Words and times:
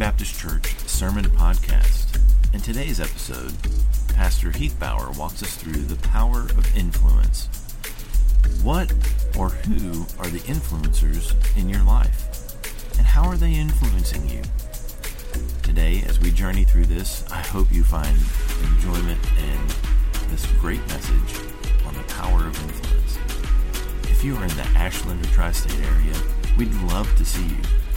Baptist 0.00 0.40
Church 0.40 0.78
Sermon 0.86 1.26
Podcast. 1.26 2.18
In 2.54 2.60
today's 2.62 3.00
episode, 3.00 3.52
Pastor 4.14 4.50
Heath 4.50 4.74
Bauer 4.80 5.10
walks 5.10 5.42
us 5.42 5.56
through 5.56 5.82
the 5.82 6.08
power 6.08 6.40
of 6.40 6.74
influence. 6.74 7.50
What 8.62 8.90
or 9.38 9.50
who 9.50 10.06
are 10.18 10.28
the 10.28 10.38
influencers 10.48 11.34
in 11.54 11.68
your 11.68 11.82
life? 11.82 12.96
And 12.96 13.06
how 13.06 13.28
are 13.28 13.36
they 13.36 13.52
influencing 13.52 14.26
you? 14.26 14.40
Today, 15.62 16.02
as 16.08 16.18
we 16.18 16.30
journey 16.30 16.64
through 16.64 16.86
this, 16.86 17.30
I 17.30 17.42
hope 17.42 17.70
you 17.70 17.84
find 17.84 18.16
enjoyment 18.72 19.20
in 19.36 20.30
this 20.30 20.46
great 20.62 20.80
message 20.88 21.44
on 21.84 21.92
the 21.92 22.04
power 22.04 22.46
of 22.46 22.58
influence. 22.62 23.18
If 24.10 24.24
you 24.24 24.34
are 24.36 24.44
in 24.44 24.56
the 24.56 24.66
Ashland 24.76 25.22
or 25.26 25.28
Tri 25.28 25.52
State 25.52 25.78
area, 25.78 26.16
we'd 26.56 26.72
love 26.84 27.14
to 27.16 27.24
see 27.26 27.44
you. 27.44 27.89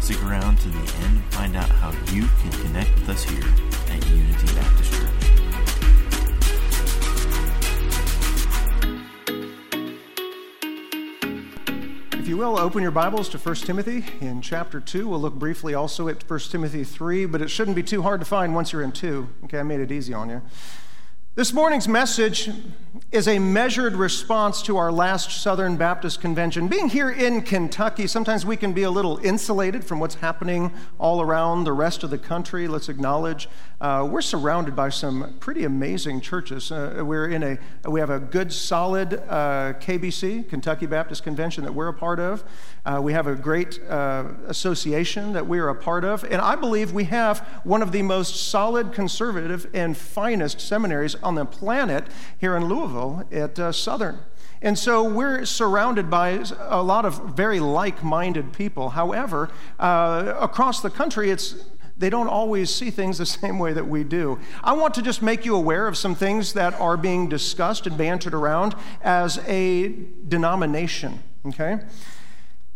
Stick 0.00 0.22
around 0.24 0.58
to 0.60 0.68
the 0.70 0.78
end 0.78 1.16
and 1.16 1.24
find 1.34 1.54
out 1.54 1.68
how 1.68 1.90
you 2.12 2.26
can 2.40 2.50
connect 2.62 2.94
with 2.94 3.10
us 3.10 3.24
here 3.24 3.44
at 3.90 4.06
Unity 4.08 4.54
Baptist 4.54 4.92
Church. 4.92 5.10
If 12.14 12.26
you 12.26 12.36
will, 12.38 12.58
open 12.58 12.82
your 12.82 12.90
Bibles 12.90 13.28
to 13.30 13.38
1 13.38 13.54
Timothy 13.56 14.04
in 14.20 14.40
chapter 14.40 14.80
2. 14.80 15.08
We'll 15.08 15.20
look 15.20 15.34
briefly 15.34 15.74
also 15.74 16.08
at 16.08 16.28
1 16.28 16.38
Timothy 16.40 16.84
3, 16.84 17.26
but 17.26 17.42
it 17.42 17.48
shouldn't 17.48 17.74
be 17.74 17.82
too 17.82 18.00
hard 18.02 18.20
to 18.20 18.26
find 18.26 18.54
once 18.54 18.72
you're 18.72 18.82
in 18.82 18.92
2. 18.92 19.28
Okay, 19.44 19.58
I 19.58 19.62
made 19.62 19.80
it 19.80 19.92
easy 19.92 20.14
on 20.14 20.30
you. 20.30 20.42
This 21.34 21.52
morning's 21.52 21.86
message 21.86 22.50
is 23.10 23.26
a 23.26 23.38
measured 23.38 23.94
response 23.94 24.60
to 24.60 24.76
our 24.76 24.92
last 24.92 25.30
Southern 25.30 25.78
Baptist 25.78 26.20
Convention. 26.20 26.68
Being 26.68 26.90
here 26.90 27.08
in 27.08 27.40
Kentucky, 27.40 28.06
sometimes 28.06 28.44
we 28.44 28.54
can 28.54 28.74
be 28.74 28.82
a 28.82 28.90
little 28.90 29.16
insulated 29.24 29.82
from 29.82 29.98
what's 29.98 30.16
happening 30.16 30.70
all 30.98 31.22
around 31.22 31.64
the 31.64 31.72
rest 31.72 32.02
of 32.02 32.10
the 32.10 32.18
country. 32.18 32.68
Let's 32.68 32.90
acknowledge 32.90 33.48
uh, 33.80 34.06
we're 34.10 34.20
surrounded 34.20 34.76
by 34.76 34.90
some 34.90 35.36
pretty 35.40 35.64
amazing 35.64 36.20
churches. 36.20 36.70
Uh, 36.70 37.02
we're 37.02 37.28
in 37.28 37.42
a 37.42 37.58
we 37.88 37.98
have 37.98 38.10
a 38.10 38.18
good, 38.18 38.52
solid 38.52 39.14
uh, 39.14 39.72
KBC, 39.80 40.46
Kentucky 40.46 40.84
Baptist 40.84 41.22
Convention, 41.22 41.64
that 41.64 41.72
we're 41.72 41.88
a 41.88 41.94
part 41.94 42.20
of. 42.20 42.44
Uh, 42.84 43.00
we 43.02 43.14
have 43.14 43.26
a 43.26 43.34
great 43.34 43.80
uh, 43.88 44.24
association 44.48 45.32
that 45.32 45.46
we're 45.46 45.68
a 45.68 45.74
part 45.74 46.04
of, 46.04 46.24
and 46.24 46.42
I 46.42 46.56
believe 46.56 46.92
we 46.92 47.04
have 47.04 47.38
one 47.64 47.80
of 47.80 47.92
the 47.92 48.02
most 48.02 48.48
solid, 48.50 48.92
conservative, 48.92 49.66
and 49.72 49.96
finest 49.96 50.60
seminaries 50.60 51.14
on 51.16 51.36
the 51.36 51.46
planet 51.46 52.06
here 52.38 52.54
in 52.54 52.66
Louisville 52.66 52.97
at 53.30 53.58
uh, 53.58 53.72
Southern. 53.72 54.18
And 54.60 54.76
so 54.76 55.04
we're 55.04 55.44
surrounded 55.44 56.10
by 56.10 56.44
a 56.58 56.82
lot 56.82 57.04
of 57.04 57.36
very 57.36 57.60
like 57.60 58.02
minded 58.02 58.52
people. 58.52 58.90
However, 58.90 59.50
uh, 59.78 60.34
across 60.40 60.80
the 60.80 60.90
country, 60.90 61.30
it's 61.30 61.54
they 61.96 62.10
don't 62.10 62.28
always 62.28 62.72
see 62.72 62.90
things 62.90 63.18
the 63.18 63.26
same 63.40 63.58
way 63.58 63.72
that 63.72 63.86
we 63.86 64.04
do. 64.04 64.38
I 64.62 64.72
want 64.72 64.94
to 64.94 65.02
just 65.02 65.22
make 65.22 65.44
you 65.44 65.56
aware 65.56 65.86
of 65.86 65.96
some 65.96 66.14
things 66.14 66.52
that 66.52 66.74
are 66.80 66.96
being 66.96 67.28
discussed 67.28 67.86
and 67.86 67.96
bantered 67.96 68.34
around 68.34 68.74
as 69.02 69.38
a 69.46 69.94
denomination, 70.28 71.22
okay? 71.46 71.80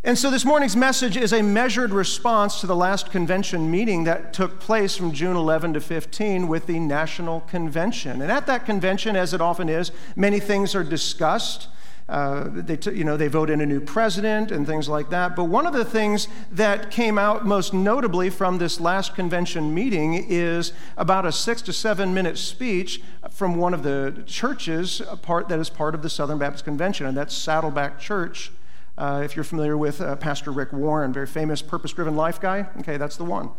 And 0.05 0.19
so 0.19 0.33
this 0.33 0.45
morning's 0.45 0.75
message 0.75 1.17
is 1.17 1.33
a 1.33 1.43
measured 1.43 1.93
response 1.93 2.61
to 2.61 2.67
the 2.67 2.75
last 2.75 3.13
convention 3.13 3.71
meeting 3.71 4.03
that 4.03 4.33
took 4.33 4.59
place 4.59 4.97
from 4.97 5.13
June 5.13 5.37
11 5.37 5.75
to 5.75 5.81
15 5.81 6.49
with 6.49 6.67
the 6.67 6.81
National 6.81 7.43
Convention. 7.43 8.21
And 8.21 8.33
at 8.33 8.49
that 8.49 8.67
convention, 8.67 9.15
as 9.15 9.33
it 9.33 9.41
often 9.41 9.69
is, 9.69 9.93
many 10.17 10.41
things 10.41 10.75
are 10.75 10.83
discussed. 10.83 11.69
Uh, 12.09 12.49
they, 12.51 12.77
t- 12.77 12.91
you 12.91 13.05
know, 13.05 13.17
they 13.17 13.29
vote 13.29 13.49
in 13.49 13.61
a 13.61 13.67
new 13.67 13.79
president 13.79 14.51
and 14.51 14.67
things 14.67 14.89
like 14.89 15.09
that. 15.11 15.37
But 15.37 15.45
one 15.45 15.69
of 15.69 15.73
the 15.73 15.85
things 15.85 16.27
that 16.51 16.91
came 16.91 17.17
out 17.17 17.47
most 17.47 17.73
notably 17.73 18.29
from 18.29 18.59
this 18.59 18.81
last 18.81 19.15
convention 19.15 19.73
meeting 19.73 20.15
is 20.29 20.73
about 20.97 21.27
a 21.27 21.31
six 21.31 21.63
to 21.63 21.73
seven 21.73 22.13
minute 22.13 22.39
speech 22.39 23.01
from 23.31 23.55
one 23.55 23.73
of 23.73 23.85
the 23.85 24.25
churches 24.27 25.01
part, 25.23 25.49
that 25.49 25.61
is 25.61 25.71
part 25.71 25.95
of 25.95 26.03
the 26.03 26.11
Southern 26.11 26.39
Baptist 26.39 26.65
Convention, 26.65 27.07
and 27.07 27.17
that's 27.17 27.37
Saddleback 27.37 28.01
Church. 28.01 28.51
Uh, 28.99 29.23
if 29.25 29.35
you're 29.35 29.45
familiar 29.45 29.77
with 29.77 30.01
uh, 30.01 30.17
Pastor 30.17 30.51
Rick 30.51 30.73
Warren, 30.73 31.13
very 31.13 31.27
famous 31.27 31.63
purpose 31.63 31.93
driven 31.93 32.15
life 32.15 32.41
guy, 32.41 32.67
okay, 32.81 32.97
that's 32.97 33.17
the 33.17 33.25
one. 33.25 33.51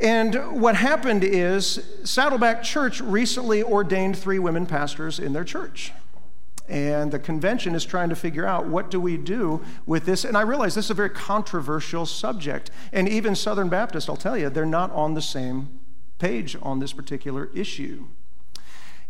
And 0.00 0.60
what 0.60 0.76
happened 0.76 1.24
is 1.24 1.84
Saddleback 2.04 2.62
Church 2.62 3.00
recently 3.00 3.62
ordained 3.62 4.16
three 4.16 4.38
women 4.38 4.64
pastors 4.64 5.18
in 5.18 5.32
their 5.32 5.44
church. 5.44 5.92
And 6.68 7.10
the 7.10 7.18
convention 7.18 7.74
is 7.74 7.84
trying 7.84 8.10
to 8.10 8.14
figure 8.14 8.46
out 8.46 8.66
what 8.66 8.90
do 8.90 9.00
we 9.00 9.16
do 9.16 9.64
with 9.86 10.04
this. 10.04 10.24
And 10.24 10.36
I 10.36 10.42
realize 10.42 10.74
this 10.74 10.86
is 10.86 10.90
a 10.90 10.94
very 10.94 11.10
controversial 11.10 12.06
subject. 12.06 12.70
And 12.92 13.08
even 13.08 13.34
Southern 13.34 13.68
Baptists, 13.68 14.08
I'll 14.08 14.16
tell 14.16 14.36
you, 14.36 14.50
they're 14.50 14.66
not 14.66 14.92
on 14.92 15.14
the 15.14 15.22
same 15.22 15.80
page 16.18 16.56
on 16.62 16.78
this 16.78 16.92
particular 16.92 17.50
issue. 17.54 18.06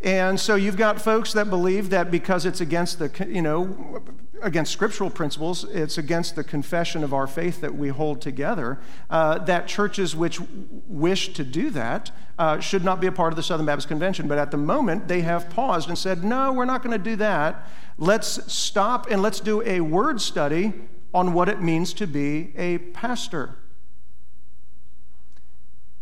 And 0.01 0.39
so 0.39 0.55
you've 0.55 0.77
got 0.77 1.01
folks 1.01 1.33
that 1.33 1.51
believe 1.51 1.91
that 1.91 2.11
because 2.11 2.47
it's 2.47 2.61
against 2.61 3.01
the, 3.01 3.27
you 3.29 3.43
know, 3.43 4.01
against 4.43 4.73
scriptural 4.73 5.11
principles, 5.11 5.65
it's 5.65 5.99
against 5.99 6.37
the 6.37 6.45
confession 6.45 7.03
of 7.03 7.13
our 7.13 7.27
faith 7.27 7.61
that 7.61 7.75
we 7.75 7.89
hold 7.89 8.21
together, 8.21 8.79
uh, 9.11 9.39
that 9.39 9.67
churches 9.67 10.15
which 10.15 10.41
wish 10.87 11.33
to 11.33 11.43
do 11.43 11.71
that 11.71 12.13
uh, 12.39 12.61
should 12.61 12.85
not 12.85 13.01
be 13.01 13.09
a 13.09 13.13
part 13.13 13.33
of 13.33 13.37
the 13.37 13.43
Southern 13.43 13.67
Baptist 13.67 13.89
Convention. 13.89 14.29
But 14.29 14.39
at 14.39 14.53
the 14.53 14.57
moment, 14.57 15.09
they 15.09 15.23
have 15.23 15.51
paused 15.51 15.89
and 15.89 15.99
said, 15.99 16.23
no, 16.23 16.53
we're 16.53 16.65
not 16.65 16.85
going 16.85 16.97
to 16.97 17.03
do 17.03 17.17
that. 17.17 17.69
Let's 17.99 18.53
stop 18.53 19.11
and 19.11 19.21
let's 19.21 19.41
do 19.41 19.63
a 19.63 19.81
word 19.81 20.21
study 20.21 20.75
on 21.13 21.33
what 21.33 21.49
it 21.49 21.61
means 21.61 21.93
to 21.95 22.07
be 22.07 22.53
a 22.57 22.79
pastor. 22.79 23.57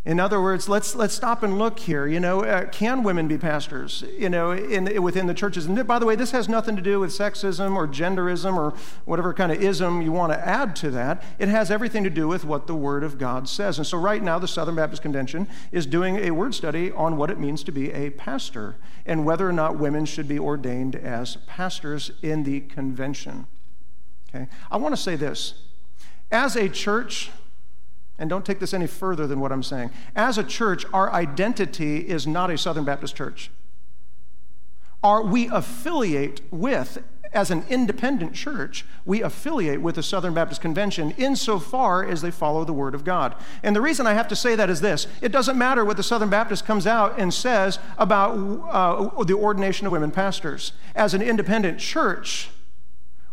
In 0.07 0.21
other 0.21 0.41
words, 0.41 0.69
let's, 0.69 0.95
let's 0.95 1.15
stop 1.15 1.43
and 1.43 1.59
look 1.59 1.81
here. 1.81 2.07
You 2.07 2.21
know, 2.21 2.45
uh, 2.45 2.67
can 2.67 3.03
women 3.03 3.27
be 3.27 3.37
pastors, 3.37 4.05
you 4.17 4.29
know, 4.29 4.53
in, 4.53 5.03
within 5.03 5.27
the 5.27 5.35
churches? 5.35 5.67
And 5.67 5.85
by 5.85 5.99
the 5.99 6.07
way, 6.07 6.15
this 6.15 6.31
has 6.31 6.49
nothing 6.49 6.77
to 6.77 6.83
do 6.83 7.01
with 7.01 7.11
sexism 7.11 7.75
or 7.75 7.89
genderism 7.89 8.57
or 8.57 8.73
whatever 9.05 9.35
kind 9.35 9.51
of 9.51 9.61
ism 9.61 10.01
you 10.01 10.13
want 10.13 10.33
to 10.33 10.39
add 10.39 10.77
to 10.77 10.93
that. 10.93 11.25
It 11.41 11.49
has 11.49 11.73
everything 11.73 12.05
to 12.05 12.11
do 12.11 12.29
with 12.29 12.45
what 12.45 12.69
the 12.69 12.75
Word 12.77 13.03
of 13.03 13.19
God 13.19 13.49
says. 13.49 13.79
And 13.79 13.87
so 13.87 13.99
right 13.99 14.23
now, 14.23 14.39
the 14.39 14.47
Southern 14.47 14.77
Baptist 14.77 15.03
Convention 15.03 15.49
is 15.73 15.87
doing 15.87 16.19
a 16.19 16.31
word 16.31 16.55
study 16.55 16.93
on 16.93 17.17
what 17.17 17.29
it 17.29 17.41
means 17.41 17.65
to 17.65 17.73
be 17.73 17.91
a 17.91 18.11
pastor 18.11 18.77
and 19.07 19.27
whether 19.27 19.49
or 19.49 19.53
not 19.53 19.77
women 19.77 20.05
should 20.05 20.29
be 20.29 20.39
ordained 20.39 20.95
as 20.95 21.39
pastors 21.49 22.13
in 22.23 22.45
the 22.45 22.61
convention. 22.61 23.49
Okay? 24.29 24.47
I 24.71 24.77
want 24.77 24.95
to 24.95 25.03
say 25.03 25.17
this. 25.17 25.55
As 26.31 26.55
a 26.55 26.69
church, 26.69 27.31
and 28.19 28.31
don't 28.31 28.45
take 28.45 28.61
this 28.61 28.73
any 28.73 28.87
further 28.87 29.27
than 29.27 29.41
what 29.41 29.53
I'm 29.53 29.63
saying. 29.63 29.91
As 30.15 30.39
a 30.39 30.45
church, 30.45 30.85
our 30.93 31.13
identity 31.13 31.99
is 32.09 32.27
not 32.27 32.51
a 32.51 32.59
Southern 32.59 32.85
Baptist 32.85 33.15
church. 33.15 33.51
Our, 35.03 35.23
we 35.23 35.49
affiliate 35.49 36.41
with, 36.51 36.99
as 37.33 37.51
an 37.51 37.65
independent 37.69 38.35
church, 38.35 38.87
we 39.05 39.23
affiliate 39.23 39.83
with 39.83 39.97
the 39.97 40.03
Southern 40.03 40.33
Baptist 40.33 40.63
Convention 40.63 41.13
insofar 41.13 42.05
as 42.05 42.23
they 42.23 42.31
follow 42.31 42.65
the 42.65 42.73
Word 42.73 42.95
of 42.95 43.05
God. 43.05 43.35
And 43.63 43.77
the 43.77 43.83
reason 43.83 44.07
I 44.07 44.15
have 44.15 44.29
to 44.29 44.37
say 44.37 44.57
that 44.57 44.71
is 44.71 44.81
this 44.81 45.07
it 45.21 45.31
doesn't 45.31 45.59
matter 45.59 45.85
what 45.85 45.99
the 45.99 46.03
Southern 46.03 46.31
Baptist 46.31 46.65
comes 46.65 46.87
out 46.87 47.19
and 47.19 47.33
says 47.33 47.79
about 47.99 48.33
uh, 48.71 49.23
the 49.25 49.35
ordination 49.35 49.87
of 49.87 49.93
women 49.93 50.11
pastors. 50.11 50.73
As 50.95 51.13
an 51.13 51.21
independent 51.21 51.79
church, 51.79 52.49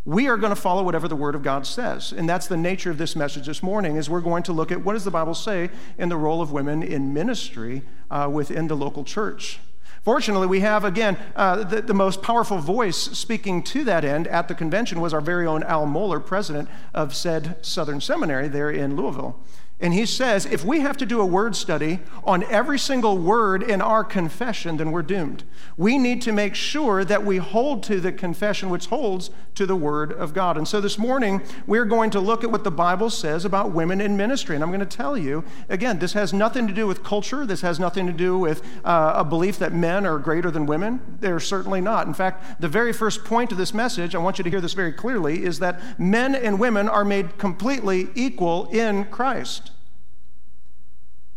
we 0.05 0.27
are 0.27 0.37
going 0.37 0.53
to 0.53 0.59
follow 0.59 0.83
whatever 0.83 1.07
the 1.07 1.15
word 1.15 1.35
of 1.35 1.43
god 1.43 1.65
says. 1.65 2.11
And 2.11 2.27
that's 2.27 2.47
the 2.47 2.57
nature 2.57 2.91
of 2.91 2.97
this 2.97 3.15
message 3.15 3.45
this 3.45 3.63
morning 3.63 3.95
is 3.95 4.09
we're 4.09 4.21
going 4.21 4.43
to 4.43 4.53
look 4.53 4.71
at 4.71 4.83
what 4.83 4.93
does 4.93 5.05
the 5.05 5.11
bible 5.11 5.33
say 5.33 5.69
in 5.97 6.09
the 6.09 6.17
role 6.17 6.41
of 6.41 6.51
women 6.51 6.83
in 6.83 7.13
ministry 7.13 7.83
uh, 8.11 8.29
within 8.31 8.67
the 8.67 8.75
local 8.75 9.03
church. 9.03 9.59
Fortunately 10.03 10.47
we 10.47 10.59
have 10.59 10.83
again 10.83 11.17
uh, 11.35 11.63
the, 11.63 11.81
the, 11.81 11.93
most 11.93 12.21
powerful 12.21 12.57
voice 12.57 12.97
speaking 12.97 13.63
to 13.63 13.85
that 13.85 14.03
end 14.03 14.27
at 14.27 14.49
the 14.49 14.55
convention 14.55 14.99
was 14.99 15.13
our 15.13 15.21
very 15.21 15.47
own 15.47 15.63
al 15.63 15.85
mohler 15.85 16.23
president 16.23 16.67
of 16.93 17.15
said 17.15 17.55
southern 17.65 18.01
seminary 18.01 18.49
there 18.49 18.69
in 18.69 18.97
louisville 18.97 19.39
and 19.79 19.93
he 19.93 20.05
says 20.05 20.45
if 20.45 20.63
we 20.63 20.79
have 20.79 20.95
to 20.97 21.05
do 21.05 21.19
a 21.19 21.25
word 21.25 21.55
study 21.55 21.99
on 22.23 22.43
every 22.43 22.79
single 22.79 23.17
word 23.17 23.61
in 23.61 23.81
our 23.81 24.05
confession, 24.05 24.77
then 24.77 24.91
we're 24.91 25.01
doomed. 25.01 25.43
We 25.75 25.97
need 25.97 26.21
to 26.21 26.31
make 26.31 26.55
sure 26.55 27.03
that 27.03 27.25
we 27.25 27.37
hold 27.37 27.83
to 27.83 27.99
the 27.99 28.13
confession 28.13 28.69
which 28.69 28.85
holds 28.85 29.29
to 29.55 29.65
the 29.65 29.75
word 29.75 30.13
of 30.13 30.33
God. 30.33 30.57
And 30.57 30.65
so 30.65 30.79
this 30.79 30.97
morning, 30.97 31.41
we're 31.67 31.85
going 31.85 32.11
to 32.11 32.21
look 32.21 32.45
at 32.45 32.51
what 32.51 32.63
the 32.63 32.71
Bible 32.71 33.09
says 33.09 33.43
about 33.43 33.71
women 33.71 33.99
in 33.99 34.15
ministry. 34.15 34.55
And 34.55 34.63
I'm 34.63 34.69
going 34.69 34.79
to 34.79 34.85
tell 34.85 35.17
you, 35.17 35.43
again, 35.67 35.99
this 35.99 36.13
has 36.13 36.31
nothing 36.31 36.65
to 36.67 36.73
do 36.73 36.87
with 36.87 37.03
culture. 37.03 37.45
This 37.45 37.61
has 37.61 37.77
nothing 37.77 38.07
to 38.07 38.13
do 38.13 38.37
with 38.37 38.63
uh, 38.85 39.13
a 39.17 39.25
belief 39.25 39.59
that 39.59 39.73
men 39.73 40.05
are 40.05 40.17
greater 40.17 40.49
than 40.49 40.65
women. 40.65 41.17
They're 41.19 41.41
certainly 41.41 41.81
not. 41.81 42.07
In 42.07 42.13
fact, 42.13 42.61
the 42.61 42.69
very 42.69 42.93
first 42.93 43.25
point 43.25 43.51
of 43.51 43.57
this 43.57 43.73
message, 43.73 44.15
I 44.15 44.19
want 44.19 44.37
you 44.37 44.45
to 44.45 44.49
hear 44.49 44.61
this 44.61 44.73
very 44.73 44.93
clearly, 44.93 45.43
is 45.43 45.59
that 45.59 45.99
men 45.99 46.35
and 46.35 46.57
women 46.57 46.87
are 46.87 47.03
made 47.03 47.37
completely 47.37 48.07
equal 48.15 48.69
in 48.69 49.05
Christ. 49.05 49.71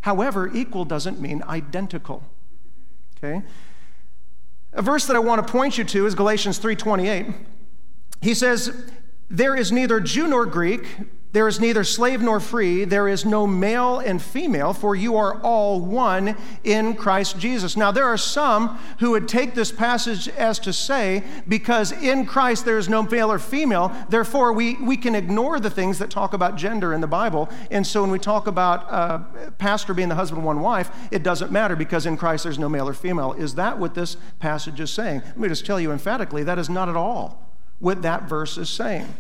However, 0.07 0.49
equal 0.55 0.85
doesn't 0.85 1.21
mean 1.21 1.43
identical. 1.49 2.23
Okay? 3.19 3.43
A 4.73 4.81
verse 4.81 5.05
that 5.09 5.17
I 5.17 5.19
want 5.19 5.45
to 5.45 5.53
point 5.53 5.79
you 5.79 5.85
to 5.85 6.07
is 6.07 6.15
Galatians 6.15 6.59
3:28. 6.59 7.35
He 8.21 8.33
says, 8.33 8.89
"There 9.29 9.57
is 9.57 9.73
neither 9.73 9.99
Jew 9.99 10.29
nor 10.29 10.47
Greek, 10.47 10.87
There 11.37 11.49
is 11.49 11.61
neither 11.61 11.85
slave 11.85 12.23
nor 12.23 12.41
free, 12.41 12.87
there 12.87 13.09
is 13.09 13.27
no 13.27 13.47
male 13.47 13.99
and 13.99 14.23
female, 14.23 14.73
for 14.73 14.97
you 14.97 15.17
are 15.17 15.39
all 15.43 15.79
one 15.79 16.35
in 16.65 16.95
Christ 16.95 17.39
Jesus. 17.39 17.77
Now, 17.77 17.93
there 17.93 18.07
are 18.07 18.17
some 18.17 18.79
who 19.01 19.11
would 19.11 19.29
take 19.29 19.53
this 19.53 19.71
passage 19.71 20.29
as 20.29 20.59
to 20.61 20.73
say, 20.73 21.23
because 21.47 21.93
in 21.93 22.25
Christ 22.25 22.65
there 22.65 22.79
is 22.79 22.89
no 22.89 23.03
male 23.03 23.31
or 23.31 23.39
female, 23.39 23.95
therefore 24.09 24.55
we, 24.55 24.77
we 24.77 24.97
can 24.97 25.15
ignore 25.15 25.61
the 25.61 25.69
things 25.69 25.99
that 25.99 26.09
talk 26.09 26.33
about 26.33 26.57
gender 26.57 26.95
in 26.95 27.03
the 27.03 27.07
Bible. 27.07 27.51
And 27.71 27.87
so 27.87 28.01
when 28.01 28.11
we 28.11 28.19
talk 28.19 28.47
about 28.47 28.91
uh, 28.91 29.19
pastor 29.59 29.93
being 29.93 30.09
the 30.09 30.15
husband 30.15 30.39
of 30.39 30.45
one 30.47 30.61
wife, 30.61 30.91
it 31.11 31.23
doesn't 31.23 31.53
matter 31.53 31.77
because 31.77 32.07
in 32.07 32.17
Christ 32.17 32.45
there's 32.45 32.59
no 32.59 32.71
male 32.71 32.89
or 32.89 32.95
female. 32.95 33.35
Is 33.35 33.57
that 33.57 33.79
what 33.79 33.95
this 33.95 34.17
passage 34.41 34.81
is 34.81 34.91
saying? 34.91 35.21
Let 35.21 35.37
me 35.37 35.49
just 35.49 35.67
tell 35.67 35.79
you 35.79 35.93
emphatically 35.93 36.45
that 36.45 36.59
is 36.59 36.71
not 36.71 36.89
at 36.89 36.97
all 36.97 37.43
what 37.79 38.01
that 38.01 38.27
verse 38.27 38.57
is 38.57 38.71
saying. 38.71 39.13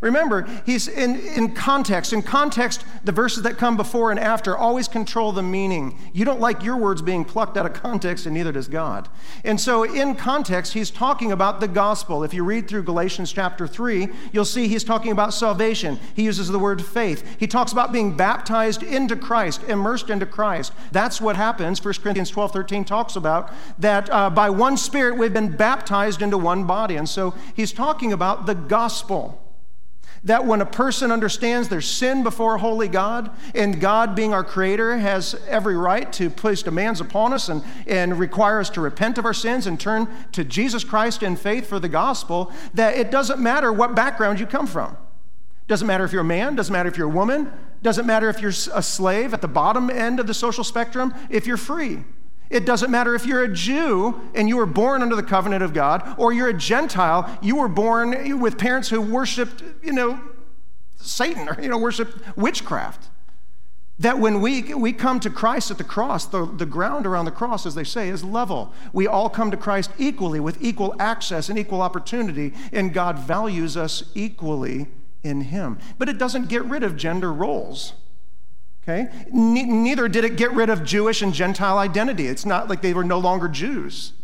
Remember, 0.00 0.46
he's 0.64 0.86
in, 0.86 1.16
in 1.16 1.54
context. 1.54 2.12
In 2.12 2.22
context, 2.22 2.84
the 3.02 3.10
verses 3.10 3.42
that 3.42 3.58
come 3.58 3.76
before 3.76 4.10
and 4.10 4.20
after 4.20 4.56
always 4.56 4.86
control 4.86 5.32
the 5.32 5.42
meaning. 5.42 5.98
You 6.12 6.24
don't 6.24 6.40
like 6.40 6.62
your 6.62 6.76
words 6.76 7.02
being 7.02 7.24
plucked 7.24 7.56
out 7.56 7.66
of 7.66 7.72
context, 7.72 8.24
and 8.26 8.34
neither 8.34 8.52
does 8.52 8.68
God. 8.68 9.08
And 9.44 9.60
so, 9.60 9.82
in 9.82 10.14
context, 10.14 10.74
he's 10.74 10.90
talking 10.90 11.32
about 11.32 11.60
the 11.60 11.66
gospel. 11.66 12.22
If 12.22 12.32
you 12.32 12.44
read 12.44 12.68
through 12.68 12.84
Galatians 12.84 13.32
chapter 13.32 13.66
3, 13.66 14.08
you'll 14.32 14.44
see 14.44 14.68
he's 14.68 14.84
talking 14.84 15.10
about 15.10 15.34
salvation. 15.34 15.98
He 16.14 16.22
uses 16.22 16.48
the 16.48 16.58
word 16.58 16.84
faith. 16.84 17.24
He 17.38 17.48
talks 17.48 17.72
about 17.72 17.92
being 17.92 18.16
baptized 18.16 18.82
into 18.84 19.16
Christ, 19.16 19.64
immersed 19.64 20.10
into 20.10 20.26
Christ. 20.26 20.72
That's 20.92 21.20
what 21.20 21.36
happens. 21.36 21.84
1 21.84 21.94
Corinthians 21.94 22.30
12 22.30 22.52
13 22.52 22.84
talks 22.84 23.16
about 23.16 23.52
that 23.78 24.08
uh, 24.10 24.30
by 24.30 24.48
one 24.50 24.76
Spirit 24.76 25.16
we've 25.16 25.32
been 25.32 25.56
baptized 25.56 26.22
into 26.22 26.38
one 26.38 26.64
body. 26.64 26.94
And 26.94 27.08
so, 27.08 27.34
he's 27.56 27.72
talking 27.72 28.12
about 28.12 28.46
the 28.46 28.54
gospel. 28.54 29.42
That 30.24 30.44
when 30.44 30.60
a 30.60 30.66
person 30.66 31.12
understands 31.12 31.68
their 31.68 31.80
sin 31.80 32.22
before 32.22 32.56
a 32.56 32.58
holy 32.58 32.88
God, 32.88 33.30
and 33.54 33.80
God, 33.80 34.14
being 34.14 34.34
our 34.34 34.44
creator, 34.44 34.96
has 34.98 35.34
every 35.46 35.76
right 35.76 36.12
to 36.14 36.28
place 36.30 36.62
demands 36.62 37.00
upon 37.00 37.32
us 37.32 37.48
and, 37.48 37.62
and 37.86 38.18
require 38.18 38.60
us 38.60 38.70
to 38.70 38.80
repent 38.80 39.18
of 39.18 39.24
our 39.24 39.34
sins 39.34 39.66
and 39.66 39.78
turn 39.78 40.08
to 40.32 40.44
Jesus 40.44 40.84
Christ 40.84 41.22
in 41.22 41.36
faith 41.36 41.66
for 41.66 41.78
the 41.78 41.88
gospel, 41.88 42.52
that 42.74 42.96
it 42.96 43.10
doesn't 43.10 43.40
matter 43.40 43.72
what 43.72 43.94
background 43.94 44.40
you 44.40 44.46
come 44.46 44.66
from. 44.66 44.96
Doesn't 45.68 45.86
matter 45.86 46.04
if 46.04 46.12
you're 46.12 46.22
a 46.22 46.24
man, 46.24 46.56
doesn't 46.56 46.72
matter 46.72 46.88
if 46.88 46.96
you're 46.96 47.10
a 47.10 47.14
woman, 47.14 47.52
doesn't 47.82 48.06
matter 48.06 48.28
if 48.28 48.40
you're 48.40 48.52
a 48.74 48.82
slave 48.82 49.34
at 49.34 49.42
the 49.42 49.48
bottom 49.48 49.90
end 49.90 50.18
of 50.18 50.26
the 50.26 50.34
social 50.34 50.64
spectrum, 50.64 51.14
if 51.30 51.46
you're 51.46 51.56
free. 51.56 52.04
It 52.50 52.64
doesn't 52.64 52.90
matter 52.90 53.14
if 53.14 53.26
you're 53.26 53.42
a 53.42 53.52
Jew 53.52 54.20
and 54.34 54.48
you 54.48 54.56
were 54.56 54.66
born 54.66 55.02
under 55.02 55.16
the 55.16 55.22
covenant 55.22 55.62
of 55.62 55.74
God, 55.74 56.14
or 56.16 56.32
you're 56.32 56.48
a 56.48 56.54
Gentile, 56.54 57.38
you 57.42 57.56
were 57.56 57.68
born 57.68 58.40
with 58.40 58.56
parents 58.56 58.88
who 58.88 59.00
worshiped, 59.00 59.62
you 59.82 59.92
know, 59.92 60.20
Satan 60.96 61.48
or, 61.48 61.60
you 61.60 61.68
know, 61.68 61.78
worshiped 61.78 62.36
witchcraft. 62.36 63.08
That 64.00 64.18
when 64.18 64.40
we, 64.40 64.74
we 64.74 64.92
come 64.92 65.18
to 65.20 65.30
Christ 65.30 65.72
at 65.72 65.78
the 65.78 65.84
cross, 65.84 66.24
the, 66.24 66.46
the 66.46 66.66
ground 66.66 67.04
around 67.04 67.24
the 67.24 67.32
cross, 67.32 67.66
as 67.66 67.74
they 67.74 67.84
say, 67.84 68.08
is 68.08 68.22
level. 68.22 68.72
We 68.92 69.08
all 69.08 69.28
come 69.28 69.50
to 69.50 69.56
Christ 69.56 69.90
equally 69.98 70.38
with 70.38 70.62
equal 70.62 70.94
access 71.00 71.48
and 71.48 71.58
equal 71.58 71.82
opportunity, 71.82 72.54
and 72.72 72.94
God 72.94 73.18
values 73.18 73.76
us 73.76 74.04
equally 74.14 74.86
in 75.24 75.42
Him. 75.42 75.78
But 75.98 76.08
it 76.08 76.16
doesn't 76.16 76.48
get 76.48 76.64
rid 76.64 76.84
of 76.84 76.96
gender 76.96 77.32
roles. 77.32 77.94
Okay? 78.88 79.10
neither 79.30 80.08
did 80.08 80.24
it 80.24 80.36
get 80.36 80.52
rid 80.52 80.70
of 80.70 80.82
Jewish 80.82 81.20
and 81.20 81.34
Gentile 81.34 81.76
identity. 81.76 82.26
It's 82.26 82.46
not 82.46 82.68
like 82.68 82.80
they 82.80 82.94
were 82.94 83.04
no 83.04 83.18
longer 83.18 83.46
Jews. 83.46 84.14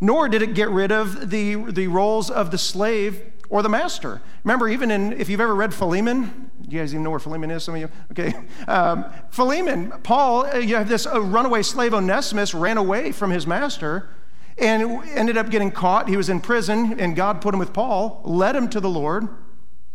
Nor 0.00 0.28
did 0.28 0.40
it 0.40 0.54
get 0.54 0.70
rid 0.70 0.90
of 0.90 1.30
the, 1.30 1.56
the 1.56 1.88
roles 1.88 2.30
of 2.30 2.50
the 2.50 2.58
slave 2.58 3.22
or 3.50 3.62
the 3.62 3.68
master. 3.68 4.22
Remember, 4.42 4.68
even 4.68 4.90
in, 4.90 5.12
if 5.12 5.28
you've 5.28 5.40
ever 5.40 5.54
read 5.54 5.74
Philemon, 5.74 6.50
you 6.66 6.80
guys 6.80 6.94
even 6.94 7.04
know 7.04 7.10
where 7.10 7.18
Philemon 7.18 7.50
is, 7.50 7.64
some 7.64 7.74
of 7.74 7.80
you? 7.80 7.88
Okay. 8.12 8.34
Um, 8.66 9.04
Philemon, 9.30 9.92
Paul, 10.02 10.46
uh, 10.46 10.56
you 10.56 10.76
have 10.76 10.88
this 10.88 11.06
uh, 11.06 11.20
runaway 11.20 11.62
slave 11.62 11.92
Onesimus 11.92 12.54
ran 12.54 12.78
away 12.78 13.12
from 13.12 13.30
his 13.30 13.46
master 13.46 14.08
and 14.56 15.04
ended 15.10 15.36
up 15.36 15.50
getting 15.50 15.70
caught. 15.70 16.08
He 16.08 16.16
was 16.16 16.30
in 16.30 16.40
prison, 16.40 16.98
and 16.98 17.14
God 17.14 17.42
put 17.42 17.52
him 17.52 17.60
with 17.60 17.74
Paul, 17.74 18.22
led 18.24 18.56
him 18.56 18.68
to 18.70 18.80
the 18.80 18.88
Lord. 18.88 19.28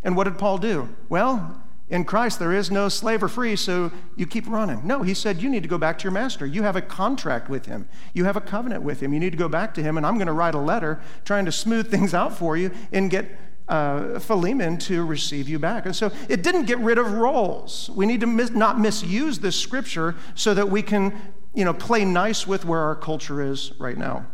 And 0.04 0.16
what 0.16 0.26
did 0.26 0.38
Paul 0.38 0.60
do? 0.60 0.88
Well, 1.10 1.64
in 1.90 2.06
Christ, 2.06 2.38
there 2.38 2.54
is 2.54 2.70
no 2.70 2.88
slave 2.88 3.24
or 3.24 3.28
free, 3.28 3.56
so 3.56 3.92
you 4.16 4.28
keep 4.28 4.48
running. 4.48 4.86
No, 4.86 5.02
he 5.02 5.16
said, 5.16 5.42
You 5.42 5.50
need 5.50 5.64
to 5.64 5.70
go 5.70 5.80
back 5.80 5.98
to 6.00 6.04
your 6.04 6.12
master. 6.12 6.46
You 6.46 6.64
have 6.64 6.76
a 6.76 6.82
contract 6.82 7.50
with 7.50 7.66
him, 7.66 7.88
you 8.14 8.26
have 8.26 8.38
a 8.38 8.42
covenant 8.42 8.84
with 8.84 9.02
him. 9.02 9.14
You 9.14 9.20
need 9.20 9.32
to 9.32 9.38
go 9.38 9.50
back 9.50 9.74
to 9.76 9.84
him, 9.84 9.98
and 9.98 10.06
I'm 10.06 10.16
going 10.16 10.28
to 10.28 10.34
write 10.34 10.56
a 10.56 10.60
letter 10.60 11.02
trying 11.26 11.46
to 11.46 11.52
smooth 11.52 11.90
things 11.92 12.14
out 12.14 12.38
for 12.38 12.56
you 12.56 12.72
and 12.92 13.10
get 13.10 13.26
uh, 13.68 14.20
Philemon 14.20 14.78
to 14.80 15.06
receive 15.06 15.48
you 15.48 15.60
back. 15.60 15.86
And 15.86 15.96
so 15.96 16.12
it 16.28 16.44
didn't 16.44 16.66
get 16.66 16.80
rid 16.80 16.98
of 16.98 17.12
roles. 17.14 17.90
We 17.96 18.06
need 18.06 18.22
to 18.22 18.28
mis- 18.28 18.52
not 18.52 18.80
misuse 18.80 19.40
this 19.40 19.56
scripture 19.56 20.16
so 20.36 20.54
that 20.54 20.70
we 20.70 20.82
can 20.82 21.34
you 21.54 21.66
know, 21.66 21.74
play 21.74 22.06
nice 22.06 22.46
with 22.46 22.66
where 22.66 22.80
our 22.80 22.96
culture 22.96 23.42
is 23.42 23.74
right 23.80 23.98
now. 23.98 24.26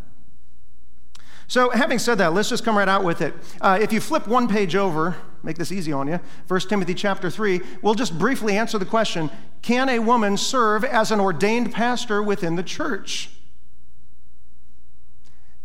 So, 1.47 1.69
having 1.69 1.99
said 1.99 2.15
that, 2.17 2.33
let's 2.33 2.49
just 2.49 2.65
come 2.65 2.77
right 2.77 2.89
out 2.89 3.03
with 3.03 3.21
it. 3.21 3.33
Uh, 3.61 3.77
if 3.79 3.93
you 3.93 4.01
flip 4.01 4.27
one 4.27 4.47
page 4.47 4.75
over, 4.75 5.15
make 5.43 5.57
this 5.57 5.71
easy 5.71 5.91
on 5.91 6.07
you, 6.07 6.19
1 6.47 6.59
Timothy 6.61 6.95
chapter 6.95 7.29
3, 7.29 7.61
we'll 7.81 7.93
just 7.93 8.17
briefly 8.17 8.57
answer 8.57 8.77
the 8.77 8.85
question 8.85 9.29
Can 9.61 9.89
a 9.89 9.99
woman 9.99 10.37
serve 10.37 10.83
as 10.83 11.11
an 11.11 11.19
ordained 11.19 11.71
pastor 11.71 12.23
within 12.23 12.55
the 12.55 12.63
church? 12.63 13.29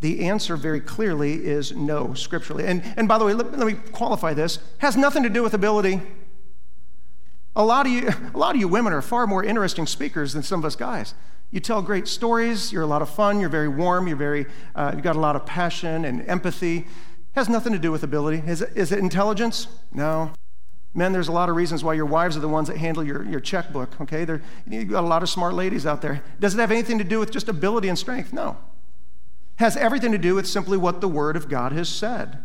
The 0.01 0.27
answer 0.27 0.55
very 0.55 0.81
clearly 0.81 1.45
is 1.45 1.73
no, 1.73 2.15
scripturally. 2.15 2.65
And, 2.65 2.83
and 2.97 3.07
by 3.07 3.19
the 3.19 3.25
way, 3.25 3.33
let, 3.33 3.57
let 3.57 3.67
me 3.67 3.73
qualify 3.73 4.33
this. 4.33 4.59
has 4.79 4.97
nothing 4.97 5.23
to 5.23 5.29
do 5.29 5.43
with 5.43 5.53
ability. 5.53 6.01
A 7.55 7.63
lot, 7.63 7.85
of 7.85 7.91
you, 7.91 8.09
a 8.33 8.37
lot 8.37 8.55
of 8.55 8.61
you 8.61 8.67
women 8.67 8.93
are 8.93 9.01
far 9.01 9.27
more 9.27 9.43
interesting 9.43 9.85
speakers 9.85 10.33
than 10.33 10.43
some 10.43 10.59
of 10.59 10.65
us 10.65 10.75
guys. 10.75 11.13
You 11.51 11.59
tell 11.59 11.81
great 11.81 12.07
stories. 12.07 12.71
You're 12.71 12.83
a 12.83 12.87
lot 12.87 13.01
of 13.01 13.09
fun. 13.09 13.39
You're 13.39 13.49
very 13.49 13.67
warm. 13.67 14.07
You're 14.07 14.17
very, 14.17 14.45
uh, 14.73 14.91
you've 14.93 15.03
got 15.03 15.17
a 15.17 15.19
lot 15.19 15.35
of 15.35 15.45
passion 15.45 16.05
and 16.05 16.27
empathy. 16.27 16.77
It 16.77 16.85
Has 17.33 17.49
nothing 17.49 17.73
to 17.73 17.79
do 17.79 17.91
with 17.91 18.03
ability. 18.03 18.41
Is 18.47 18.61
it, 18.61 18.71
is 18.75 18.91
it 18.91 18.99
intelligence? 18.99 19.67
No. 19.93 20.31
Men, 20.93 21.13
there's 21.13 21.27
a 21.27 21.33
lot 21.33 21.49
of 21.49 21.55
reasons 21.55 21.83
why 21.83 21.93
your 21.93 22.05
wives 22.05 22.35
are 22.35 22.41
the 22.41 22.49
ones 22.49 22.67
that 22.67 22.77
handle 22.77 23.03
your, 23.03 23.23
your 23.23 23.39
checkbook, 23.39 23.99
okay? 24.01 24.25
There, 24.25 24.41
you've 24.67 24.89
got 24.89 25.03
a 25.03 25.07
lot 25.07 25.23
of 25.23 25.29
smart 25.29 25.53
ladies 25.53 25.85
out 25.85 26.01
there. 26.01 26.21
Does 26.39 26.53
it 26.53 26.59
have 26.59 26.71
anything 26.71 26.97
to 26.97 27.03
do 27.03 27.19
with 27.19 27.31
just 27.31 27.47
ability 27.47 27.87
and 27.87 27.97
strength? 27.97 28.33
No. 28.33 28.57
It 29.57 29.59
Has 29.59 29.77
everything 29.77 30.11
to 30.11 30.17
do 30.17 30.35
with 30.35 30.47
simply 30.47 30.77
what 30.77 30.99
the 30.99 31.07
Word 31.07 31.37
of 31.37 31.47
God 31.47 31.71
has 31.71 31.87
said. 31.87 32.39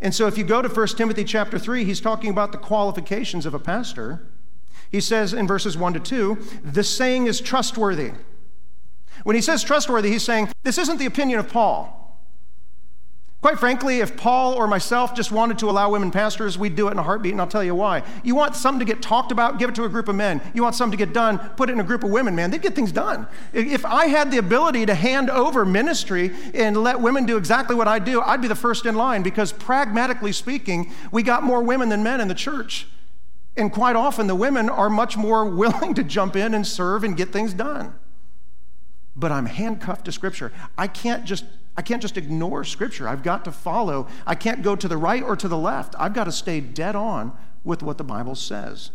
And 0.00 0.14
so 0.14 0.26
if 0.26 0.38
you 0.38 0.44
go 0.44 0.62
to 0.62 0.68
1 0.68 0.86
Timothy 0.88 1.24
chapter 1.24 1.58
3, 1.58 1.84
he's 1.84 2.00
talking 2.00 2.30
about 2.30 2.52
the 2.52 2.58
qualifications 2.58 3.46
of 3.46 3.54
a 3.54 3.58
pastor. 3.58 4.26
He 4.90 5.00
says 5.00 5.34
in 5.34 5.46
verses 5.46 5.76
1 5.76 5.94
to 5.94 6.00
2, 6.00 6.38
the 6.64 6.84
saying 6.84 7.26
is 7.26 7.40
trustworthy. 7.40 8.12
When 9.24 9.36
he 9.36 9.42
says 9.42 9.62
trustworthy, 9.62 10.10
he's 10.10 10.22
saying, 10.22 10.48
this 10.62 10.78
isn't 10.78 10.98
the 10.98 11.06
opinion 11.06 11.38
of 11.38 11.48
Paul. 11.48 11.94
Quite 13.40 13.60
frankly, 13.60 14.00
if 14.00 14.16
Paul 14.16 14.54
or 14.54 14.66
myself 14.66 15.14
just 15.14 15.30
wanted 15.30 15.60
to 15.60 15.70
allow 15.70 15.92
women 15.92 16.10
pastors, 16.10 16.58
we'd 16.58 16.74
do 16.74 16.88
it 16.88 16.92
in 16.92 16.98
a 16.98 17.04
heartbeat, 17.04 17.30
and 17.30 17.40
I'll 17.40 17.46
tell 17.46 17.62
you 17.62 17.74
why. 17.74 18.02
You 18.24 18.34
want 18.34 18.56
something 18.56 18.84
to 18.84 18.92
get 18.92 19.00
talked 19.00 19.30
about, 19.30 19.60
give 19.60 19.68
it 19.68 19.76
to 19.76 19.84
a 19.84 19.88
group 19.88 20.08
of 20.08 20.16
men. 20.16 20.40
You 20.54 20.62
want 20.64 20.74
something 20.74 20.98
to 20.98 21.04
get 21.04 21.14
done, 21.14 21.38
put 21.56 21.70
it 21.70 21.74
in 21.74 21.78
a 21.78 21.84
group 21.84 22.02
of 22.02 22.10
women, 22.10 22.34
man. 22.34 22.50
They'd 22.50 22.62
get 22.62 22.74
things 22.74 22.90
done. 22.90 23.28
If 23.52 23.84
I 23.86 24.06
had 24.06 24.32
the 24.32 24.38
ability 24.38 24.86
to 24.86 24.94
hand 24.94 25.30
over 25.30 25.64
ministry 25.64 26.32
and 26.52 26.76
let 26.82 27.00
women 27.00 27.26
do 27.26 27.36
exactly 27.36 27.76
what 27.76 27.86
I 27.86 28.00
do, 28.00 28.20
I'd 28.22 28.42
be 28.42 28.48
the 28.48 28.56
first 28.56 28.86
in 28.86 28.96
line 28.96 29.22
because, 29.22 29.52
pragmatically 29.52 30.32
speaking, 30.32 30.92
we 31.12 31.22
got 31.22 31.44
more 31.44 31.62
women 31.62 31.90
than 31.90 32.02
men 32.02 32.20
in 32.20 32.26
the 32.26 32.34
church. 32.34 32.88
And 33.58 33.72
quite 33.72 33.96
often, 33.96 34.28
the 34.28 34.34
women 34.34 34.70
are 34.70 34.88
much 34.88 35.16
more 35.16 35.44
willing 35.50 35.94
to 35.94 36.02
jump 36.02 36.36
in 36.36 36.54
and 36.54 36.66
serve 36.66 37.04
and 37.04 37.16
get 37.16 37.30
things 37.30 37.52
done 37.52 37.94
but 39.18 39.32
I'm 39.32 39.46
handcuffed 39.46 40.04
to 40.04 40.12
Scripture. 40.12 40.52
I 40.78 40.86
can't 40.86 41.24
just 41.24 41.44
I 41.76 41.82
can't 41.82 42.02
just 42.02 42.16
ignore 42.16 42.64
Scripture. 42.64 43.08
I've 43.08 43.22
got 43.22 43.44
to 43.44 43.52
follow. 43.52 44.08
I 44.26 44.34
can't 44.34 44.62
go 44.62 44.74
to 44.74 44.88
the 44.88 44.96
right 44.96 45.22
or 45.22 45.36
to 45.36 45.46
the 45.46 45.56
left. 45.56 45.94
I've 45.98 46.14
got 46.14 46.24
to 46.24 46.32
stay 46.32 46.60
dead 46.60 46.96
on 46.96 47.36
with 47.62 47.84
what 47.84 47.98
the 47.98 48.04
Bible 48.04 48.34
says. 48.34 48.90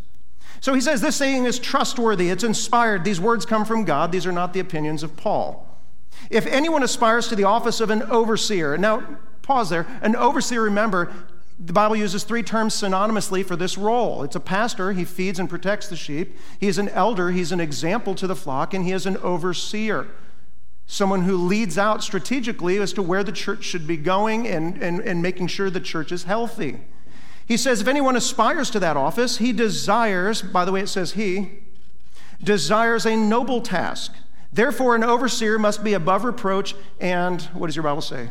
So 0.60 0.74
he 0.74 0.82
says 0.82 1.00
this 1.00 1.15
saying 1.15 1.46
is 1.46 1.60
trustworthy, 1.60 2.29
it's 2.29 2.43
inspired. 2.43 3.05
These 3.05 3.22
words 3.22 3.46
come 3.46 3.63
from 3.63 3.86
God, 3.86 4.12
these 4.12 4.25
are 4.25 4.34
not 4.34 4.53
the 4.53 4.60
opinions 4.60 5.01
of 5.01 5.15
Paul. 5.15 5.67
If 6.29 6.46
anyone 6.46 6.84
aspires 6.84 7.29
to 7.29 7.36
the 7.36 7.46
office 7.46 7.79
of 7.79 7.89
an 7.89 8.03
overseer, 8.03 8.77
now 8.77 9.17
pause 9.41 9.70
there. 9.70 9.88
An 10.01 10.15
overseer, 10.15 10.62
remember, 10.62 11.13
the 11.60 11.74
Bible 11.74 11.95
uses 11.95 12.24
three 12.24 12.43
terms 12.43 12.74
synonymously 12.74 13.45
for 13.45 13.55
this 13.55 13.77
role. 13.77 14.24
It's 14.24 14.36
a 14.36 14.39
pastor, 14.39 14.91
he 14.91 15.05
feeds 15.05 15.39
and 15.39 15.50
protects 15.50 15.88
the 15.88 15.95
sheep. 15.95 16.38
He 16.60 16.67
is 16.67 16.77
an 16.77 16.89
elder, 16.89 17.31
he's 17.31 17.51
an 17.51 17.60
example 17.60 18.15
to 18.15 18.27
the 18.27 18.36
flock, 18.36 18.74
and 18.74 18.83
he 18.83 18.91
is 18.91 19.05
an 19.05 19.17
overseer. 19.17 20.07
Someone 20.86 21.24
who 21.24 21.38
leads 21.38 21.77
out 21.77 22.03
strategically 22.03 22.77
as 22.77 22.91
to 22.93 23.01
where 23.01 23.24
the 23.24 23.31
church 23.31 23.63
should 23.63 23.88
be 23.88 23.98
going 23.98 24.48
and, 24.48 24.81
and, 24.81 25.00
and 25.00 25.22
making 25.22 25.48
sure 25.48 25.69
the 25.69 25.79
church 25.79 26.12
is 26.12 26.24
healthy. 26.24 26.81
He 27.45 27.57
says, 27.57 27.81
if 27.81 27.88
anyone 27.88 28.15
aspires 28.15 28.69
to 28.72 28.79
that 28.79 28.98
office, 28.98 29.38
he 29.38 29.53
desires, 29.53 30.41
by 30.41 30.65
the 30.65 30.72
way, 30.72 30.81
it 30.81 30.89
says 30.89 31.13
he, 31.13 31.60
desires 32.43 33.05
a 33.05 33.15
noble 33.15 33.62
task. 33.62 34.13
Therefore, 34.51 34.95
an 34.95 35.03
overseer 35.03 35.57
must 35.57 35.83
be 35.83 35.93
above 35.93 36.24
reproach 36.25 36.75
and, 37.00 37.41
what 37.53 37.67
does 37.67 37.75
your 37.75 37.83
Bible 37.83 38.01
say? 38.01 38.29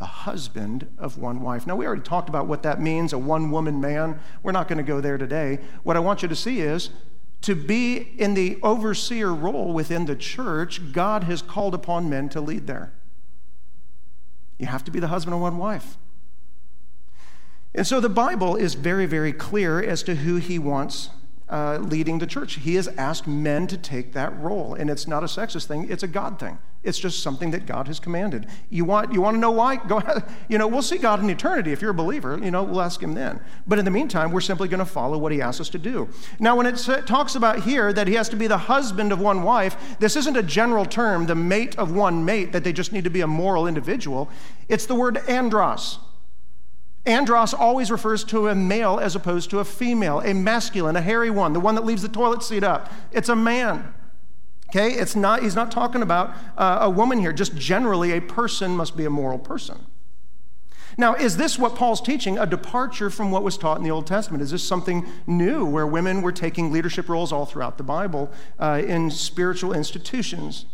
The 0.00 0.06
husband 0.06 0.88
of 0.96 1.18
one 1.18 1.42
wife. 1.42 1.66
Now, 1.66 1.76
we 1.76 1.86
already 1.86 2.00
talked 2.00 2.30
about 2.30 2.46
what 2.46 2.62
that 2.62 2.80
means 2.80 3.12
a 3.12 3.18
one 3.18 3.50
woman 3.50 3.82
man. 3.82 4.18
We're 4.42 4.50
not 4.50 4.66
going 4.66 4.78
to 4.78 4.82
go 4.82 5.02
there 5.02 5.18
today. 5.18 5.58
What 5.82 5.94
I 5.94 6.00
want 6.00 6.22
you 6.22 6.28
to 6.28 6.34
see 6.34 6.62
is 6.62 6.88
to 7.42 7.54
be 7.54 7.98
in 8.16 8.32
the 8.32 8.58
overseer 8.62 9.34
role 9.34 9.74
within 9.74 10.06
the 10.06 10.16
church, 10.16 10.92
God 10.92 11.24
has 11.24 11.42
called 11.42 11.74
upon 11.74 12.08
men 12.08 12.30
to 12.30 12.40
lead 12.40 12.66
there. 12.66 12.94
You 14.58 14.66
have 14.66 14.84
to 14.84 14.90
be 14.90 15.00
the 15.00 15.08
husband 15.08 15.34
of 15.34 15.42
one 15.42 15.58
wife. 15.58 15.98
And 17.74 17.86
so 17.86 18.00
the 18.00 18.08
Bible 18.08 18.56
is 18.56 18.74
very, 18.74 19.04
very 19.04 19.34
clear 19.34 19.82
as 19.82 20.02
to 20.04 20.14
who 20.14 20.36
he 20.36 20.58
wants 20.58 21.10
uh, 21.50 21.78
leading 21.78 22.18
the 22.18 22.26
church. 22.26 22.54
He 22.54 22.76
has 22.76 22.88
asked 22.88 23.26
men 23.26 23.66
to 23.66 23.76
take 23.76 24.12
that 24.12 24.38
role. 24.38 24.74
And 24.74 24.88
it's 24.88 25.06
not 25.06 25.22
a 25.22 25.26
sexist 25.26 25.66
thing, 25.66 25.90
it's 25.90 26.02
a 26.02 26.08
God 26.08 26.38
thing. 26.38 26.58
It's 26.82 26.98
just 26.98 27.22
something 27.22 27.50
that 27.50 27.66
God 27.66 27.88
has 27.88 28.00
commanded. 28.00 28.46
You 28.70 28.86
want, 28.86 29.12
you 29.12 29.20
want 29.20 29.34
to 29.34 29.38
know 29.38 29.50
why? 29.50 29.76
Go 29.76 29.98
ahead. 29.98 30.24
You 30.48 30.56
know, 30.56 30.66
we'll 30.66 30.80
see 30.80 30.96
God 30.96 31.20
in 31.20 31.28
eternity. 31.28 31.72
If 31.72 31.82
you're 31.82 31.90
a 31.90 31.94
believer, 31.94 32.38
you 32.42 32.50
know, 32.50 32.62
we'll 32.62 32.80
ask 32.80 33.02
him 33.02 33.12
then. 33.12 33.40
But 33.66 33.78
in 33.78 33.84
the 33.84 33.90
meantime, 33.90 34.30
we're 34.30 34.40
simply 34.40 34.68
going 34.68 34.78
to 34.78 34.86
follow 34.86 35.18
what 35.18 35.32
he 35.32 35.42
asks 35.42 35.60
us 35.60 35.68
to 35.70 35.78
do. 35.78 36.08
Now, 36.38 36.56
when 36.56 36.66
it 36.66 36.76
talks 37.06 37.34
about 37.34 37.64
here 37.64 37.92
that 37.92 38.08
he 38.08 38.14
has 38.14 38.30
to 38.30 38.36
be 38.36 38.46
the 38.46 38.56
husband 38.56 39.12
of 39.12 39.20
one 39.20 39.42
wife, 39.42 39.76
this 39.98 40.16
isn't 40.16 40.36
a 40.36 40.42
general 40.42 40.86
term, 40.86 41.26
the 41.26 41.34
mate 41.34 41.76
of 41.78 41.92
one 41.92 42.24
mate, 42.24 42.52
that 42.52 42.64
they 42.64 42.72
just 42.72 42.92
need 42.92 43.04
to 43.04 43.10
be 43.10 43.20
a 43.20 43.26
moral 43.26 43.66
individual. 43.66 44.30
It's 44.68 44.86
the 44.86 44.94
word 44.94 45.18
andros. 45.28 45.98
Andros 47.06 47.54
always 47.54 47.90
refers 47.90 48.24
to 48.24 48.48
a 48.48 48.54
male 48.54 48.98
as 48.98 49.16
opposed 49.16 49.50
to 49.50 49.58
a 49.58 49.64
female, 49.64 50.20
a 50.20 50.34
masculine, 50.34 50.96
a 50.96 51.00
hairy 51.00 51.30
one, 51.30 51.52
the 51.52 51.60
one 51.60 51.74
that 51.74 51.84
leaves 51.84 52.02
the 52.02 52.08
toilet 52.08 52.42
seat 52.42 52.62
up. 52.62 52.92
It's 53.10 53.28
a 53.28 53.36
man. 53.36 53.94
Okay, 54.68 54.92
it's 54.92 55.16
not, 55.16 55.42
he's 55.42 55.56
not 55.56 55.72
talking 55.72 56.02
about 56.02 56.32
uh, 56.56 56.78
a 56.82 56.90
woman 56.90 57.18
here. 57.18 57.32
Just 57.32 57.56
generally, 57.56 58.12
a 58.12 58.20
person 58.20 58.76
must 58.76 58.96
be 58.96 59.04
a 59.04 59.10
moral 59.10 59.38
person. 59.38 59.86
Now, 60.96 61.14
is 61.14 61.36
this 61.36 61.58
what 61.58 61.74
Paul's 61.74 62.00
teaching, 62.00 62.38
a 62.38 62.46
departure 62.46 63.10
from 63.10 63.30
what 63.30 63.42
was 63.42 63.56
taught 63.56 63.78
in 63.78 63.84
the 63.84 63.90
Old 63.90 64.06
Testament? 64.06 64.42
Is 64.42 64.50
this 64.50 64.62
something 64.62 65.06
new 65.26 65.64
where 65.64 65.86
women 65.86 66.20
were 66.20 66.32
taking 66.32 66.70
leadership 66.70 67.08
roles 67.08 67.32
all 67.32 67.46
throughout 67.46 67.78
the 67.78 67.84
Bible 67.84 68.30
uh, 68.58 68.82
in 68.84 69.10
spiritual 69.10 69.72
institutions? 69.72 70.66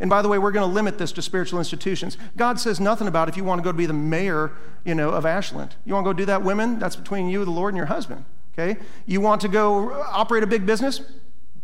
And 0.00 0.10
by 0.10 0.22
the 0.22 0.28
way, 0.28 0.38
we're 0.38 0.52
going 0.52 0.68
to 0.68 0.74
limit 0.74 0.98
this 0.98 1.12
to 1.12 1.22
spiritual 1.22 1.58
institutions. 1.58 2.18
God 2.36 2.60
says 2.60 2.80
nothing 2.80 3.08
about 3.08 3.28
if 3.28 3.36
you 3.36 3.44
want 3.44 3.60
to 3.60 3.62
go 3.62 3.72
to 3.72 3.76
be 3.76 3.86
the 3.86 3.92
mayor, 3.92 4.52
you 4.84 4.94
know, 4.94 5.10
of 5.10 5.24
Ashland. 5.24 5.74
You 5.84 5.94
want 5.94 6.04
to 6.04 6.08
go 6.08 6.12
do 6.12 6.24
that, 6.26 6.42
women? 6.42 6.78
That's 6.78 6.96
between 6.96 7.28
you, 7.28 7.44
the 7.44 7.50
Lord, 7.50 7.72
and 7.72 7.78
your 7.78 7.86
husband. 7.86 8.24
Okay? 8.52 8.80
You 9.06 9.20
want 9.20 9.40
to 9.42 9.48
go 9.48 9.92
operate 10.12 10.42
a 10.42 10.46
big 10.46 10.66
business? 10.66 11.00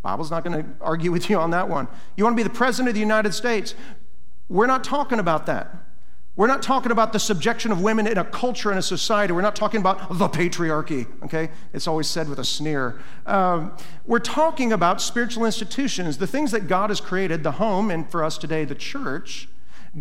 Bible's 0.03 0.31
not 0.31 0.45
going 0.45 0.62
to 0.62 0.69
argue 0.81 1.12
with 1.12 1.31
you 1.31 1.39
on 1.39 1.51
that 1.51 1.69
one. 1.69 1.89
You 2.17 2.25
want 2.25 2.37
to 2.37 2.43
be 2.43 2.43
the 2.43 2.55
president 2.55 2.89
of 2.89 2.95
the 2.95 3.01
United 3.01 3.33
States? 3.33 3.75
We're 4.49 4.67
not 4.67 4.85
talking 4.85 5.19
about 5.19 5.47
that. 5.47 5.75
We're 6.35 6.47
not 6.47 6.62
talking 6.62 6.91
about 6.91 7.12
the 7.12 7.19
subjection 7.19 7.73
of 7.73 7.83
women 7.83 8.07
in 8.07 8.17
a 8.17 8.25
culture 8.25 8.71
and 8.71 8.79
a 8.79 8.83
society. 8.83 9.35
We're 9.35 9.43
not 9.43 9.55
talking 9.55 9.81
about 9.81 10.17
the 10.17 10.29
patriarchy, 10.29 11.07
okay? 11.25 11.51
It's 11.75 11.87
always 11.87 12.07
said 12.07 12.29
with 12.29 12.39
a 12.39 12.45
sneer. 12.45 13.01
Um, 13.27 13.77
we're 14.07 14.19
talking 14.19 14.73
about 14.73 15.03
spiritual 15.03 15.45
institutions, 15.45 16.17
the 16.17 16.27
things 16.27 16.51
that 16.53 16.69
God 16.69 16.89
has 16.89 17.03
created, 17.03 17.43
the 17.43 17.53
home, 17.53 17.91
and 17.91 18.11
for 18.11 18.25
us 18.25 18.39
today, 18.39 18.65
the 18.65 18.75
church. 18.75 19.49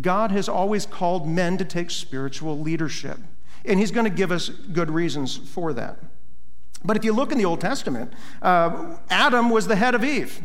God 0.00 0.30
has 0.30 0.48
always 0.48 0.86
called 0.86 1.28
men 1.28 1.58
to 1.58 1.66
take 1.66 1.90
spiritual 1.90 2.58
leadership, 2.58 3.18
and 3.66 3.78
He's 3.78 3.90
going 3.90 4.10
to 4.10 4.16
give 4.16 4.32
us 4.32 4.48
good 4.48 4.90
reasons 4.90 5.36
for 5.36 5.74
that. 5.74 5.98
But 6.82 6.96
if 6.96 7.04
you 7.04 7.12
look 7.12 7.30
in 7.30 7.36
the 7.36 7.44
Old 7.44 7.60
Testament, 7.60 8.10
uh, 8.40 8.96
Adam 9.10 9.50
was 9.50 9.66
the 9.66 9.76
head 9.76 9.94
of 9.94 10.02
Eve. 10.02 10.40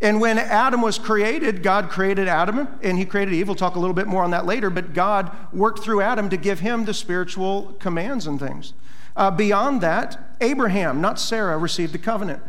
And 0.00 0.20
when 0.20 0.38
Adam 0.38 0.82
was 0.82 0.98
created, 0.98 1.62
God 1.62 1.88
created 1.88 2.28
Adam 2.28 2.68
and 2.82 2.98
he 2.98 3.06
created 3.06 3.32
Eve. 3.32 3.48
We'll 3.48 3.54
talk 3.54 3.76
a 3.76 3.78
little 3.78 3.94
bit 3.94 4.06
more 4.06 4.22
on 4.22 4.30
that 4.30 4.44
later, 4.44 4.68
but 4.68 4.92
God 4.92 5.34
worked 5.52 5.82
through 5.82 6.02
Adam 6.02 6.28
to 6.28 6.36
give 6.36 6.60
him 6.60 6.84
the 6.84 6.92
spiritual 6.92 7.74
commands 7.78 8.26
and 8.26 8.38
things. 8.38 8.74
Uh, 9.16 9.30
beyond 9.30 9.80
that, 9.80 10.36
Abraham, 10.42 11.00
not 11.00 11.18
Sarah, 11.18 11.56
received 11.56 11.94
the 11.94 11.98
covenant, 11.98 12.42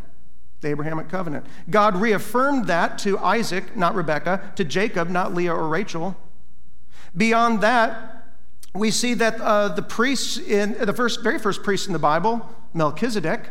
the 0.59 0.67
Abrahamic 0.67 1.07
covenant. 1.07 1.45
God 1.69 1.95
reaffirmed 1.95 2.67
that 2.67 2.97
to 2.99 3.17
Isaac, 3.19 3.77
not 3.77 3.95
Rebekah, 3.95 4.51
to 4.57 4.65
Jacob, 4.65 5.09
not 5.09 5.33
Leah 5.33 5.53
or 5.53 5.69
Rachel. 5.69 6.17
Beyond 7.15 7.61
that, 7.61 8.25
we 8.75 8.91
see 8.91 9.13
that 9.13 9.39
uh, 9.39 9.69
the 9.69 9.81
priests 9.81 10.37
in 10.37 10.73
the 10.73 10.93
first, 10.93 11.23
very 11.23 11.39
first 11.39 11.63
priest 11.63 11.87
in 11.87 11.93
the 11.93 11.99
Bible, 11.99 12.47
Melchizedek, 12.73 13.49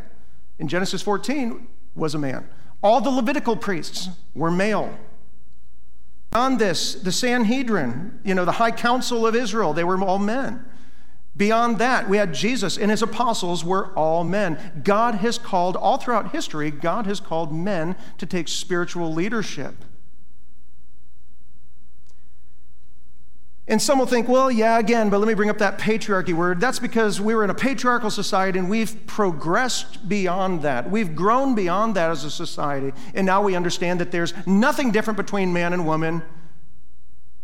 in 0.58 0.68
Genesis 0.68 1.00
14, 1.00 1.66
was 1.94 2.14
a 2.14 2.18
man. 2.18 2.46
All 2.82 3.00
the 3.00 3.10
Levitical 3.10 3.56
priests 3.56 4.08
were 4.34 4.50
male. 4.50 4.96
Beyond 6.30 6.58
this, 6.58 6.94
the 6.94 7.12
Sanhedrin, 7.12 8.20
you 8.24 8.34
know, 8.34 8.44
the 8.44 8.52
high 8.52 8.70
council 8.70 9.26
of 9.26 9.34
Israel, 9.34 9.72
they 9.72 9.84
were 9.84 10.00
all 10.00 10.18
men. 10.18 10.64
Beyond 11.36 11.78
that, 11.78 12.08
we 12.08 12.16
had 12.16 12.32
Jesus 12.32 12.78
and 12.78 12.90
his 12.90 13.02
apostles 13.02 13.64
were 13.64 13.92
all 13.94 14.24
men. 14.24 14.82
God 14.84 15.16
has 15.16 15.38
called, 15.38 15.76
all 15.76 15.98
throughout 15.98 16.32
history, 16.32 16.70
God 16.70 17.06
has 17.06 17.20
called 17.20 17.54
men 17.54 17.94
to 18.18 18.26
take 18.26 18.48
spiritual 18.48 19.12
leadership. 19.12 19.84
And 23.68 23.82
some 23.82 23.98
will 23.98 24.06
think, 24.06 24.28
well, 24.28 24.48
yeah, 24.48 24.78
again, 24.78 25.10
but 25.10 25.18
let 25.18 25.26
me 25.26 25.34
bring 25.34 25.50
up 25.50 25.58
that 25.58 25.76
patriarchy 25.76 26.32
word. 26.32 26.60
That's 26.60 26.78
because 26.78 27.20
we 27.20 27.34
were 27.34 27.42
in 27.42 27.50
a 27.50 27.54
patriarchal 27.54 28.10
society 28.10 28.60
and 28.60 28.70
we've 28.70 29.06
progressed 29.08 30.08
beyond 30.08 30.62
that. 30.62 30.88
We've 30.88 31.16
grown 31.16 31.56
beyond 31.56 31.96
that 31.96 32.10
as 32.10 32.22
a 32.22 32.30
society. 32.30 32.92
And 33.14 33.26
now 33.26 33.42
we 33.42 33.56
understand 33.56 34.00
that 34.00 34.12
there's 34.12 34.34
nothing 34.46 34.92
different 34.92 35.16
between 35.16 35.52
man 35.52 35.72
and 35.72 35.84
woman. 35.84 36.22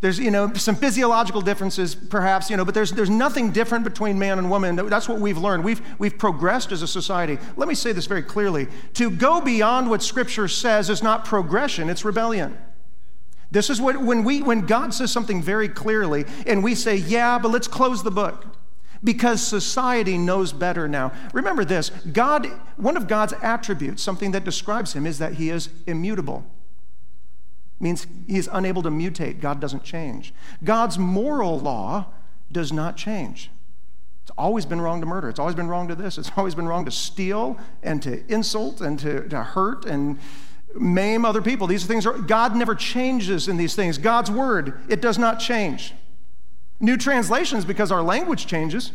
There's, 0.00 0.20
you 0.20 0.30
know, 0.30 0.52
some 0.54 0.76
physiological 0.76 1.40
differences, 1.40 1.96
perhaps, 1.96 2.50
you 2.50 2.56
know, 2.56 2.64
but 2.64 2.74
there's, 2.74 2.92
there's 2.92 3.10
nothing 3.10 3.50
different 3.50 3.82
between 3.82 4.16
man 4.16 4.38
and 4.38 4.48
woman. 4.48 4.76
That's 4.76 5.08
what 5.08 5.18
we've 5.18 5.38
learned. 5.38 5.64
We've, 5.64 5.80
we've 5.98 6.16
progressed 6.16 6.70
as 6.70 6.82
a 6.82 6.88
society. 6.88 7.36
Let 7.56 7.68
me 7.68 7.74
say 7.74 7.90
this 7.90 8.06
very 8.06 8.22
clearly. 8.22 8.68
To 8.94 9.10
go 9.10 9.40
beyond 9.40 9.90
what 9.90 10.04
Scripture 10.04 10.46
says 10.46 10.88
is 10.88 11.02
not 11.02 11.24
progression, 11.24 11.88
it's 11.88 12.04
rebellion. 12.04 12.58
This 13.52 13.68
is 13.68 13.80
what, 13.82 14.00
when, 14.00 14.24
we, 14.24 14.42
when 14.42 14.62
God 14.62 14.94
says 14.94 15.12
something 15.12 15.42
very 15.42 15.68
clearly 15.68 16.24
and 16.46 16.64
we 16.64 16.74
say, 16.74 16.96
yeah, 16.96 17.38
but 17.38 17.50
let's 17.50 17.68
close 17.68 18.02
the 18.02 18.10
book 18.10 18.46
because 19.04 19.46
society 19.46 20.16
knows 20.16 20.54
better 20.54 20.88
now. 20.88 21.12
Remember 21.34 21.64
this 21.64 21.90
God, 21.90 22.46
one 22.76 22.96
of 22.96 23.06
God's 23.06 23.34
attributes, 23.42 24.02
something 24.02 24.30
that 24.32 24.44
describes 24.44 24.94
him, 24.94 25.06
is 25.06 25.18
that 25.18 25.34
he 25.34 25.50
is 25.50 25.68
immutable. 25.86 26.46
Means 27.78 28.06
he 28.26 28.38
is 28.38 28.48
unable 28.50 28.82
to 28.82 28.90
mutate. 28.90 29.40
God 29.40 29.60
doesn't 29.60 29.84
change. 29.84 30.32
God's 30.64 30.98
moral 30.98 31.58
law 31.58 32.06
does 32.50 32.72
not 32.72 32.96
change. 32.96 33.50
It's 34.22 34.30
always 34.38 34.64
been 34.64 34.80
wrong 34.80 35.00
to 35.00 35.06
murder. 35.06 35.28
It's 35.28 35.40
always 35.40 35.56
been 35.56 35.68
wrong 35.68 35.88
to 35.88 35.94
this. 35.94 36.16
It's 36.16 36.30
always 36.36 36.54
been 36.54 36.68
wrong 36.68 36.86
to 36.86 36.90
steal 36.90 37.58
and 37.82 38.00
to 38.02 38.24
insult 38.32 38.80
and 38.80 38.98
to, 39.00 39.28
to 39.28 39.42
hurt 39.42 39.84
and 39.84 40.18
maim 40.74 41.24
other 41.24 41.42
people. 41.42 41.66
These 41.66 41.86
things 41.86 42.06
are, 42.06 42.18
God 42.18 42.56
never 42.56 42.74
changes 42.74 43.48
in 43.48 43.56
these 43.56 43.74
things. 43.74 43.98
God's 43.98 44.30
word, 44.30 44.80
it 44.88 45.00
does 45.00 45.18
not 45.18 45.38
change. 45.38 45.94
New 46.80 46.96
translations 46.96 47.64
because 47.64 47.92
our 47.92 48.02
language 48.02 48.46
changes, 48.46 48.92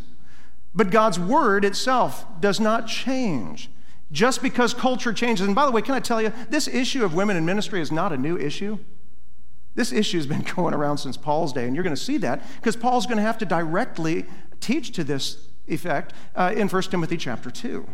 but 0.75 0.89
God's 0.91 1.19
word 1.19 1.63
itself 1.63 2.25
does 2.39 2.59
not 2.59 2.87
change. 2.87 3.69
Just 4.11 4.41
because 4.41 4.73
culture 4.73 5.13
changes. 5.13 5.45
And 5.45 5.55
by 5.55 5.65
the 5.65 5.71
way, 5.71 5.81
can 5.81 5.95
I 5.95 5.99
tell 5.99 6.21
you, 6.21 6.31
this 6.49 6.67
issue 6.67 7.03
of 7.03 7.13
women 7.13 7.35
in 7.35 7.45
ministry 7.45 7.81
is 7.81 7.91
not 7.91 8.13
a 8.13 8.17
new 8.17 8.37
issue. 8.37 8.79
This 9.75 9.91
issue 9.91 10.17
has 10.17 10.27
been 10.27 10.41
going 10.55 10.73
around 10.73 10.97
since 10.97 11.17
Paul's 11.17 11.53
day, 11.53 11.65
and 11.65 11.75
you're 11.75 11.83
going 11.83 11.95
to 11.95 12.01
see 12.01 12.17
that 12.19 12.43
because 12.57 12.75
Paul's 12.75 13.05
going 13.05 13.17
to 13.17 13.23
have 13.23 13.37
to 13.39 13.45
directly 13.45 14.25
teach 14.59 14.91
to 14.93 15.03
this 15.03 15.47
effect 15.67 16.13
uh, 16.35 16.53
in 16.55 16.67
1 16.67 16.81
Timothy 16.83 17.17
chapter 17.17 17.51
2. 17.51 17.87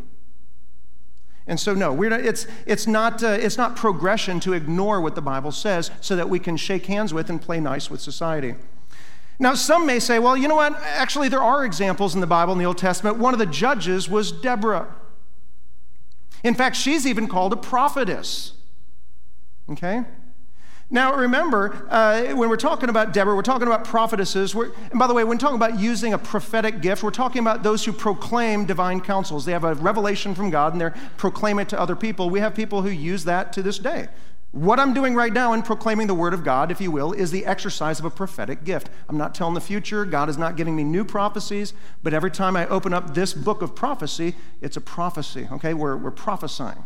And 1.45 1.59
so, 1.59 1.73
no, 1.73 1.93
not, 1.93 2.21
it's, 2.21 2.47
it's, 2.65 2.87
not, 2.87 3.21
uh, 3.21 3.27
it's 3.27 3.57
not 3.57 3.75
progression 3.75 4.39
to 4.41 4.53
ignore 4.53 5.01
what 5.01 5.15
the 5.15 5.21
Bible 5.21 5.51
says 5.51 5.91
so 5.99 6.15
that 6.15 6.29
we 6.29 6.39
can 6.39 6.55
shake 6.55 6.85
hands 6.85 7.13
with 7.13 7.29
and 7.29 7.41
play 7.41 7.59
nice 7.59 7.89
with 7.89 7.99
society. 7.99 8.55
Now, 9.39 9.53
some 9.55 9.85
may 9.85 9.99
say, 9.99 10.19
well, 10.19 10.37
you 10.37 10.47
know 10.47 10.55
what? 10.55 10.73
Actually, 10.81 11.27
there 11.27 11.41
are 11.41 11.65
examples 11.65 12.15
in 12.15 12.21
the 12.21 12.27
Bible 12.27 12.53
in 12.53 12.59
the 12.59 12.65
Old 12.65 12.77
Testament. 12.77 13.17
One 13.17 13.33
of 13.33 13.39
the 13.39 13.45
judges 13.45 14.07
was 14.07 14.31
Deborah. 14.31 14.93
In 16.43 16.53
fact, 16.53 16.75
she's 16.75 17.05
even 17.05 17.27
called 17.27 17.51
a 17.51 17.57
prophetess. 17.57 18.53
Okay? 19.69 20.03
Now, 20.89 21.15
remember, 21.15 21.87
uh, 21.89 22.35
when 22.35 22.49
we're 22.49 22.57
talking 22.57 22.89
about 22.89 23.13
Deborah, 23.13 23.35
we're 23.35 23.41
talking 23.41 23.67
about 23.67 23.83
prophetesses. 23.83 24.53
We're, 24.53 24.71
and 24.91 24.99
by 24.99 25.07
the 25.07 25.13
way, 25.13 25.23
when 25.23 25.37
talking 25.37 25.55
about 25.55 25.79
using 25.79 26.13
a 26.13 26.17
prophetic 26.17 26.81
gift, 26.81 27.01
we're 27.01 27.09
talking 27.09 27.39
about 27.39 27.63
those 27.63 27.83
who 27.83 27.91
proclaim 27.91 28.65
divine 28.65 29.01
counsels. 29.01 29.45
They 29.45 29.53
have 29.53 29.63
a 29.63 29.73
revelation 29.75 30.35
from 30.35 30.49
God 30.49 30.73
and 30.73 30.81
they're 30.81 30.95
proclaiming 31.17 31.63
it 31.63 31.69
to 31.69 31.79
other 31.79 31.95
people. 31.95 32.29
We 32.29 32.41
have 32.41 32.53
people 32.53 32.83
who 32.83 32.89
use 32.89 33.23
that 33.23 33.53
to 33.53 33.63
this 33.63 33.79
day. 33.79 34.07
What 34.51 34.79
I'm 34.79 34.93
doing 34.93 35.15
right 35.15 35.33
now 35.33 35.53
in 35.53 35.63
proclaiming 35.63 36.05
the 36.05 36.13
word 36.13 36.31
of 36.31 36.43
God, 36.43 36.69
if 36.69 36.79
you 36.79 36.91
will, 36.91 37.11
is 37.11 37.31
the 37.31 37.43
exercise 37.43 37.97
of 37.97 38.05
a 38.05 38.11
prophetic 38.11 38.63
gift. 38.63 38.87
I'm 39.09 39.17
not 39.17 39.33
telling 39.33 39.55
the 39.55 39.61
future. 39.61 40.05
God 40.05 40.29
is 40.29 40.37
not 40.37 40.55
giving 40.55 40.75
me 40.75 40.83
new 40.83 41.03
prophecies, 41.03 41.73
but 42.03 42.13
every 42.13 42.29
time 42.29 42.55
I 42.55 42.67
open 42.67 42.93
up 42.93 43.15
this 43.15 43.33
book 43.33 43.63
of 43.63 43.73
prophecy, 43.73 44.35
it's 44.61 44.77
a 44.77 44.81
prophecy, 44.81 45.47
okay? 45.51 45.73
We're, 45.73 45.97
we're 45.97 46.11
prophesying. 46.11 46.85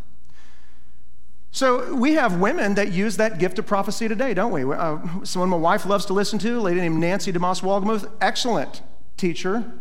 So 1.51 1.93
we 1.93 2.13
have 2.13 2.39
women 2.39 2.75
that 2.75 2.91
use 2.91 3.17
that 3.17 3.39
gift 3.39 3.57
of 3.57 3.65
prophecy 3.65 4.07
today, 4.07 4.33
don't 4.33 4.51
we? 4.51 4.63
Uh, 4.63 4.99
someone 5.23 5.49
my 5.49 5.57
wife 5.57 5.85
loves 5.85 6.05
to 6.07 6.13
listen 6.13 6.37
to, 6.39 6.59
a 6.59 6.61
lady 6.61 6.81
named 6.81 6.99
Nancy 6.99 7.31
DeMoss 7.31 7.61
Wolgemuth, 7.61 8.09
excellent 8.21 8.81
teacher, 9.15 9.71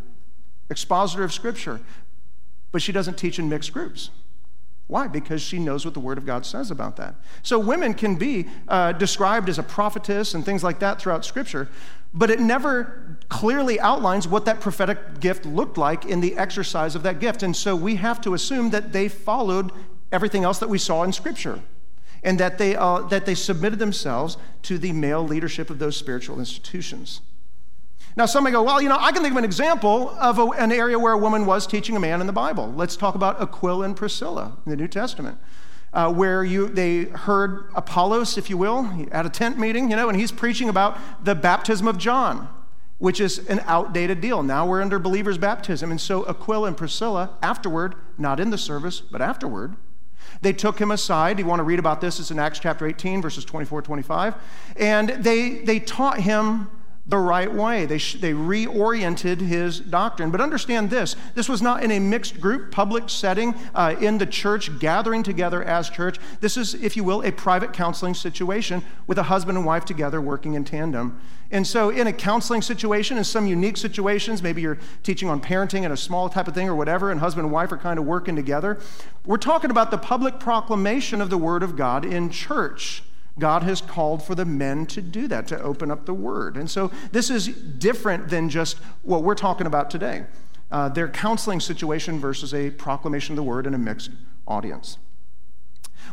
expositor 0.70 1.25
of 1.25 1.32
Scripture, 1.32 1.80
but 2.73 2.82
she 2.82 2.92
doesn't 2.92 3.18
teach 3.18 3.38
in 3.38 3.49
mixed 3.49 3.73
groups. 3.73 4.11
Why? 4.87 5.08
Because 5.08 5.42
she 5.42 5.58
knows 5.58 5.85
what 5.85 5.94
the 5.94 6.00
Word 6.00 6.16
of 6.16 6.25
God 6.25 6.46
says 6.46 6.70
about 6.70 6.96
that. 6.96 7.16
So 7.42 7.58
women 7.58 7.92
can 7.92 8.14
be 8.14 8.46
uh, 8.68 8.92
described 8.92 9.49
as 9.49 9.58
a 9.58 9.62
prophetess 9.62 10.35
and 10.35 10.44
things 10.44 10.62
like 10.62 10.78
that 10.78 11.00
throughout 11.00 11.25
Scripture, 11.25 11.68
but 12.14 12.30
it 12.30 12.38
never 12.38 13.18
clearly 13.28 13.80
outlines 13.80 14.28
what 14.28 14.44
that 14.44 14.61
prophetic 14.61 15.18
gift 15.18 15.44
looked 15.44 15.76
like 15.76 16.04
in 16.04 16.20
the 16.20 16.37
exercise 16.37 16.94
of 16.94 17.02
that 17.02 17.18
gift. 17.18 17.42
And 17.42 17.54
so 17.54 17.75
we 17.75 17.96
have 17.96 18.20
to 18.23 18.35
assume 18.35 18.70
that 18.70 18.92
they 18.92 19.08
followed 19.08 19.73
everything 20.16 20.42
else 20.42 20.58
that 20.58 20.68
we 20.68 20.78
saw 20.78 21.04
in 21.04 21.12
Scripture 21.12 21.61
and 22.25 22.40
that 22.40 22.58
they, 22.58 22.75
uh, 22.75 23.02
that 23.02 23.25
they 23.26 23.35
submitted 23.35 23.78
themselves 23.78 24.37
to 24.62 24.78
the 24.78 24.92
male 24.92 25.23
leadership 25.23 25.70
of 25.70 25.78
those 25.78 25.96
spiritual 25.96 26.40
institutions. 26.40 27.20
Now, 28.16 28.25
some 28.25 28.44
may 28.44 28.50
go, 28.50 28.62
well, 28.62 28.80
you 28.80 28.88
know, 28.88 28.96
I 28.99 29.12
can 29.12 29.23
think 29.23 29.32
of 29.32 29.37
an 29.37 29.44
example 29.44 30.11
of 30.18 30.38
a, 30.38 30.46
an 30.52 30.73
area 30.73 30.99
where 30.99 31.12
a 31.12 31.18
woman 31.18 31.44
was 31.44 31.66
teaching 31.66 31.96
a 31.96 32.00
man 32.00 32.23
in 32.23 32.26
the 32.26 32.32
Bible. 32.32 32.73
Let's 32.73 32.96
talk 32.96 33.14
about 33.14 33.40
Aquila 33.40 33.85
and 33.85 33.94
Priscilla 33.94 34.56
in 34.64 34.70
the 34.70 34.76
New 34.76 34.88
Testament. 34.88 35.38
Uh, 35.92 36.12
where 36.12 36.42
you, 36.42 36.68
they 36.68 37.04
heard 37.04 37.70
Apollos, 37.75 38.37
if 38.37 38.50
you 38.50 38.56
will, 38.58 39.06
at 39.12 39.25
a 39.25 39.30
tent 39.30 39.58
meeting, 39.58 39.90
you 39.90 39.96
know, 39.96 40.08
and 40.08 40.18
he's 40.18 40.32
preaching 40.32 40.68
about 40.68 40.99
the 41.25 41.35
baptism 41.35 41.87
of 41.87 41.96
John, 41.96 42.49
which 42.99 43.20
is 43.20 43.38
an 43.49 43.61
outdated 43.66 44.20
deal. 44.20 44.42
Now 44.42 44.66
we're 44.66 44.82
under 44.82 44.99
believers' 44.99 45.38
baptism. 45.38 45.90
And 45.90 46.00
so 46.00 46.26
Aquila 46.26 46.68
and 46.68 46.76
Priscilla, 46.76 47.37
afterward, 47.40 47.94
not 48.18 48.40
in 48.40 48.50
the 48.50 48.58
service, 48.58 49.00
but 49.00 49.23
afterward, 49.23 49.76
they 50.42 50.52
took 50.52 50.78
him 50.78 50.90
aside. 50.90 51.38
You 51.38 51.46
want 51.46 51.60
to 51.60 51.64
read 51.64 51.78
about 51.78 52.00
this? 52.00 52.20
It's 52.20 52.30
in 52.30 52.38
Acts 52.38 52.58
chapter 52.58 52.86
18, 52.86 53.22
verses 53.22 53.44
24 53.44 53.82
25. 53.82 54.34
And 54.76 55.10
they, 55.10 55.58
they 55.58 55.80
taught 55.80 56.20
him 56.20 56.70
the 57.08 57.18
right 57.18 57.52
way. 57.52 57.86
They, 57.86 57.98
sh- 57.98 58.16
they 58.20 58.32
reoriented 58.32 59.40
his 59.40 59.78
doctrine. 59.78 60.30
But 60.30 60.40
understand 60.40 60.90
this 60.90 61.14
this 61.34 61.48
was 61.48 61.62
not 61.62 61.84
in 61.84 61.92
a 61.92 62.00
mixed 62.00 62.40
group, 62.40 62.72
public 62.72 63.08
setting, 63.08 63.54
uh, 63.75 63.94
in 64.00 64.18
the 64.18 64.26
church, 64.26 64.78
gathering 64.80 65.22
together 65.22 65.62
as 65.62 65.88
church. 65.88 66.18
This 66.40 66.56
is, 66.56 66.75
if 66.75 66.96
you 66.96 67.04
will, 67.04 67.22
a 67.22 67.30
private 67.30 67.72
counseling 67.72 68.14
situation 68.14 68.82
with 69.06 69.18
a 69.18 69.25
husband 69.25 69.56
and 69.56 69.66
wife 69.66 69.84
together 69.84 70.20
working 70.20 70.54
in 70.54 70.64
tandem. 70.64 71.20
And 71.52 71.64
so, 71.64 71.90
in 71.90 72.08
a 72.08 72.12
counseling 72.12 72.60
situation, 72.60 73.18
in 73.18 73.25
some 73.25 73.46
unique 73.46 73.76
situations, 73.76 74.42
maybe 74.42 74.62
you're 74.62 74.78
teaching 75.04 75.28
on 75.28 75.40
parenting 75.40 75.84
and 75.84 75.92
a 75.92 75.96
small 75.96 76.28
type 76.28 76.48
of 76.48 76.54
thing 76.54 76.68
or 76.68 76.75
whatever, 76.75 77.12
and 77.12 77.20
husband 77.20 77.44
and 77.44 77.52
wife 77.52 77.70
are 77.70 77.76
kind 77.76 78.00
of 78.00 78.04
working 78.04 78.34
together, 78.34 78.80
we're 79.25 79.36
talking 79.36 79.70
about 79.70 79.92
the 79.92 79.98
public 79.98 80.40
proclamation 80.40 81.20
of 81.20 81.30
the 81.30 81.38
Word 81.38 81.62
of 81.62 81.76
God 81.76 82.04
in 82.04 82.30
church. 82.30 83.04
God 83.38 83.62
has 83.62 83.80
called 83.80 84.22
for 84.22 84.34
the 84.34 84.44
men 84.44 84.86
to 84.86 85.02
do 85.02 85.28
that, 85.28 85.46
to 85.48 85.60
open 85.60 85.90
up 85.90 86.06
the 86.06 86.14
word. 86.14 86.56
And 86.56 86.70
so 86.70 86.90
this 87.12 87.30
is 87.30 87.48
different 87.48 88.28
than 88.28 88.48
just 88.48 88.78
what 89.02 89.22
we're 89.22 89.34
talking 89.34 89.66
about 89.66 89.90
today 89.90 90.24
uh, 90.70 90.88
their 90.88 91.08
counseling 91.08 91.60
situation 91.60 92.18
versus 92.18 92.52
a 92.52 92.70
proclamation 92.70 93.32
of 93.32 93.36
the 93.36 93.42
word 93.42 93.66
in 93.66 93.74
a 93.74 93.78
mixed 93.78 94.10
audience. 94.48 94.98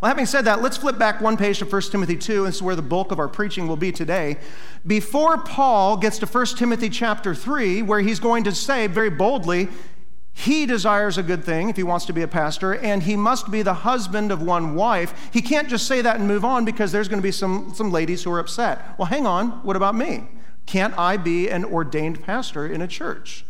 Well, 0.01 0.09
having 0.09 0.25
said 0.25 0.45
that, 0.45 0.61
let's 0.61 0.77
flip 0.77 0.97
back 0.97 1.21
one 1.21 1.37
page 1.37 1.59
to 1.59 1.65
1 1.65 1.81
Timothy 1.83 2.17
2. 2.17 2.45
This 2.45 2.55
is 2.55 2.61
where 2.61 2.75
the 2.75 2.81
bulk 2.81 3.11
of 3.11 3.19
our 3.19 3.27
preaching 3.27 3.67
will 3.67 3.77
be 3.77 3.91
today. 3.91 4.37
Before 4.85 5.37
Paul 5.37 5.97
gets 5.97 6.17
to 6.19 6.25
1 6.25 6.45
Timothy 6.57 6.89
chapter 6.89 7.35
3, 7.35 7.83
where 7.83 7.99
he's 7.99 8.19
going 8.19 8.43
to 8.45 8.51
say 8.51 8.87
very 8.87 9.09
boldly, 9.09 9.69
he 10.33 10.65
desires 10.65 11.17
a 11.17 11.23
good 11.23 11.43
thing 11.43 11.69
if 11.69 11.75
he 11.75 11.83
wants 11.83 12.05
to 12.05 12.13
be 12.13 12.23
a 12.23 12.27
pastor, 12.27 12.73
and 12.73 13.03
he 13.03 13.15
must 13.15 13.51
be 13.51 13.61
the 13.61 13.73
husband 13.73 14.31
of 14.31 14.41
one 14.41 14.73
wife. 14.73 15.13
He 15.31 15.41
can't 15.41 15.69
just 15.69 15.87
say 15.87 16.01
that 16.01 16.17
and 16.17 16.27
move 16.27 16.43
on 16.43 16.65
because 16.65 16.91
there's 16.91 17.07
going 17.07 17.19
to 17.19 17.23
be 17.23 17.31
some, 17.31 17.71
some 17.75 17.91
ladies 17.91 18.23
who 18.23 18.31
are 18.31 18.39
upset. 18.39 18.97
Well, 18.97 19.05
hang 19.05 19.27
on, 19.27 19.49
what 19.63 19.75
about 19.75 19.95
me? 19.95 20.27
Can't 20.65 20.97
I 20.97 21.17
be 21.17 21.49
an 21.49 21.63
ordained 21.63 22.23
pastor 22.23 22.65
in 22.65 22.81
a 22.81 22.87
church? 22.87 23.45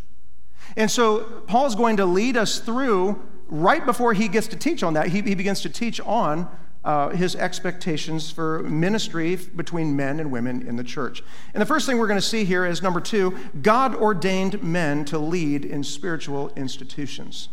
And 0.76 0.90
so 0.90 1.20
Paul's 1.46 1.74
going 1.74 1.96
to 1.96 2.06
lead 2.06 2.36
us 2.36 2.58
through, 2.58 3.22
right 3.48 3.84
before 3.84 4.12
he 4.12 4.28
gets 4.28 4.46
to 4.48 4.56
teach 4.56 4.82
on 4.82 4.94
that, 4.94 5.08
he, 5.08 5.22
he 5.22 5.34
begins 5.34 5.62
to 5.62 5.70
teach 5.70 6.00
on 6.00 6.48
uh, 6.84 7.08
his 7.10 7.34
expectations 7.34 8.30
for 8.30 8.62
ministry 8.62 9.36
between 9.36 9.96
men 9.96 10.20
and 10.20 10.30
women 10.30 10.66
in 10.66 10.76
the 10.76 10.84
church. 10.84 11.22
And 11.54 11.60
the 11.60 11.66
first 11.66 11.86
thing 11.86 11.98
we're 11.98 12.06
going 12.06 12.20
to 12.20 12.26
see 12.26 12.44
here 12.44 12.66
is 12.66 12.82
number 12.82 13.00
two 13.00 13.36
God 13.62 13.94
ordained 13.94 14.62
men 14.62 15.04
to 15.06 15.18
lead 15.18 15.64
in 15.64 15.82
spiritual 15.82 16.52
institutions. 16.56 17.48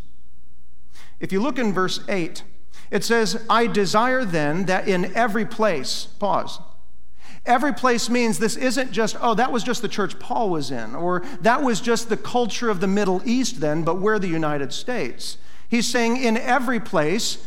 If 1.19 1.31
you 1.31 1.41
look 1.41 1.57
in 1.59 1.71
verse 1.71 2.01
8, 2.09 2.43
it 2.89 3.03
says, 3.03 3.45
I 3.49 3.67
desire 3.67 4.25
then 4.25 4.65
that 4.65 4.87
in 4.87 5.15
every 5.15 5.45
place, 5.45 6.07
pause. 6.19 6.59
Every 7.45 7.73
place 7.73 8.09
means 8.09 8.37
this 8.37 8.55
isn't 8.55 8.91
just, 8.91 9.15
oh, 9.19 9.33
that 9.35 9.51
was 9.51 9.63
just 9.63 9.81
the 9.81 9.87
church 9.87 10.19
Paul 10.19 10.49
was 10.49 10.69
in, 10.69 10.93
or 10.93 11.23
that 11.41 11.63
was 11.63 11.79
just 11.81 12.09
the 12.09 12.17
culture 12.17 12.69
of 12.69 12.81
the 12.81 12.87
Middle 12.87 13.21
East 13.25 13.61
then, 13.61 13.83
but 13.83 13.99
we're 13.99 14.19
the 14.19 14.27
United 14.27 14.73
States. 14.73 15.37
He's 15.69 15.87
saying 15.87 16.17
in 16.17 16.37
every 16.37 16.79
place, 16.79 17.43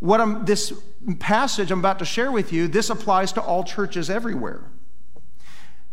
what 0.00 0.20
I'm, 0.20 0.44
this 0.44 0.72
passage 1.18 1.70
I'm 1.70 1.78
about 1.78 1.98
to 2.00 2.04
share 2.04 2.30
with 2.30 2.52
you, 2.52 2.68
this 2.68 2.90
applies 2.90 3.32
to 3.32 3.40
all 3.40 3.64
churches 3.64 4.10
everywhere. 4.10 4.64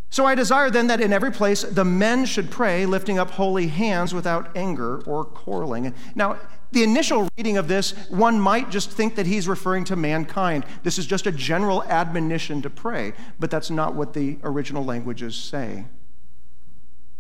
So 0.10 0.26
I 0.26 0.36
desire 0.36 0.70
then 0.70 0.88
that 0.88 1.02
in 1.02 1.12
every 1.12 1.32
place 1.32 1.64
the 1.64 1.84
men 1.84 2.26
should 2.26 2.52
pray, 2.52 2.86
lifting 2.86 3.18
up 3.18 3.32
holy 3.32 3.68
hands 3.68 4.14
without 4.14 4.56
anger 4.56 5.00
or 5.08 5.26
quarreling. 5.26 5.92
Now, 6.14 6.38
the 6.72 6.84
initial 6.84 7.30
reading 7.38 7.58
of 7.58 7.68
this, 7.68 7.94
one 8.10 8.40
might 8.40 8.70
just 8.70 8.92
think 8.92 9.16
that 9.16 9.26
he's 9.26 9.48
referring 9.48 9.86
to 9.86 9.96
mankind. 9.96 10.66
This 10.84 11.00
is 11.00 11.06
just 11.06 11.26
a 11.26 11.32
general 11.32 11.84
admonition 11.84 12.62
to 12.64 12.70
pray, 12.70 13.14
but 13.40 13.50
that's 13.50 13.70
not 13.70 13.96
what 13.96 14.14
the 14.14 14.38
original 14.44 14.84
languages 14.84 15.36
say. 15.36 15.86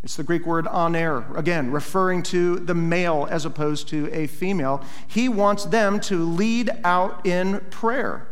It's 0.03 0.17
the 0.17 0.23
Greek 0.23 0.45
word 0.45 0.67
aner, 0.67 1.23
again, 1.35 1.71
referring 1.71 2.23
to 2.23 2.59
the 2.59 2.75
male 2.75 3.25
as 3.31 3.45
opposed 3.45 3.87
to 3.89 4.09
a 4.11 4.27
female. 4.27 4.83
He 5.07 5.29
wants 5.29 5.63
them 5.63 6.01
to 6.01 6.25
lead 6.25 6.71
out 6.83 7.25
in 7.25 7.61
prayer. 7.69 8.27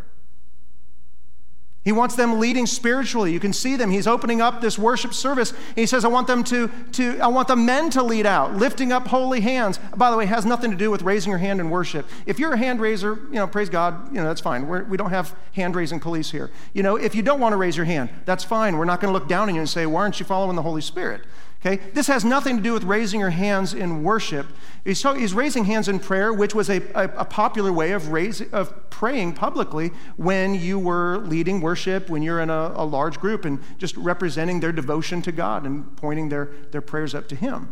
He 1.83 1.91
wants 1.91 2.15
them 2.15 2.39
leading 2.39 2.67
spiritually. 2.67 3.33
You 3.33 3.39
can 3.39 3.53
see 3.53 3.75
them. 3.75 3.89
He's 3.89 4.05
opening 4.05 4.39
up 4.39 4.61
this 4.61 4.77
worship 4.77 5.15
service. 5.15 5.51
He 5.73 5.87
says, 5.87 6.05
I 6.05 6.09
want 6.09 6.27
them 6.27 6.43
to, 6.43 6.69
to 6.91 7.19
I 7.19 7.27
want 7.27 7.47
the 7.47 7.55
men 7.55 7.89
to 7.91 8.03
lead 8.03 8.27
out, 8.27 8.55
lifting 8.55 8.91
up 8.91 9.07
holy 9.07 9.39
hands. 9.39 9.79
By 9.95 10.11
the 10.11 10.17
way, 10.17 10.27
has 10.27 10.45
nothing 10.45 10.69
to 10.69 10.77
do 10.77 10.91
with 10.91 11.01
raising 11.01 11.31
your 11.31 11.39
hand 11.39 11.59
in 11.59 11.71
worship. 11.71 12.05
If 12.27 12.37
you're 12.37 12.53
a 12.53 12.57
hand 12.57 12.81
raiser, 12.81 13.15
you 13.31 13.35
know, 13.35 13.47
praise 13.47 13.69
God, 13.69 14.09
you 14.09 14.21
know, 14.21 14.25
that's 14.25 14.41
fine. 14.41 14.67
We're, 14.67 14.83
we 14.83 14.95
do 14.97 15.05
not 15.05 15.11
have 15.11 15.35
hand 15.53 15.75
raising 15.75 15.99
police 15.99 16.29
here. 16.29 16.51
You 16.73 16.83
know, 16.83 16.97
if 16.97 17.15
you 17.15 17.23
don't 17.23 17.39
want 17.39 17.53
to 17.53 17.57
raise 17.57 17.75
your 17.75 17.87
hand, 17.87 18.11
that's 18.25 18.43
fine. 18.43 18.77
We're 18.77 18.85
not 18.85 18.99
going 19.01 19.11
to 19.11 19.17
look 19.17 19.27
down 19.27 19.49
on 19.49 19.55
you 19.55 19.61
and 19.61 19.69
say, 19.69 19.87
why 19.87 20.01
aren't 20.01 20.19
you 20.19 20.25
following 20.25 20.55
the 20.55 20.61
Holy 20.61 20.81
Spirit? 20.81 21.21
Okay? 21.63 21.79
This 21.93 22.07
has 22.07 22.25
nothing 22.25 22.57
to 22.57 22.63
do 22.63 22.73
with 22.73 22.83
raising 22.83 23.19
your 23.19 23.29
hands 23.29 23.73
in 23.73 24.01
worship. 24.03 24.47
He's, 24.83 25.33
raising 25.33 25.65
hands 25.65 25.87
in 25.87 25.99
prayer, 25.99 26.33
which 26.33 26.55
was 26.55 26.69
a, 26.69 26.81
a, 26.95 27.03
a 27.17 27.25
popular 27.25 27.71
way 27.71 27.91
of, 27.91 28.09
raise, 28.09 28.41
of 28.51 28.89
praying 28.89 29.33
publicly 29.33 29.91
when 30.17 30.55
you 30.55 30.79
were 30.79 31.19
leading 31.19 31.61
worship, 31.61 32.09
when 32.09 32.23
you're 32.23 32.41
in 32.41 32.49
a, 32.49 32.73
a 32.75 32.83
large 32.83 33.19
group, 33.19 33.45
and 33.45 33.59
just 33.77 33.95
representing 33.95 34.59
their 34.59 34.71
devotion 34.71 35.21
to 35.21 35.31
God 35.31 35.67
and 35.67 35.95
pointing 35.97 36.29
their, 36.29 36.45
their 36.71 36.81
prayers 36.81 37.13
up 37.13 37.27
to 37.27 37.35
Him. 37.35 37.69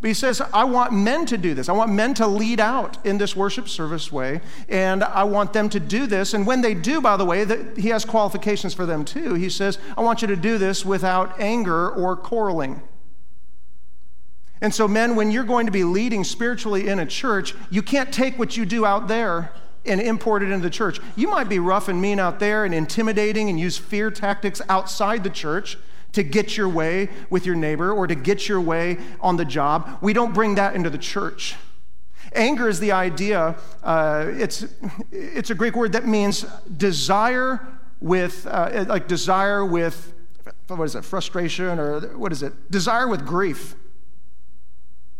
But 0.00 0.08
he 0.08 0.14
says, 0.14 0.40
I 0.52 0.64
want 0.64 0.92
men 0.92 1.26
to 1.26 1.36
do 1.36 1.54
this. 1.54 1.68
I 1.68 1.72
want 1.72 1.92
men 1.92 2.14
to 2.14 2.26
lead 2.26 2.58
out 2.58 3.04
in 3.06 3.18
this 3.18 3.36
worship 3.36 3.68
service 3.68 4.10
way, 4.10 4.40
and 4.68 5.02
I 5.04 5.22
want 5.24 5.52
them 5.52 5.68
to 5.70 5.80
do 5.80 6.06
this. 6.08 6.34
And 6.34 6.44
when 6.44 6.60
they 6.60 6.74
do, 6.74 7.00
by 7.00 7.16
the 7.16 7.24
way, 7.24 7.44
the, 7.44 7.72
he 7.80 7.88
has 7.90 8.04
qualifications 8.04 8.74
for 8.74 8.84
them 8.84 9.04
too. 9.04 9.34
He 9.34 9.48
says, 9.48 9.78
I 9.96 10.00
want 10.00 10.20
you 10.20 10.28
to 10.28 10.36
do 10.36 10.58
this 10.58 10.84
without 10.84 11.40
anger 11.40 11.88
or 11.88 12.16
quarreling. 12.16 12.82
And 14.62 14.72
so, 14.72 14.86
men, 14.86 15.16
when 15.16 15.32
you're 15.32 15.42
going 15.42 15.66
to 15.66 15.72
be 15.72 15.82
leading 15.82 16.22
spiritually 16.22 16.88
in 16.88 17.00
a 17.00 17.04
church, 17.04 17.52
you 17.68 17.82
can't 17.82 18.12
take 18.12 18.38
what 18.38 18.56
you 18.56 18.64
do 18.64 18.86
out 18.86 19.08
there 19.08 19.52
and 19.84 20.00
import 20.00 20.44
it 20.44 20.52
into 20.52 20.62
the 20.62 20.70
church. 20.70 21.00
You 21.16 21.28
might 21.28 21.48
be 21.48 21.58
rough 21.58 21.88
and 21.88 22.00
mean 22.00 22.20
out 22.20 22.38
there 22.38 22.64
and 22.64 22.72
intimidating 22.72 23.48
and 23.48 23.58
use 23.58 23.76
fear 23.76 24.08
tactics 24.08 24.62
outside 24.68 25.24
the 25.24 25.30
church 25.30 25.76
to 26.12 26.22
get 26.22 26.56
your 26.56 26.68
way 26.68 27.08
with 27.28 27.44
your 27.44 27.56
neighbor 27.56 27.90
or 27.90 28.06
to 28.06 28.14
get 28.14 28.48
your 28.48 28.60
way 28.60 28.98
on 29.20 29.36
the 29.36 29.44
job. 29.44 29.98
We 30.00 30.12
don't 30.12 30.32
bring 30.32 30.54
that 30.54 30.76
into 30.76 30.90
the 30.90 30.98
church. 30.98 31.56
Anger 32.32 32.68
is 32.68 32.78
the 32.78 32.92
idea, 32.92 33.56
uh, 33.82 34.26
it's, 34.28 34.64
it's 35.10 35.50
a 35.50 35.56
Greek 35.56 35.74
word 35.74 35.92
that 35.92 36.06
means 36.06 36.42
desire 36.76 37.60
with, 38.00 38.46
uh, 38.46 38.84
like 38.86 39.08
desire 39.08 39.66
with, 39.66 40.14
what 40.68 40.84
is 40.84 40.94
it, 40.94 41.04
frustration 41.04 41.80
or 41.80 42.00
what 42.16 42.30
is 42.30 42.44
it? 42.44 42.70
Desire 42.70 43.08
with 43.08 43.26
grief. 43.26 43.74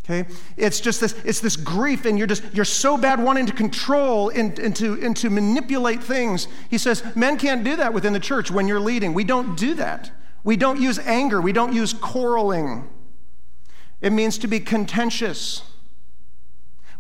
Okay? 0.05 0.29
It's 0.57 0.81
just 0.81 1.01
this, 1.01 1.15
it's 1.25 1.41
this 1.41 1.57
grief, 1.57 2.07
and 2.07 2.19
you're 2.19 2.27
just 2.27 2.43
you're 2.53 2.65
so 2.65 2.97
bad 2.97 3.23
wanting 3.23 3.47
to 3.47 3.53
control 3.53 4.31
and, 4.31 4.59
and, 4.59 4.75
to, 4.77 4.99
and 5.01 5.17
to 5.19 5.31
manipulate 5.31 6.03
things. 6.03 6.49
He 6.69 6.79
says, 6.79 7.05
men 7.15 7.39
can't 7.39 7.63
do 7.63 7.77
that 7.77 7.95
within 7.95 8.13
the 8.13 8.21
church 8.21 8.51
when 8.51 8.67
you're 8.67 8.81
leading. 8.81 9.15
We 9.15 9.25
don't 9.25 9.57
do 9.57 9.75
that. 9.75 10.11
We 10.45 10.57
don't 10.57 10.81
use 10.81 10.99
anger, 10.99 11.41
we 11.41 11.53
don't 11.53 11.73
use 11.73 11.93
quarreling. 11.93 12.89
It 14.01 14.11
means 14.11 14.39
to 14.39 14.49
be 14.49 14.59
contentious. 14.59 15.63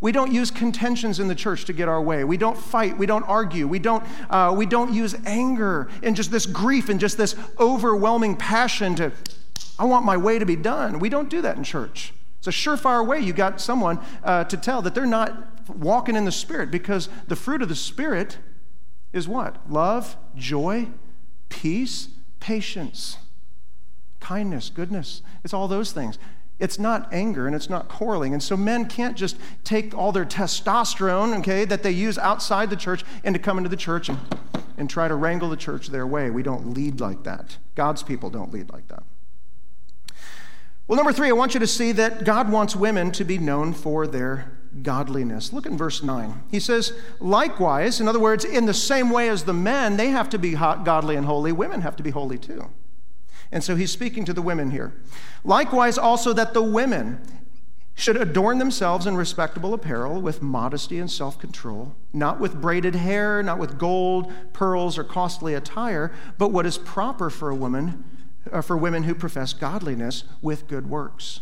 We 0.01 0.13
don't 0.13 0.33
use 0.33 0.51
contentions 0.51 1.21
in 1.21 1.29
the 1.29 1.35
church 1.35 1.65
to 1.67 1.73
get 1.73 1.89
our 1.89 2.01
way. 2.03 2.25
We 2.25 2.37
don't 2.37 2.57
fight. 2.57 2.99
We 2.99 3.07
don't 3.07 3.23
argue. 3.25 3.69
We 3.69 3.79
don't, 3.79 4.05
uh, 4.31 4.53
we 4.57 4.67
don't 4.67 4.93
use 4.93 5.15
anger 5.27 5.89
and 6.03 6.17
just 6.17 6.31
this 6.31 6.45
grief 6.45 6.89
and 6.89 6.99
just 6.99 7.17
this 7.17 7.37
overwhelming 7.59 8.37
passion 8.37 8.97
to, 8.97 9.13
I 9.79 9.85
want 9.85 10.05
my 10.05 10.17
way 10.17 10.41
to 10.41 10.47
be 10.47 10.57
done. 10.57 10.99
We 10.99 11.09
don't 11.09 11.29
do 11.29 11.41
that 11.43 11.57
in 11.57 11.63
church. 11.63 12.13
It's 12.43 12.49
a 12.49 12.51
surefire 12.51 13.07
way 13.07 13.21
you 13.21 13.33
got 13.33 13.61
someone 13.61 14.01
uh, 14.25 14.43
to 14.43 14.57
tell 14.57 14.83
that 14.83 14.97
they're 14.97 15.07
not 15.07 15.69
walking 15.69 16.17
in 16.17 16.25
the 16.25 16.33
Spirit 16.33 16.73
because 16.73 17.09
the 17.29 17.37
fruit 17.37 17.63
of 17.63 17.69
the 17.69 17.77
Spirit 17.77 18.39
is 19.13 19.29
what? 19.29 19.71
Love, 19.71 20.17
joy, 20.35 20.89
peace, 21.51 22.09
patience, 22.41 23.19
kindness, 24.19 24.71
goodness. 24.71 25.23
It's 25.45 25.55
all 25.55 25.69
those 25.69 25.93
things. 25.93 26.19
It's 26.59 26.81
not 26.81 27.13
anger 27.13 27.47
and 27.47 27.55
it's 27.55 27.71
not 27.71 27.87
quarreling. 27.87 28.33
And 28.33 28.43
so 28.43 28.57
men 28.57 28.87
can't 28.87 29.17
just 29.17 29.37
take 29.63 29.97
all 29.97 30.11
their 30.11 30.25
testosterone, 30.25 31.39
okay, 31.39 31.65
that 31.65 31.85
they 31.85 31.93
use 31.93 32.19
outside 32.19 32.71
the 32.71 32.77
church 32.77 33.05
and 33.23 33.37
to 33.37 33.39
come 33.41 33.57
into 33.57 33.71
the 33.71 33.77
church 33.77 34.09
and, 34.09 34.19
and 34.77 34.91
try 34.91 35.07
to 35.07 35.15
wrangle 35.15 35.49
the 35.49 35.57
church 35.57 35.91
their 35.91 36.09
way. 36.09 36.29
We 36.29 36.43
don't 36.43 36.75
lead 36.75 37.01
like 37.01 37.23
that. 37.23 37.59
God's 37.77 38.03
people 38.03 38.31
don't 38.31 38.53
lead 38.53 38.73
like 38.73 38.89
that. 38.89 39.05
Well, 40.93 40.99
number 40.99 41.15
three, 41.15 41.31
I 41.31 41.33
want 41.33 41.55
you 41.55 41.61
to 41.61 41.67
see 41.67 41.93
that 41.93 42.23
God 42.23 42.53
wants 42.53 42.77
women 42.77 43.13
to 43.13 43.25
be 43.25 43.39
known 43.39 43.73
for 43.73 44.07
their 44.07 44.53
godliness. 44.83 45.51
Look 45.51 45.65
in 45.65 45.75
verse 45.75 46.03
9. 46.03 46.43
He 46.51 46.61
says, 46.61 46.93
likewise, 47.19 47.99
in 47.99 48.09
other 48.09 48.21
words, 48.21 48.45
in 48.45 48.67
the 48.67 48.75
same 48.75 49.09
way 49.09 49.31
as 49.31 49.45
the 49.45 49.55
men, 49.55 49.97
they 49.97 50.09
have 50.09 50.29
to 50.29 50.39
be 50.39 50.53
godly 50.53 51.17
and 51.17 51.25
holy, 51.25 51.51
women 51.51 51.81
have 51.81 51.97
to 51.97 52.03
be 52.03 52.11
holy 52.11 52.37
too. 52.37 52.71
And 53.51 53.65
so 53.65 53.75
he's 53.75 53.91
speaking 53.91 54.27
to 54.27 54.35
the 54.35 54.43
women 54.43 54.71
here. 54.71 54.93
Likewise, 55.45 55.97
also 55.97 56.35
that 56.35 56.53
the 56.53 56.63
women 56.63 57.23
should 57.95 58.19
adorn 58.19 58.59
themselves 58.59 59.07
in 59.07 59.17
respectable 59.17 59.73
apparel 59.73 60.21
with 60.21 60.43
modesty 60.43 60.99
and 60.99 61.11
self 61.11 61.39
control, 61.39 61.97
not 62.13 62.39
with 62.39 62.61
braided 62.61 62.97
hair, 62.97 63.43
not 63.43 63.59
with 63.59 63.79
gold, 63.79 64.31
pearls, 64.53 64.99
or 64.99 65.05
costly 65.05 65.55
attire, 65.55 66.13
but 66.37 66.53
what 66.53 66.67
is 66.67 66.77
proper 66.77 67.31
for 67.31 67.49
a 67.49 67.55
woman, 67.57 68.05
uh, 68.51 68.61
for 68.61 68.77
women 68.77 69.05
who 69.05 69.15
profess 69.15 69.53
godliness 69.53 70.25
with 70.41 70.67
good 70.69 70.89
works. 70.89 71.41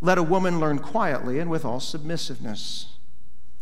Let 0.00 0.18
a 0.18 0.22
woman 0.22 0.60
learn 0.60 0.78
quietly 0.78 1.38
and 1.38 1.50
with 1.50 1.64
all 1.64 1.80
submissiveness. 1.80 2.86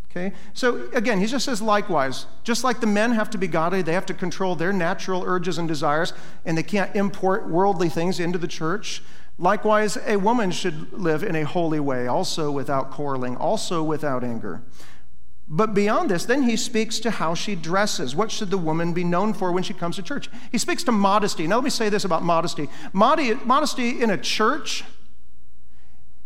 Okay? 0.09 0.35
So 0.53 0.89
again, 0.93 1.19
he 1.19 1.25
just 1.25 1.45
says 1.45 1.61
likewise, 1.61 2.25
just 2.43 2.63
like 2.63 2.79
the 2.79 2.87
men 2.87 3.11
have 3.11 3.29
to 3.31 3.37
be 3.37 3.47
godly, 3.47 3.81
they 3.81 3.93
have 3.93 4.05
to 4.07 4.13
control 4.13 4.55
their 4.55 4.73
natural 4.73 5.23
urges 5.25 5.57
and 5.57 5.67
desires, 5.67 6.13
and 6.45 6.57
they 6.57 6.63
can't 6.63 6.95
import 6.95 7.47
worldly 7.47 7.89
things 7.89 8.19
into 8.19 8.37
the 8.37 8.47
church. 8.47 9.03
Likewise, 9.39 9.97
a 10.05 10.17
woman 10.17 10.49
should 10.49 10.91
live 10.93 11.23
in 11.23 11.35
a 11.35 11.43
holy 11.43 11.79
way, 11.79 12.07
also 12.07 12.49
without 12.49 12.89
quarreling, 12.89 13.35
also 13.35 13.83
without 13.83 14.23
anger. 14.23 14.63
But 15.49 15.73
beyond 15.73 16.11
this, 16.11 16.25
then 16.25 16.43
he 16.43 16.57
speaks 16.57 16.99
to 16.99 17.11
how 17.11 17.33
she 17.33 17.55
dresses. 17.55 18.15
What 18.15 18.31
should 18.31 18.49
the 18.49 18.57
woman 18.57 18.93
be 18.93 19.05
known 19.05 19.33
for 19.33 19.51
when 19.51 19.63
she 19.63 19.73
comes 19.73 19.95
to 19.95 20.03
church? 20.03 20.29
He 20.51 20.57
speaks 20.57 20.83
to 20.83 20.91
modesty. 20.91 21.47
Now, 21.47 21.55
let 21.55 21.63
me 21.63 21.69
say 21.69 21.87
this 21.87 22.03
about 22.03 22.23
modesty 22.23 22.67
modesty 22.91 24.01
in 24.01 24.09
a 24.09 24.17
church, 24.17 24.83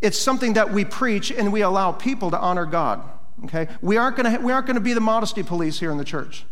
it's 0.02 0.18
something 0.18 0.54
that 0.54 0.74
we 0.74 0.86
preach 0.86 1.32
and 1.32 1.54
we 1.54 1.62
allow 1.62 1.92
people 1.92 2.32
to 2.32 2.40
honor 2.40 2.66
God. 2.66 3.04
Okay? 3.46 3.68
We 3.82 3.98
aren't 3.98 4.18
going 4.18 4.36
to 4.36 4.42
we 4.42 4.52
aren't 4.52 4.66
going 4.66 4.76
to 4.76 4.82
be 4.82 4.94
the 4.94 5.02
modesty 5.02 5.44
police 5.44 5.80
here 5.80 5.92
in 5.92 5.98
the 5.98 6.06
church. 6.06 6.46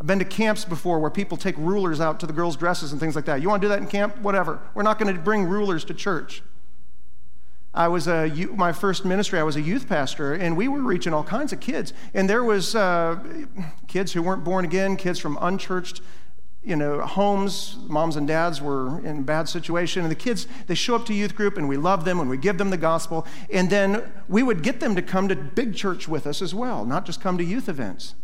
I've 0.00 0.06
been 0.06 0.20
to 0.20 0.24
camps 0.24 0.64
before 0.64 1.00
where 1.00 1.10
people 1.10 1.36
take 1.36 1.56
rulers 1.58 2.00
out 2.00 2.20
to 2.20 2.26
the 2.26 2.32
girls' 2.32 2.56
dresses 2.56 2.92
and 2.92 3.00
things 3.00 3.16
like 3.16 3.24
that. 3.24 3.42
You 3.42 3.48
want 3.48 3.60
to 3.60 3.64
do 3.64 3.70
that 3.70 3.80
in 3.80 3.88
camp? 3.88 4.18
Whatever. 4.18 4.60
We're 4.74 4.84
not 4.84 5.00
going 5.00 5.12
to 5.12 5.20
bring 5.20 5.44
rulers 5.44 5.84
to 5.86 5.94
church. 5.94 6.42
I 7.78 7.86
was 7.86 8.08
a 8.08 8.28
my 8.56 8.72
first 8.72 9.04
ministry. 9.04 9.38
I 9.38 9.44
was 9.44 9.54
a 9.54 9.60
youth 9.60 9.88
pastor, 9.88 10.34
and 10.34 10.56
we 10.56 10.66
were 10.66 10.82
reaching 10.82 11.14
all 11.14 11.22
kinds 11.22 11.52
of 11.52 11.60
kids. 11.60 11.92
And 12.12 12.28
there 12.28 12.42
was 12.42 12.74
uh, 12.74 13.20
kids 13.86 14.12
who 14.12 14.20
weren't 14.20 14.42
born 14.42 14.64
again, 14.64 14.96
kids 14.96 15.20
from 15.20 15.38
unchurched 15.40 16.02
you 16.60 16.74
know, 16.74 17.00
homes, 17.00 17.78
moms 17.86 18.16
and 18.16 18.26
dads 18.26 18.60
were 18.60 18.98
in 19.06 19.22
bad 19.22 19.48
situation, 19.48 20.02
and 20.02 20.10
the 20.10 20.16
kids, 20.16 20.48
they 20.66 20.74
show 20.74 20.96
up 20.96 21.06
to 21.06 21.14
youth 21.14 21.34
group 21.36 21.56
and 21.56 21.68
we 21.68 21.76
love 21.76 22.04
them 22.04 22.18
and 22.18 22.28
we 22.28 22.36
give 22.36 22.58
them 22.58 22.70
the 22.70 22.76
gospel, 22.76 23.26
and 23.50 23.70
then 23.70 24.02
we 24.28 24.42
would 24.42 24.62
get 24.62 24.80
them 24.80 24.96
to 24.96 25.00
come 25.00 25.28
to 25.28 25.36
big 25.36 25.74
church 25.74 26.08
with 26.08 26.26
us 26.26 26.42
as 26.42 26.54
well, 26.54 26.84
not 26.84 27.06
just 27.06 27.20
come 27.20 27.38
to 27.38 27.44
youth 27.44 27.68
events. 27.68 28.16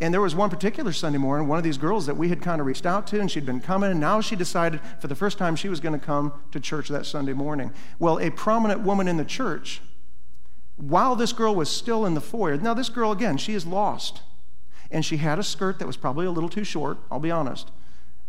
And 0.00 0.14
there 0.14 0.20
was 0.22 0.34
one 0.34 0.48
particular 0.48 0.92
Sunday 0.92 1.18
morning, 1.18 1.46
one 1.46 1.58
of 1.58 1.64
these 1.64 1.76
girls 1.76 2.06
that 2.06 2.16
we 2.16 2.30
had 2.30 2.40
kind 2.40 2.58
of 2.60 2.66
reached 2.66 2.86
out 2.86 3.06
to, 3.08 3.20
and 3.20 3.30
she'd 3.30 3.44
been 3.44 3.60
coming, 3.60 3.90
and 3.90 4.00
now 4.00 4.22
she 4.22 4.34
decided 4.34 4.80
for 4.98 5.08
the 5.08 5.14
first 5.14 5.36
time 5.36 5.54
she 5.54 5.68
was 5.68 5.78
going 5.78 5.98
to 5.98 6.04
come 6.04 6.32
to 6.52 6.58
church 6.58 6.88
that 6.88 7.04
Sunday 7.04 7.34
morning. 7.34 7.70
Well, 7.98 8.18
a 8.18 8.30
prominent 8.30 8.80
woman 8.80 9.06
in 9.06 9.18
the 9.18 9.26
church, 9.26 9.82
while 10.76 11.14
this 11.16 11.34
girl 11.34 11.54
was 11.54 11.68
still 11.68 12.06
in 12.06 12.14
the 12.14 12.20
foyer, 12.20 12.56
now 12.56 12.72
this 12.72 12.88
girl, 12.88 13.12
again, 13.12 13.36
she 13.36 13.52
is 13.52 13.66
lost 13.66 14.22
and 14.90 15.04
she 15.04 15.18
had 15.18 15.38
a 15.38 15.42
skirt 15.42 15.78
that 15.78 15.86
was 15.86 15.96
probably 15.96 16.26
a 16.26 16.30
little 16.30 16.48
too 16.48 16.64
short, 16.64 16.98
I'll 17.10 17.20
be 17.20 17.30
honest. 17.30 17.70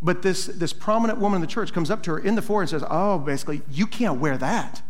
But 0.02 0.22
this, 0.22 0.48
this 0.48 0.74
prominent 0.74 1.20
woman 1.20 1.38
in 1.38 1.42
the 1.42 1.48
church 1.48 1.74
comes 1.74 1.90
up 1.90 2.04
to 2.04 2.12
her 2.12 2.20
in 2.20 2.36
the 2.36 2.42
foyer 2.42 2.62
and 2.62 2.70
says, 2.70 2.84
Oh, 2.90 3.18
basically, 3.20 3.62
you 3.72 3.88
can't 3.88 4.20
wear 4.20 4.38
that. 4.38 4.82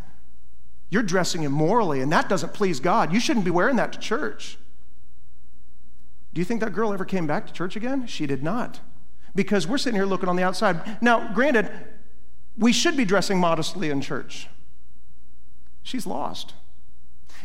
You're 0.90 1.04
dressing 1.04 1.44
immorally, 1.44 2.02
and 2.02 2.12
that 2.12 2.28
doesn't 2.28 2.54
please 2.54 2.80
God. 2.80 3.14
You 3.14 3.20
shouldn't 3.20 3.46
be 3.46 3.52
wearing 3.52 3.78
that 3.78 3.94
to 3.94 4.00
church. 4.00 4.58
Do 6.34 6.40
you 6.40 6.46
think 6.46 6.62
that 6.62 6.74
girl 6.74 6.94
ever 6.94 7.06
came 7.06 7.28
back 7.28 7.48
to 7.48 7.54
church 7.54 7.76
again? 7.76 8.08
She 8.08 8.26
did 8.26 8.42
not. 8.44 8.80
Because 9.36 9.68
we're 9.68 9.78
sitting 9.78 9.96
here 9.96 10.06
looking 10.06 10.30
on 10.30 10.36
the 10.36 10.44
outside. 10.44 11.02
Now, 11.02 11.34
granted, 11.34 11.72
we 12.58 12.72
should 12.74 12.98
be 12.98 13.06
dressing 13.06 13.40
modestly 13.40 13.90
in 13.90 14.02
church. 14.02 14.48
She's 15.84 16.06
lost. 16.06 16.54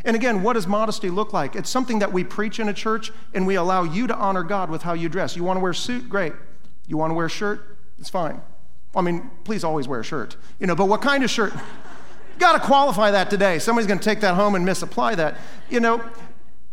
And 0.05 0.15
again, 0.15 0.43
what 0.43 0.53
does 0.53 0.67
modesty 0.67 1.09
look 1.09 1.33
like? 1.33 1.55
It's 1.55 1.69
something 1.69 1.99
that 1.99 2.13
we 2.13 2.23
preach 2.23 2.59
in 2.59 2.69
a 2.69 2.73
church 2.73 3.11
and 3.33 3.47
we 3.47 3.55
allow 3.55 3.83
you 3.83 4.07
to 4.07 4.15
honor 4.15 4.43
God 4.43 4.69
with 4.69 4.83
how 4.83 4.93
you 4.93 5.09
dress. 5.09 5.35
You 5.35 5.43
want 5.43 5.57
to 5.57 5.61
wear 5.61 5.71
a 5.71 5.75
suit? 5.75 6.07
Great. 6.07 6.33
You 6.87 6.97
want 6.97 7.11
to 7.11 7.15
wear 7.15 7.25
a 7.25 7.29
shirt? 7.29 7.77
It's 7.99 8.09
fine. 8.09 8.41
I 8.95 9.01
mean, 9.01 9.29
please 9.43 9.63
always 9.63 9.87
wear 9.87 9.99
a 9.99 10.03
shirt. 10.03 10.37
You 10.59 10.67
know, 10.67 10.75
but 10.75 10.85
what 10.85 11.01
kind 11.01 11.23
of 11.23 11.29
shirt? 11.29 11.53
Got 12.39 12.53
to 12.53 12.59
qualify 12.59 13.11
that 13.11 13.29
today. 13.29 13.57
Somebody's 13.59 13.87
going 13.87 13.99
to 13.99 14.05
take 14.05 14.21
that 14.21 14.35
home 14.35 14.53
and 14.55 14.63
misapply 14.63 15.15
that. 15.15 15.37
You 15.69 15.79
know, 15.79 16.03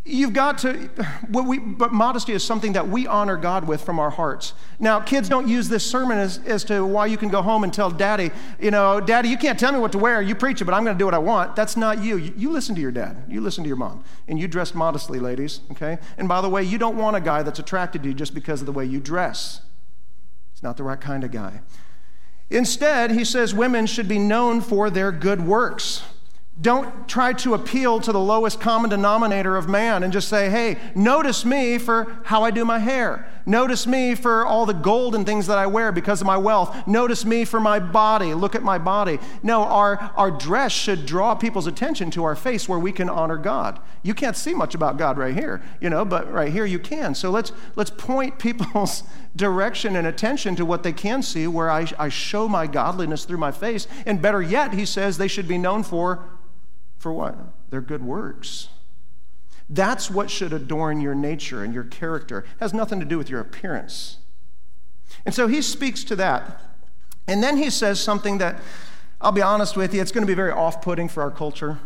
You've 0.06 0.34
got 0.34 0.58
to, 0.58 0.90
we, 1.30 1.58
but 1.58 1.90
modesty 1.94 2.34
is 2.34 2.44
something 2.44 2.74
that 2.74 2.86
we 2.86 3.06
honor 3.06 3.38
God 3.38 3.66
with 3.66 3.80
from 3.80 3.98
our 3.98 4.10
hearts. 4.10 4.52
Now, 4.78 5.00
kids 5.00 5.30
don't 5.30 5.48
use 5.48 5.70
this 5.70 5.84
sermon 5.84 6.18
as, 6.18 6.38
as 6.44 6.62
to 6.64 6.84
why 6.84 7.06
you 7.06 7.16
can 7.16 7.30
go 7.30 7.40
home 7.40 7.64
and 7.64 7.72
tell 7.72 7.90
daddy, 7.90 8.30
you 8.60 8.70
know, 8.70 9.00
daddy, 9.00 9.30
you 9.30 9.38
can't 9.38 9.58
tell 9.58 9.72
me 9.72 9.78
what 9.78 9.92
to 9.92 9.98
wear. 9.98 10.20
You 10.20 10.34
preach 10.34 10.60
it, 10.60 10.66
but 10.66 10.74
I'm 10.74 10.84
going 10.84 10.94
to 10.94 10.98
do 10.98 11.06
what 11.06 11.14
I 11.14 11.18
want. 11.18 11.56
That's 11.56 11.74
not 11.74 12.02
you. 12.02 12.18
you. 12.18 12.34
You 12.36 12.50
listen 12.50 12.74
to 12.74 12.82
your 12.82 12.92
dad. 12.92 13.24
You 13.30 13.40
listen 13.40 13.64
to 13.64 13.68
your 13.68 13.78
mom. 13.78 14.04
And 14.28 14.38
you 14.38 14.46
dress 14.46 14.74
modestly, 14.74 15.18
ladies, 15.18 15.60
okay? 15.70 15.96
And 16.18 16.28
by 16.28 16.42
the 16.42 16.50
way, 16.50 16.62
you 16.62 16.76
don't 16.76 16.98
want 16.98 17.16
a 17.16 17.20
guy 17.20 17.42
that's 17.42 17.58
attracted 17.58 18.02
to 18.02 18.08
you 18.10 18.14
just 18.14 18.34
because 18.34 18.60
of 18.60 18.66
the 18.66 18.72
way 18.72 18.84
you 18.84 19.00
dress. 19.00 19.62
It's 20.52 20.62
not 20.62 20.76
the 20.76 20.82
right 20.82 21.00
kind 21.00 21.24
of 21.24 21.30
guy. 21.30 21.62
Instead, 22.50 23.10
he 23.10 23.24
says 23.24 23.54
women 23.54 23.86
should 23.86 24.06
be 24.06 24.18
known 24.18 24.60
for 24.60 24.90
their 24.90 25.10
good 25.10 25.40
works. 25.46 26.02
Don't 26.60 27.08
try 27.08 27.32
to 27.32 27.54
appeal 27.54 27.98
to 27.98 28.12
the 28.12 28.20
lowest 28.20 28.60
common 28.60 28.88
denominator 28.88 29.56
of 29.56 29.68
man 29.68 30.04
and 30.04 30.12
just 30.12 30.28
say, 30.28 30.48
hey, 30.48 30.78
notice 30.94 31.44
me 31.44 31.78
for 31.78 32.20
how 32.24 32.44
I 32.44 32.52
do 32.52 32.64
my 32.64 32.78
hair. 32.78 33.28
Notice 33.44 33.88
me 33.88 34.14
for 34.14 34.46
all 34.46 34.64
the 34.64 34.72
gold 34.72 35.16
and 35.16 35.26
things 35.26 35.48
that 35.48 35.58
I 35.58 35.66
wear 35.66 35.90
because 35.90 36.20
of 36.20 36.28
my 36.28 36.36
wealth. 36.36 36.86
Notice 36.86 37.24
me 37.24 37.44
for 37.44 37.58
my 37.58 37.80
body. 37.80 38.34
Look 38.34 38.54
at 38.54 38.62
my 38.62 38.78
body. 38.78 39.18
No, 39.42 39.64
our, 39.64 40.12
our 40.16 40.30
dress 40.30 40.70
should 40.70 41.06
draw 41.06 41.34
people's 41.34 41.66
attention 41.66 42.12
to 42.12 42.22
our 42.22 42.36
face 42.36 42.68
where 42.68 42.78
we 42.78 42.92
can 42.92 43.08
honor 43.08 43.36
God. 43.36 43.80
You 44.04 44.14
can't 44.14 44.36
see 44.36 44.54
much 44.54 44.76
about 44.76 44.96
God 44.96 45.18
right 45.18 45.34
here, 45.34 45.60
you 45.80 45.90
know, 45.90 46.04
but 46.04 46.32
right 46.32 46.52
here 46.52 46.64
you 46.64 46.78
can. 46.78 47.16
So 47.16 47.30
let's, 47.30 47.50
let's 47.74 47.90
point 47.90 48.38
people's 48.38 49.02
direction 49.34 49.96
and 49.96 50.06
attention 50.06 50.54
to 50.54 50.64
what 50.64 50.84
they 50.84 50.92
can 50.92 51.20
see 51.20 51.48
where 51.48 51.68
I, 51.68 51.88
I 51.98 52.10
show 52.10 52.48
my 52.48 52.68
godliness 52.68 53.24
through 53.24 53.38
my 53.38 53.50
face. 53.50 53.88
And 54.06 54.22
better 54.22 54.40
yet, 54.40 54.72
he 54.72 54.86
says 54.86 55.18
they 55.18 55.26
should 55.26 55.48
be 55.48 55.58
known 55.58 55.82
for 55.82 56.24
for 57.04 57.12
what? 57.12 57.36
Their 57.68 57.82
good 57.82 58.02
works. 58.02 58.68
That's 59.68 60.10
what 60.10 60.30
should 60.30 60.54
adorn 60.54 61.02
your 61.02 61.14
nature 61.14 61.62
and 61.62 61.74
your 61.74 61.84
character. 61.84 62.38
It 62.38 62.46
has 62.60 62.72
nothing 62.72 62.98
to 62.98 63.04
do 63.04 63.18
with 63.18 63.28
your 63.28 63.40
appearance. 63.40 64.16
And 65.26 65.34
so 65.34 65.46
he 65.46 65.60
speaks 65.60 66.02
to 66.04 66.16
that. 66.16 66.62
And 67.28 67.42
then 67.42 67.58
he 67.58 67.68
says 67.68 68.00
something 68.00 68.38
that, 68.38 68.58
I'll 69.20 69.32
be 69.32 69.42
honest 69.42 69.76
with 69.76 69.92
you, 69.92 70.00
it's 70.00 70.12
going 70.12 70.22
to 70.22 70.26
be 70.26 70.34
very 70.34 70.50
off 70.50 70.80
putting 70.80 71.10
for 71.10 71.22
our 71.22 71.30
culture. 71.30 71.78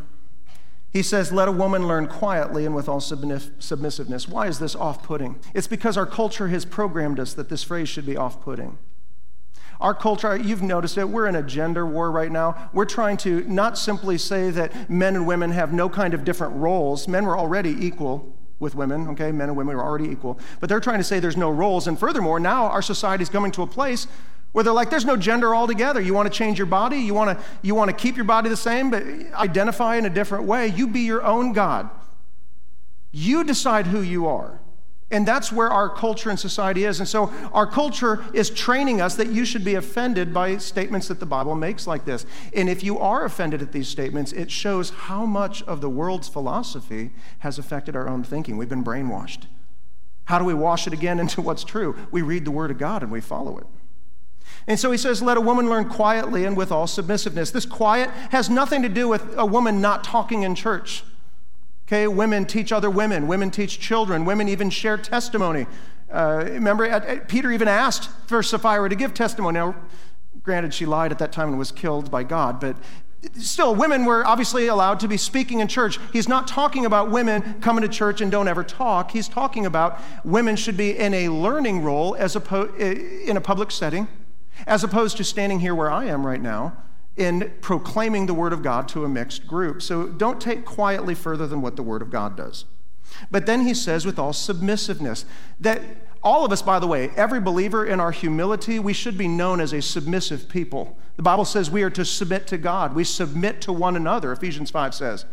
He 0.93 1.03
says, 1.03 1.33
Let 1.33 1.49
a 1.49 1.53
woman 1.53 1.89
learn 1.89 2.07
quietly 2.07 2.65
and 2.65 2.73
with 2.73 2.89
all 2.89 3.01
submissiveness. 3.01 4.29
Why 4.29 4.47
is 4.47 4.61
this 4.61 4.77
off 4.77 5.03
putting? 5.03 5.41
It's 5.53 5.67
because 5.67 5.97
our 5.97 6.07
culture 6.07 6.47
has 6.47 6.65
programmed 6.65 7.19
us 7.19 7.35
that 7.35 7.49
this 7.49 7.65
phrase 7.65 7.89
should 7.89 8.07
be 8.07 8.17
off 8.17 8.41
putting. 8.41 8.79
Our 9.81 9.95
culture, 9.95 10.37
you've 10.37 10.63
noticed 10.63 10.99
it, 10.99 11.09
we're 11.09 11.27
in 11.27 11.37
a 11.37 11.43
gender 11.43 11.87
war 11.87 12.11
right 12.11 12.33
now. 12.33 12.71
We're 12.73 12.85
trying 12.85 13.17
to 13.19 13.45
not 13.45 13.79
simply 13.79 14.19
say 14.19 14.51
that 14.51 14.91
men 14.91 15.15
and 15.15 15.27
women 15.27 15.53
have 15.53 15.73
no 15.73 15.89
kind 15.89 16.15
of 16.15 16.25
different 16.25 16.57
roles. 16.57 17.07
Men 17.07 17.25
were 17.25 17.39
already 17.39 17.71
equal 17.71 18.35
with 18.59 18.75
women, 18.75 19.07
okay? 19.09 19.31
Men 19.31 19.51
and 19.51 19.57
women 19.57 19.77
are 19.77 19.85
already 19.85 20.09
equal. 20.09 20.41
But 20.59 20.69
they're 20.69 20.81
trying 20.81 20.99
to 20.99 21.05
say 21.05 21.21
there's 21.21 21.37
no 21.37 21.51
roles. 21.51 21.87
And 21.87 21.97
furthermore, 21.97 22.41
now 22.41 22.65
our 22.65 22.83
society 22.83 23.23
is 23.23 23.29
coming 23.29 23.53
to 23.53 23.63
a 23.63 23.69
place 23.69 24.09
Where 24.53 24.65
they're 24.65 24.73
like, 24.73 24.91
there's 24.91 25.05
no 25.05 25.17
gender 25.17 25.55
altogether. 25.55 26.01
You 26.01 26.15
want 26.15 26.33
to 26.33 26.37
change 26.37 26.59
your 26.59 26.67
body? 26.67 26.97
You 26.99 27.15
want 27.15 27.39
to, 27.39 27.45
you 27.63 27.75
want 27.75 27.91
to 27.91 27.97
keep 27.97 28.17
your 28.17 28.25
body 28.25 28.49
the 28.49 28.57
same, 28.57 28.91
but 28.91 29.05
identify 29.35 29.97
in 29.97 30.07
a 30.07 30.11
different 30.11 30.45
way? 30.45 30.69
You 30.69 30.89
be 30.89 31.01
your 31.01 31.23
own 31.23 31.53
God. 31.53 31.91
You 33.13 33.45
decide 33.45 33.87
who 33.87 34.01
you 34.01 34.27
are. 34.27 34.61
And 35.11 35.27
that's 35.27 35.51
where 35.51 35.71
our 35.71 35.89
culture 35.89 36.29
and 36.29 36.39
society 36.39 36.85
is. 36.85 37.01
And 37.01 37.09
so 37.09 37.33
our 37.53 37.67
culture 37.67 38.23
is 38.35 38.51
training 38.51 39.01
us 39.01 39.15
that 39.17 39.29
you 39.29 39.47
should 39.47 39.65
be 39.65 39.75
offended 39.75 40.35
by 40.35 40.59
statements 40.59 41.09
that 41.09 41.19
the 41.19 41.27
Bible 41.27 41.55
makes 41.55 41.87
like 41.87 42.05
this. 42.05 42.27
And 42.55 42.69
if 42.69 42.85
you 42.85 42.99
are 42.99 43.25
offended 43.25 43.63
at 43.63 43.73
these 43.73 43.89
statements, 43.89 44.33
it 44.33 44.51
shows 44.51 44.91
how 44.91 45.25
much 45.25 45.63
of 45.63 45.81
the 45.81 45.89
world's 45.89 46.29
philosophy 46.29 47.11
has 47.39 47.59
affected 47.59 47.97
our 47.97 48.07
own 48.07 48.23
thinking. 48.23 48.59
We've 48.59 48.69
been 48.69 48.85
brainwashed. 48.85 49.45
How 50.27 50.39
do 50.39 50.45
we 50.45 50.53
wash 50.53 50.87
it 50.87 50.93
again 50.93 51.19
into 51.21 51.41
what's 51.41 51.65
true? 51.65 51.97
We 52.11 52.21
read 52.21 52.45
the 52.45 52.51
Word 52.51 52.71
of 52.71 52.77
God 52.77 53.03
and 53.03 53.11
we 53.11 53.23
follow 53.23 53.57
it. 53.57 53.67
And 54.67 54.79
so 54.79 54.91
he 54.91 54.99
says, 54.99 55.23
Let 55.23 55.39
a 55.39 55.41
woman 55.41 55.71
learn 55.71 55.89
quietly 55.89 56.45
and 56.45 56.55
with 56.55 56.71
all 56.71 56.87
submissiveness. 56.87 57.51
This 57.51 57.65
quiet 57.65 58.11
has 58.31 58.51
nothing 58.51 58.83
to 58.83 58.91
do 58.91 59.09
with 59.09 59.39
a 59.39 59.47
woman 59.47 59.81
not 59.81 60.05
talking 60.05 60.43
in 60.43 60.55
church. 60.55 61.03
Okay, 61.89 62.07
women 62.07 62.45
teach 62.45 62.71
other 62.71 62.91
women, 62.91 63.27
women 63.27 63.51
teach 63.51 63.81
children, 63.81 64.27
women 64.27 64.47
even 64.47 64.69
share 64.69 64.99
testimony. 64.99 65.67
Uh, 66.13 66.45
remember, 66.45 67.23
Peter 67.29 67.51
even 67.51 67.67
asked 67.67 68.11
for 68.27 68.43
Sapphira 68.43 68.91
to 68.91 68.95
give 68.95 69.15
testimony. 69.15 69.55
Now, 69.55 69.75
granted, 70.43 70.75
she 70.75 70.85
lied 70.85 71.13
at 71.13 71.19
that 71.21 71.33
time 71.33 71.49
and 71.49 71.59
was 71.59 71.73
killed 71.73 72.11
by 72.11 72.25
God, 72.25 72.61
but 72.61 72.77
still, 73.39 73.75
women 73.75 74.05
were 74.05 74.23
obviously 74.27 74.67
allowed 74.67 75.01
to 75.01 75.09
be 75.09 75.17
speaking 75.17 75.61
in 75.61 75.67
church. 75.67 75.99
He's 76.13 76.29
not 76.29 76.47
talking 76.47 76.85
about 76.85 77.11
women 77.11 77.59
coming 77.63 77.81
to 77.81 77.89
church 77.89 78.21
and 78.21 78.31
don't 78.31 78.49
ever 78.49 78.65
talk. 78.65 79.13
He's 79.13 79.27
talking 79.27 79.65
about 79.65 79.99
women 80.27 80.57
should 80.57 80.77
be 80.77 80.95
in 80.95 81.15
a 81.15 81.31
learning 81.31 81.83
role 81.83 82.15
as 82.17 82.37
oppo- 82.37 82.79
in 82.79 83.35
a 83.35 83.41
public 83.41 83.71
setting, 83.71 84.09
as 84.67 84.85
opposed 84.85 85.17
to 85.17 85.25
standing 85.25 85.61
here 85.61 85.75
where 85.75 85.91
I 85.91 86.05
am 86.05 86.27
right 86.27 86.43
now 86.43 86.77
in 87.19 87.53
proclaiming 87.61 88.27
the 88.27 88.35
Word 88.35 88.53
of 88.53 88.63
God 88.63 88.89
to 88.89 89.05
a 89.05 89.09
mixed 89.09 89.47
group. 89.47 89.83
So 89.83 90.07
don't 90.09 90.41
take 90.41 90.65
quietly 90.65 91.15
further 91.15 91.47
than 91.47 91.61
what 91.61 91.77
the 91.77 91.83
Word 91.83 92.01
of 92.01 92.11
God 92.11 92.37
does. 92.37 92.65
But 93.31 93.47
then 93.47 93.63
he 93.63 93.75
says, 93.75 94.07
with 94.07 94.19
all 94.19 94.33
submissiveness, 94.33 95.25
that 95.61 95.83
all 96.23 96.45
of 96.45 96.53
us, 96.53 96.63
by 96.63 96.79
the 96.79 96.87
way, 96.87 97.11
every 97.17 97.41
believer 97.41 97.85
in 97.85 98.01
our 98.01 98.11
humility, 98.11 98.79
we 98.79 98.93
should 98.93 99.17
be 99.17 99.29
known 99.29 99.61
as 99.61 99.73
a 99.73 99.81
submissive 99.83 100.49
people. 100.49 100.97
The 101.17 101.23
Bible 101.23 101.45
says 101.45 101.71
we 101.71 101.83
are 101.83 101.91
to 101.91 102.05
submit 102.05 102.47
to 102.49 102.59
God. 102.59 102.95
We 102.95 103.05
submit 103.05 103.61
to 103.63 103.73
one 103.73 103.97
another, 103.97 104.33
Ephesians 104.33 104.71
5 104.71 104.95
says. 104.95 105.25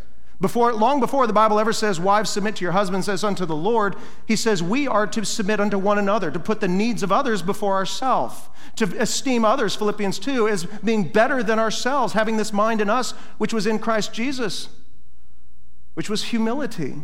Before, 0.41 0.73
long 0.73 0.99
before 0.99 1.27
the 1.27 1.33
Bible 1.33 1.59
ever 1.59 1.71
says, 1.71 1.99
Wives, 1.99 2.29
submit 2.29 2.57
to 2.57 2.65
your 2.65 2.73
husbands 2.73 3.07
as 3.07 3.23
unto 3.23 3.45
the 3.45 3.55
Lord, 3.55 3.95
he 4.25 4.35
says, 4.35 4.61
We 4.61 4.87
are 4.87 5.07
to 5.07 5.23
submit 5.23 5.61
unto 5.61 5.77
one 5.77 5.97
another, 5.97 6.29
to 6.29 6.39
put 6.39 6.59
the 6.59 6.67
needs 6.67 7.03
of 7.03 7.11
others 7.11 7.41
before 7.41 7.75
ourselves, 7.75 8.49
to 8.75 8.85
esteem 8.99 9.45
others, 9.45 9.75
Philippians 9.75 10.19
2, 10.19 10.49
as 10.49 10.65
being 10.65 11.07
better 11.07 11.41
than 11.41 11.57
ourselves, 11.57 12.13
having 12.13 12.35
this 12.35 12.51
mind 12.51 12.81
in 12.81 12.89
us, 12.89 13.11
which 13.37 13.53
was 13.53 13.65
in 13.65 13.79
Christ 13.79 14.13
Jesus, 14.13 14.67
which 15.93 16.09
was 16.09 16.25
humility. 16.25 16.95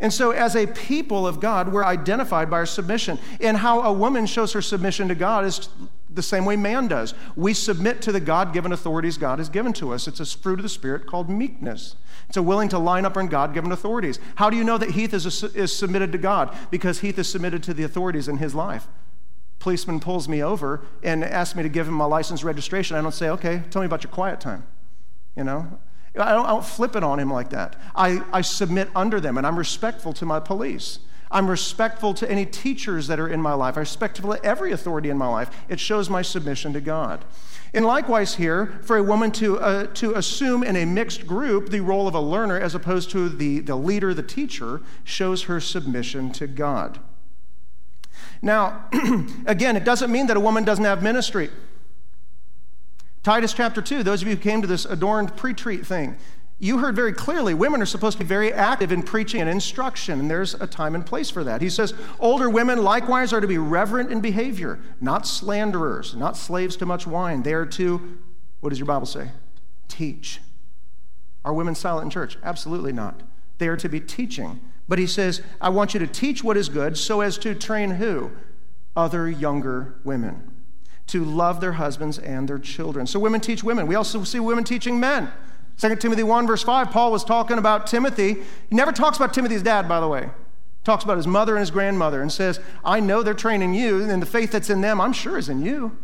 And 0.00 0.12
so, 0.12 0.30
as 0.30 0.54
a 0.54 0.66
people 0.66 1.26
of 1.26 1.40
God, 1.40 1.72
we're 1.72 1.84
identified 1.84 2.50
by 2.50 2.58
our 2.58 2.66
submission. 2.66 3.18
And 3.40 3.58
how 3.58 3.82
a 3.82 3.92
woman 3.92 4.26
shows 4.26 4.52
her 4.52 4.62
submission 4.62 5.08
to 5.08 5.14
God 5.14 5.44
is 5.44 5.68
the 6.08 6.22
same 6.22 6.44
way 6.44 6.56
man 6.56 6.88
does. 6.88 7.14
We 7.34 7.52
submit 7.54 8.00
to 8.02 8.12
the 8.12 8.20
God 8.20 8.52
given 8.52 8.72
authorities 8.72 9.18
God 9.18 9.38
has 9.38 9.48
given 9.48 9.72
to 9.74 9.92
us. 9.92 10.06
It's 10.06 10.20
a 10.20 10.26
fruit 10.26 10.58
of 10.58 10.62
the 10.62 10.68
Spirit 10.68 11.06
called 11.06 11.28
meekness. 11.28 11.96
It's 12.28 12.36
a 12.36 12.42
willing 12.42 12.68
to 12.70 12.78
line 12.78 13.04
up 13.04 13.16
on 13.16 13.28
God 13.28 13.54
given 13.54 13.72
authorities. 13.72 14.18
How 14.36 14.50
do 14.50 14.56
you 14.56 14.64
know 14.64 14.78
that 14.78 14.90
Heath 14.90 15.14
is, 15.14 15.44
a, 15.44 15.46
is 15.54 15.76
submitted 15.76 16.12
to 16.12 16.18
God? 16.18 16.56
Because 16.70 17.00
Heath 17.00 17.18
is 17.18 17.28
submitted 17.28 17.62
to 17.64 17.74
the 17.74 17.84
authorities 17.84 18.28
in 18.28 18.38
his 18.38 18.54
life. 18.54 18.88
Policeman 19.58 20.00
pulls 20.00 20.28
me 20.28 20.42
over 20.42 20.82
and 21.02 21.24
asks 21.24 21.56
me 21.56 21.62
to 21.62 21.68
give 21.68 21.88
him 21.88 21.94
my 21.94 22.04
license 22.04 22.44
registration. 22.44 22.96
I 22.96 23.02
don't 23.02 23.12
say, 23.12 23.28
okay, 23.30 23.62
tell 23.70 23.82
me 23.82 23.86
about 23.86 24.04
your 24.04 24.12
quiet 24.12 24.40
time. 24.40 24.66
You 25.34 25.44
know, 25.44 25.78
I 26.18 26.32
don't, 26.32 26.46
I 26.46 26.50
don't 26.50 26.64
flip 26.64 26.96
it 26.96 27.02
on 27.02 27.18
him 27.18 27.32
like 27.32 27.50
that. 27.50 27.76
I, 27.94 28.22
I 28.32 28.40
submit 28.40 28.88
under 28.94 29.20
them 29.20 29.38
and 29.38 29.46
I'm 29.46 29.58
respectful 29.58 30.12
to 30.14 30.26
my 30.26 30.40
police. 30.40 31.00
I'm 31.30 31.50
respectful 31.50 32.14
to 32.14 32.30
any 32.30 32.46
teachers 32.46 33.08
that 33.08 33.18
are 33.18 33.28
in 33.28 33.40
my 33.40 33.54
life. 33.54 33.76
I'm 33.76 33.80
respectful 33.80 34.34
to 34.34 34.44
every 34.44 34.72
authority 34.72 35.10
in 35.10 35.18
my 35.18 35.28
life. 35.28 35.50
It 35.68 35.80
shows 35.80 36.08
my 36.08 36.22
submission 36.22 36.72
to 36.72 36.80
God. 36.80 37.24
And 37.74 37.84
likewise, 37.84 38.36
here, 38.36 38.78
for 38.82 38.96
a 38.96 39.02
woman 39.02 39.32
to, 39.32 39.58
uh, 39.58 39.86
to 39.94 40.14
assume 40.14 40.62
in 40.62 40.76
a 40.76 40.84
mixed 40.84 41.26
group 41.26 41.70
the 41.70 41.80
role 41.80 42.06
of 42.06 42.14
a 42.14 42.20
learner 42.20 42.58
as 42.58 42.74
opposed 42.74 43.10
to 43.10 43.28
the, 43.28 43.60
the 43.60 43.76
leader, 43.76 44.14
the 44.14 44.22
teacher, 44.22 44.80
shows 45.04 45.44
her 45.44 45.60
submission 45.60 46.30
to 46.32 46.46
God. 46.46 47.00
Now, 48.40 48.84
again, 49.46 49.76
it 49.76 49.84
doesn't 49.84 50.10
mean 50.10 50.26
that 50.28 50.36
a 50.36 50.40
woman 50.40 50.64
doesn't 50.64 50.84
have 50.84 51.02
ministry. 51.02 51.50
Titus 53.22 53.52
chapter 53.52 53.82
2, 53.82 54.04
those 54.04 54.22
of 54.22 54.28
you 54.28 54.36
who 54.36 54.40
came 54.40 54.62
to 54.62 54.68
this 54.68 54.84
adorned 54.84 55.36
pre 55.36 55.52
treat 55.52 55.84
thing, 55.84 56.16
you 56.58 56.78
heard 56.78 56.96
very 56.96 57.12
clearly 57.12 57.52
women 57.52 57.82
are 57.82 57.86
supposed 57.86 58.16
to 58.16 58.24
be 58.24 58.28
very 58.28 58.52
active 58.52 58.90
in 58.90 59.02
preaching 59.02 59.42
and 59.42 59.50
instruction, 59.50 60.20
and 60.20 60.30
there's 60.30 60.54
a 60.54 60.66
time 60.66 60.94
and 60.94 61.04
place 61.04 61.28
for 61.28 61.44
that. 61.44 61.60
He 61.60 61.68
says, 61.68 61.92
Older 62.18 62.48
women 62.48 62.82
likewise 62.82 63.32
are 63.32 63.42
to 63.42 63.46
be 63.46 63.58
reverent 63.58 64.10
in 64.10 64.20
behavior, 64.20 64.78
not 65.00 65.26
slanderers, 65.26 66.14
not 66.14 66.36
slaves 66.36 66.76
to 66.76 66.86
much 66.86 67.06
wine. 67.06 67.42
They 67.42 67.52
are 67.52 67.66
to, 67.66 68.18
what 68.60 68.70
does 68.70 68.78
your 68.78 68.86
Bible 68.86 69.06
say? 69.06 69.30
Teach. 69.88 70.40
Are 71.44 71.52
women 71.52 71.74
silent 71.74 72.04
in 72.04 72.10
church? 72.10 72.38
Absolutely 72.42 72.92
not. 72.92 73.20
They 73.58 73.68
are 73.68 73.76
to 73.76 73.88
be 73.88 74.00
teaching. 74.00 74.60
But 74.88 74.98
he 74.98 75.06
says, 75.06 75.42
I 75.60 75.68
want 75.68 75.94
you 75.94 76.00
to 76.00 76.06
teach 76.06 76.42
what 76.42 76.56
is 76.56 76.68
good 76.68 76.96
so 76.96 77.20
as 77.20 77.36
to 77.38 77.54
train 77.54 77.92
who? 77.92 78.30
Other 78.96 79.28
younger 79.28 79.96
women 80.04 80.52
to 81.08 81.24
love 81.24 81.60
their 81.60 81.72
husbands 81.72 82.18
and 82.18 82.48
their 82.48 82.58
children. 82.58 83.06
So 83.06 83.20
women 83.20 83.40
teach 83.40 83.62
women. 83.62 83.86
We 83.86 83.94
also 83.94 84.24
see 84.24 84.40
women 84.40 84.64
teaching 84.64 84.98
men. 84.98 85.30
2 85.78 85.96
Timothy 85.96 86.22
1, 86.22 86.46
verse 86.46 86.62
5, 86.62 86.90
Paul 86.90 87.12
was 87.12 87.22
talking 87.22 87.58
about 87.58 87.86
Timothy. 87.86 88.34
He 88.68 88.74
never 88.74 88.92
talks 88.92 89.16
about 89.16 89.34
Timothy's 89.34 89.62
dad, 89.62 89.88
by 89.88 90.00
the 90.00 90.08
way. 90.08 90.22
He 90.22 90.84
talks 90.84 91.04
about 91.04 91.18
his 91.18 91.26
mother 91.26 91.54
and 91.54 91.60
his 91.60 91.70
grandmother 91.70 92.22
and 92.22 92.32
says, 92.32 92.60
I 92.84 93.00
know 93.00 93.22
they're 93.22 93.34
training 93.34 93.74
you, 93.74 94.02
and 94.02 94.22
the 94.22 94.26
faith 94.26 94.52
that's 94.52 94.70
in 94.70 94.80
them, 94.80 95.00
I'm 95.00 95.12
sure, 95.12 95.36
is 95.36 95.48
in 95.48 95.62
you. 95.62 95.96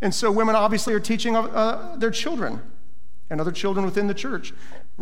And 0.00 0.12
so 0.12 0.32
women 0.32 0.56
obviously 0.56 0.94
are 0.94 1.00
teaching 1.00 1.36
uh, 1.36 1.94
their 1.96 2.10
children 2.10 2.60
and 3.30 3.40
other 3.40 3.52
children 3.52 3.86
within 3.86 4.08
the 4.08 4.14
church. 4.14 4.52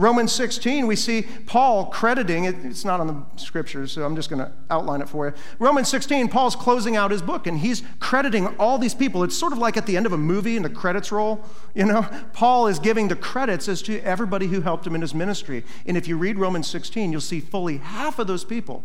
Romans 0.00 0.32
16, 0.32 0.86
we 0.86 0.96
see 0.96 1.26
Paul 1.44 1.84
crediting, 1.84 2.44
it's 2.44 2.86
not 2.86 3.00
on 3.00 3.06
the 3.06 3.22
scriptures, 3.38 3.92
so 3.92 4.02
I'm 4.02 4.16
just 4.16 4.30
going 4.30 4.38
to 4.38 4.50
outline 4.70 5.02
it 5.02 5.10
for 5.10 5.26
you. 5.26 5.34
Romans 5.58 5.88
16, 5.88 6.28
Paul's 6.28 6.56
closing 6.56 6.96
out 6.96 7.10
his 7.10 7.20
book 7.20 7.46
and 7.46 7.58
he's 7.58 7.82
crediting 7.98 8.46
all 8.58 8.78
these 8.78 8.94
people. 8.94 9.22
It's 9.24 9.36
sort 9.36 9.52
of 9.52 9.58
like 9.58 9.76
at 9.76 9.84
the 9.84 9.98
end 9.98 10.06
of 10.06 10.14
a 10.14 10.16
movie 10.16 10.56
and 10.56 10.64
the 10.64 10.70
credits 10.70 11.12
roll, 11.12 11.44
you 11.74 11.84
know? 11.84 12.08
Paul 12.32 12.66
is 12.66 12.78
giving 12.78 13.08
the 13.08 13.14
credits 13.14 13.68
as 13.68 13.82
to 13.82 14.00
everybody 14.00 14.46
who 14.46 14.62
helped 14.62 14.86
him 14.86 14.94
in 14.94 15.02
his 15.02 15.14
ministry. 15.14 15.64
And 15.84 15.98
if 15.98 16.08
you 16.08 16.16
read 16.16 16.38
Romans 16.38 16.66
16, 16.68 17.12
you'll 17.12 17.20
see 17.20 17.40
fully 17.40 17.76
half 17.76 18.18
of 18.18 18.26
those 18.26 18.42
people, 18.42 18.82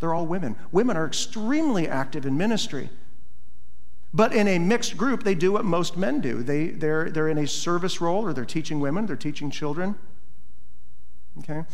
they're 0.00 0.14
all 0.14 0.26
women. 0.26 0.56
Women 0.72 0.96
are 0.96 1.06
extremely 1.06 1.86
active 1.86 2.26
in 2.26 2.36
ministry. 2.36 2.90
But 4.12 4.32
in 4.32 4.48
a 4.48 4.58
mixed 4.58 4.96
group, 4.96 5.22
they 5.22 5.36
do 5.36 5.52
what 5.52 5.64
most 5.64 5.96
men 5.96 6.20
do. 6.20 6.42
They, 6.42 6.70
they're, 6.70 7.08
they're 7.08 7.28
in 7.28 7.38
a 7.38 7.46
service 7.46 8.00
role, 8.00 8.26
or 8.26 8.32
they're 8.32 8.44
teaching 8.44 8.80
women, 8.80 9.06
they're 9.06 9.14
teaching 9.14 9.48
children. 9.52 9.94
Okay? 11.38 11.64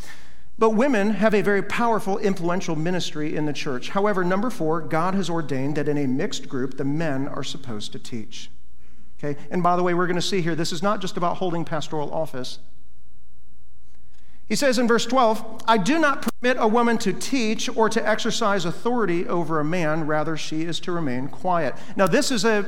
But 0.59 0.71
women 0.71 1.11
have 1.13 1.35
a 1.35 1.41
very 1.41 1.63
powerful, 1.63 2.19
influential 2.19 2.77
ministry 2.77 3.35
in 3.35 3.47
the 3.47 3.53
church. 3.53 3.91
However, 3.91 4.23
number 4.25 4.51
four, 4.51 4.81
God 4.81 5.15
has 5.15 5.31
ordained 5.31 5.77
that 5.77 5.89
in 5.89 5.97
a 5.97 6.07
mixed 6.07 6.49
group, 6.49 6.77
the 6.77 6.85
men 6.85 7.29
are 7.29 7.45
supposed 7.45 7.93
to 7.93 7.99
teach. 7.99 8.51
Okay? 9.19 9.41
And 9.51 9.63
by 9.63 9.77
the 9.77 9.83
way, 9.83 9.95
we're 9.95 10.07
going 10.07 10.17
to 10.17 10.23
see 10.23 10.43
here, 10.43 10.55
this 10.55 10.73
is 10.73 10.83
not 10.83 11.01
just 11.01 11.17
about 11.17 11.39
holding 11.39 11.65
pastoral 11.65 12.13
office. 12.13 12.59
He 14.49 14.57
says 14.57 14.79
in 14.79 14.89
verse 14.89 15.07
12, 15.07 15.63
I 15.67 15.79
do 15.79 15.99
not 15.99 16.23
permit 16.23 16.57
a 16.59 16.67
woman 16.67 16.99
to 16.99 17.13
teach 17.13 17.69
or 17.75 17.89
to 17.89 18.07
exercise 18.07 18.65
authority 18.65 19.27
over 19.29 19.61
a 19.61 19.65
man, 19.65 20.07
rather, 20.07 20.37
she 20.37 20.63
is 20.63 20.81
to 20.81 20.93
remain 20.93 21.29
quiet. 21.29 21.75
Now, 21.97 22.07
this 22.07 22.31
is 22.31 22.45
a 22.45 22.67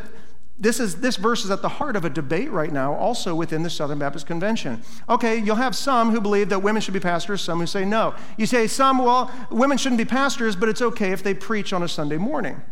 this, 0.58 0.78
is, 0.78 1.00
this 1.00 1.16
verse 1.16 1.44
is 1.44 1.50
at 1.50 1.62
the 1.62 1.68
heart 1.68 1.96
of 1.96 2.04
a 2.04 2.10
debate 2.10 2.50
right 2.50 2.72
now, 2.72 2.94
also 2.94 3.34
within 3.34 3.62
the 3.62 3.70
Southern 3.70 3.98
Baptist 3.98 4.26
Convention. 4.26 4.82
Okay, 5.08 5.38
you'll 5.38 5.56
have 5.56 5.74
some 5.74 6.10
who 6.10 6.20
believe 6.20 6.50
that 6.50 6.62
women 6.62 6.80
should 6.80 6.94
be 6.94 7.00
pastors, 7.00 7.40
some 7.40 7.58
who 7.58 7.66
say 7.66 7.84
no. 7.84 8.14
You 8.36 8.46
say 8.46 8.66
some, 8.66 8.98
well, 8.98 9.30
women 9.50 9.78
shouldn't 9.78 9.98
be 9.98 10.04
pastors, 10.04 10.54
but 10.54 10.68
it's 10.68 10.82
okay 10.82 11.10
if 11.10 11.22
they 11.22 11.34
preach 11.34 11.72
on 11.72 11.82
a 11.82 11.88
Sunday 11.88 12.18
morning. 12.18 12.62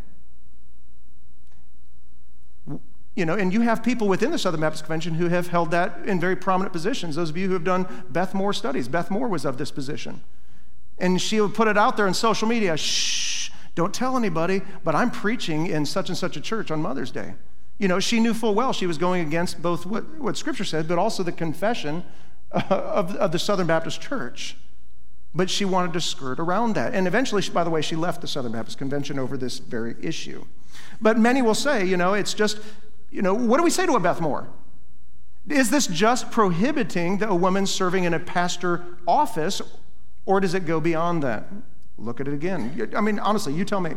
You 3.17 3.27
know, 3.27 3.35
and 3.35 3.53
you 3.53 3.63
have 3.63 3.83
people 3.83 4.09
within 4.09 4.31
the 4.31 4.39
Southern 4.39 4.61
Baptist 4.61 4.85
Convention 4.85 5.15
who 5.15 5.29
have 5.29 5.49
held 5.49 5.73
that 5.73 6.07
in 6.07 6.21
very 6.21 6.37
prominent 6.37 6.73
positions. 6.73 7.17
Those 7.17 7.31
of 7.31 7.37
you 7.37 7.49
who 7.49 7.55
have 7.55 7.65
done 7.65 7.89
Beth 8.09 8.35
Moore 8.35 8.53
studies, 8.53 8.87
Beth 8.89 9.11
Moore 9.11 9.29
was 9.29 9.45
of 9.45 9.59
this 9.59 9.71
position. 9.71 10.23
And 10.97 11.21
she 11.21 11.41
would 11.41 11.55
put 11.55 11.67
it 11.67 11.77
out 11.77 11.97
there 11.97 12.07
in 12.07 12.15
social 12.15 12.47
media 12.47 12.77
shh, 12.77 13.51
don't 13.75 13.93
tell 13.93 14.17
anybody, 14.17 14.63
but 14.85 14.95
I'm 14.95 15.11
preaching 15.11 15.67
in 15.67 15.87
such 15.87 16.09
and 16.09 16.17
such 16.17 16.37
a 16.37 16.41
church 16.41 16.71
on 16.71 16.81
Mother's 16.81 17.11
Day. 17.11 17.35
You 17.81 17.89
know, 17.89 17.99
she 17.99 18.21
knew 18.21 18.35
full 18.35 18.55
well 18.55 18.75
she 18.75 18.87
was 18.87 18.99
going 18.99 19.27
against 19.27 19.63
both 19.63 19.87
what, 19.87 20.05
what 20.19 20.37
Scripture 20.37 20.65
said, 20.65 20.87
but 20.87 20.99
also 20.99 21.23
the 21.23 21.33
confession 21.33 22.05
of, 22.53 23.17
of 23.17 23.33
the 23.33 23.39
Southern 23.39 23.67
Baptist 23.67 24.03
Church. 24.03 24.57
But 25.35 25.49
she 25.49 25.65
wanted 25.65 25.95
to 25.95 26.01
skirt 26.01 26.39
around 26.39 26.75
that. 26.75 26.93
And 26.93 27.07
eventually, 27.07 27.43
by 27.55 27.65
the 27.65 27.71
way, 27.71 27.81
she 27.81 27.97
left 27.97 28.21
the 28.21 28.29
Southern 28.29 28.53
Baptist 28.53 28.77
Convention 28.77 29.19
over 29.19 29.39
this 29.39 29.59
very 29.59 29.95
issue. 30.03 30.45
But 31.01 31.19
many 31.19 31.41
will 31.41 31.55
say, 31.55 31.87
you 31.87 31.97
know, 31.97 32.13
it's 32.13 32.35
just, 32.35 32.59
you 33.11 33.23
know, 33.23 33.33
what 33.33 33.57
do 33.57 33.63
we 33.63 33.71
say 33.71 33.87
to 33.87 33.95
a 33.95 34.01
Beth 34.01 34.21
Moore? 34.21 34.49
Is 35.49 35.71
this 35.71 35.87
just 35.87 36.31
prohibiting 36.31 37.23
a 37.23 37.35
woman 37.35 37.67
serving 37.67 38.05
in 38.05 38.13
a 38.13 38.21
pastor 38.21 38.85
office, 39.07 39.63
or 40.27 40.39
does 40.41 40.53
it 40.53 40.67
go 40.67 40.81
beyond 40.81 41.23
that? 41.23 41.47
Look 41.97 42.21
at 42.21 42.29
it 42.29 42.35
again. 42.35 42.91
I 42.95 43.01
mean, 43.01 43.19
honestly, 43.19 43.55
you 43.55 43.65
tell 43.65 43.81
me. 43.81 43.95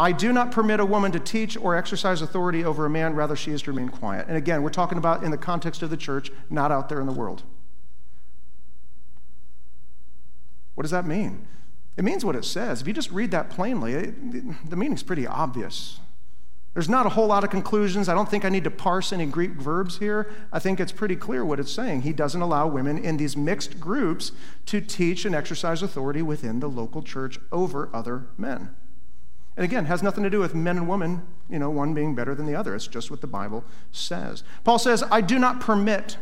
I 0.00 0.12
do 0.12 0.32
not 0.32 0.50
permit 0.50 0.80
a 0.80 0.86
woman 0.86 1.12
to 1.12 1.20
teach 1.20 1.58
or 1.58 1.76
exercise 1.76 2.22
authority 2.22 2.64
over 2.64 2.86
a 2.86 2.90
man, 2.90 3.14
rather, 3.14 3.36
she 3.36 3.50
is 3.50 3.60
to 3.62 3.70
remain 3.70 3.90
quiet. 3.90 4.28
And 4.28 4.36
again, 4.38 4.62
we're 4.62 4.70
talking 4.70 4.96
about 4.96 5.22
in 5.22 5.30
the 5.30 5.36
context 5.36 5.82
of 5.82 5.90
the 5.90 5.96
church, 5.98 6.32
not 6.48 6.72
out 6.72 6.88
there 6.88 7.02
in 7.02 7.06
the 7.06 7.12
world. 7.12 7.42
What 10.74 10.84
does 10.84 10.90
that 10.90 11.04
mean? 11.04 11.46
It 11.98 12.04
means 12.04 12.24
what 12.24 12.34
it 12.34 12.46
says. 12.46 12.80
If 12.80 12.88
you 12.88 12.94
just 12.94 13.10
read 13.10 13.30
that 13.32 13.50
plainly, 13.50 13.92
it, 13.92 14.70
the 14.70 14.76
meaning's 14.76 15.02
pretty 15.02 15.26
obvious. 15.26 16.00
There's 16.72 16.88
not 16.88 17.04
a 17.04 17.10
whole 17.10 17.26
lot 17.26 17.44
of 17.44 17.50
conclusions. 17.50 18.08
I 18.08 18.14
don't 18.14 18.28
think 18.30 18.46
I 18.46 18.48
need 18.48 18.64
to 18.64 18.70
parse 18.70 19.12
any 19.12 19.26
Greek 19.26 19.50
verbs 19.50 19.98
here. 19.98 20.32
I 20.50 20.60
think 20.60 20.80
it's 20.80 20.92
pretty 20.92 21.16
clear 21.16 21.44
what 21.44 21.60
it's 21.60 21.72
saying. 21.72 22.02
He 22.02 22.14
doesn't 22.14 22.40
allow 22.40 22.66
women 22.68 22.96
in 22.96 23.18
these 23.18 23.36
mixed 23.36 23.78
groups 23.78 24.32
to 24.64 24.80
teach 24.80 25.26
and 25.26 25.34
exercise 25.34 25.82
authority 25.82 26.22
within 26.22 26.60
the 26.60 26.70
local 26.70 27.02
church 27.02 27.38
over 27.52 27.90
other 27.92 28.28
men. 28.38 28.74
And 29.56 29.64
again, 29.64 29.86
has 29.86 30.02
nothing 30.02 30.24
to 30.24 30.30
do 30.30 30.38
with 30.38 30.54
men 30.54 30.76
and 30.76 30.88
women, 30.88 31.22
you 31.48 31.58
know, 31.58 31.70
one 31.70 31.92
being 31.92 32.14
better 32.14 32.34
than 32.34 32.46
the 32.46 32.54
other. 32.54 32.74
It's 32.74 32.86
just 32.86 33.10
what 33.10 33.20
the 33.20 33.26
Bible 33.26 33.64
says. 33.92 34.42
Paul 34.64 34.78
says, 34.78 35.02
I 35.10 35.20
do 35.20 35.38
not 35.38 35.60
permit. 35.60 36.16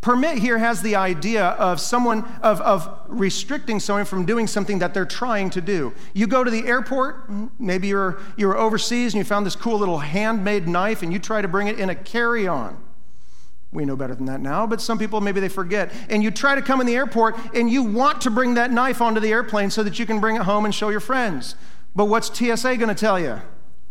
Permit 0.00 0.36
here 0.36 0.58
has 0.58 0.82
the 0.82 0.96
idea 0.96 1.46
of 1.46 1.80
someone, 1.80 2.24
of, 2.42 2.60
of 2.60 2.94
restricting 3.08 3.80
someone 3.80 4.04
from 4.04 4.26
doing 4.26 4.46
something 4.46 4.78
that 4.80 4.92
they're 4.92 5.06
trying 5.06 5.48
to 5.50 5.62
do. 5.62 5.94
You 6.12 6.26
go 6.26 6.44
to 6.44 6.50
the 6.50 6.66
airport, 6.66 7.30
maybe 7.58 7.88
you're, 7.88 8.20
you're 8.36 8.54
overseas 8.54 9.14
and 9.14 9.18
you 9.18 9.24
found 9.24 9.46
this 9.46 9.56
cool 9.56 9.78
little 9.78 10.00
handmade 10.00 10.68
knife 10.68 11.02
and 11.02 11.10
you 11.10 11.18
try 11.18 11.40
to 11.40 11.48
bring 11.48 11.68
it 11.68 11.78
in 11.78 11.88
a 11.88 11.94
carry 11.94 12.46
on. 12.46 12.76
We 13.72 13.84
know 13.84 13.96
better 13.96 14.14
than 14.14 14.26
that 14.26 14.40
now, 14.40 14.66
but 14.66 14.80
some 14.80 14.98
people 14.98 15.20
maybe 15.20 15.40
they 15.40 15.48
forget. 15.48 15.90
And 16.10 16.22
you 16.22 16.30
try 16.30 16.54
to 16.54 16.60
come 16.60 16.82
in 16.82 16.86
the 16.86 16.94
airport 16.94 17.36
and 17.54 17.70
you 17.70 17.82
want 17.82 18.20
to 18.20 18.30
bring 18.30 18.54
that 18.54 18.70
knife 18.70 19.00
onto 19.00 19.20
the 19.20 19.32
airplane 19.32 19.70
so 19.70 19.82
that 19.82 19.98
you 19.98 20.04
can 20.04 20.20
bring 20.20 20.36
it 20.36 20.42
home 20.42 20.66
and 20.66 20.74
show 20.74 20.90
your 20.90 21.00
friends. 21.00 21.56
But 21.94 22.06
what's 22.06 22.28
TSA 22.36 22.76
going 22.76 22.88
to 22.88 22.94
tell 22.94 23.18
you? 23.18 23.40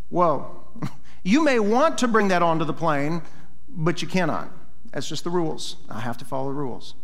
Whoa, 0.09 0.63
you 1.23 1.43
may 1.43 1.59
want 1.59 1.97
to 1.99 2.07
bring 2.07 2.27
that 2.27 2.41
onto 2.41 2.65
the 2.65 2.73
plane, 2.73 3.21
but 3.67 4.01
you 4.01 4.07
cannot. 4.07 4.51
That's 4.91 5.07
just 5.07 5.23
the 5.23 5.29
rules. 5.29 5.77
I 5.89 6.01
have 6.01 6.17
to 6.19 6.25
follow 6.25 6.49
the 6.49 6.55
rules. 6.55 6.95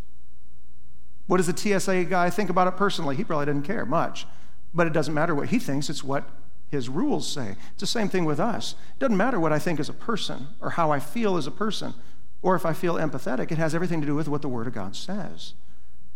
What 1.27 1.37
does 1.37 1.47
the 1.47 1.57
TSA 1.57 2.05
guy 2.05 2.29
think 2.29 2.49
about 2.49 2.67
it 2.67 2.75
personally? 2.75 3.15
He 3.15 3.23
probably 3.23 3.45
doesn't 3.45 3.63
care 3.63 3.85
much, 3.85 4.25
but 4.73 4.87
it 4.87 4.93
doesn't 4.93 5.13
matter 5.13 5.33
what 5.33 5.49
he 5.49 5.59
thinks, 5.59 5.89
it's 5.89 6.03
what 6.03 6.27
his 6.69 6.89
rules 6.89 7.31
say. 7.31 7.55
It's 7.71 7.81
the 7.81 7.87
same 7.87 8.09
thing 8.09 8.25
with 8.25 8.39
us. 8.39 8.75
It 8.95 8.99
doesn't 8.99 9.17
matter 9.17 9.39
what 9.39 9.53
I 9.53 9.59
think 9.59 9.79
as 9.79 9.89
a 9.89 9.93
person 9.93 10.49
or 10.61 10.71
how 10.71 10.91
I 10.91 10.99
feel 10.99 11.37
as 11.37 11.47
a 11.47 11.51
person 11.51 11.93
or 12.41 12.55
if 12.55 12.65
I 12.65 12.73
feel 12.73 12.95
empathetic. 12.95 13.51
It 13.51 13.57
has 13.57 13.73
everything 13.73 14.01
to 14.01 14.07
do 14.07 14.15
with 14.15 14.27
what 14.27 14.41
the 14.41 14.47
Word 14.47 14.67
of 14.67 14.73
God 14.73 14.95
says. 14.95 15.53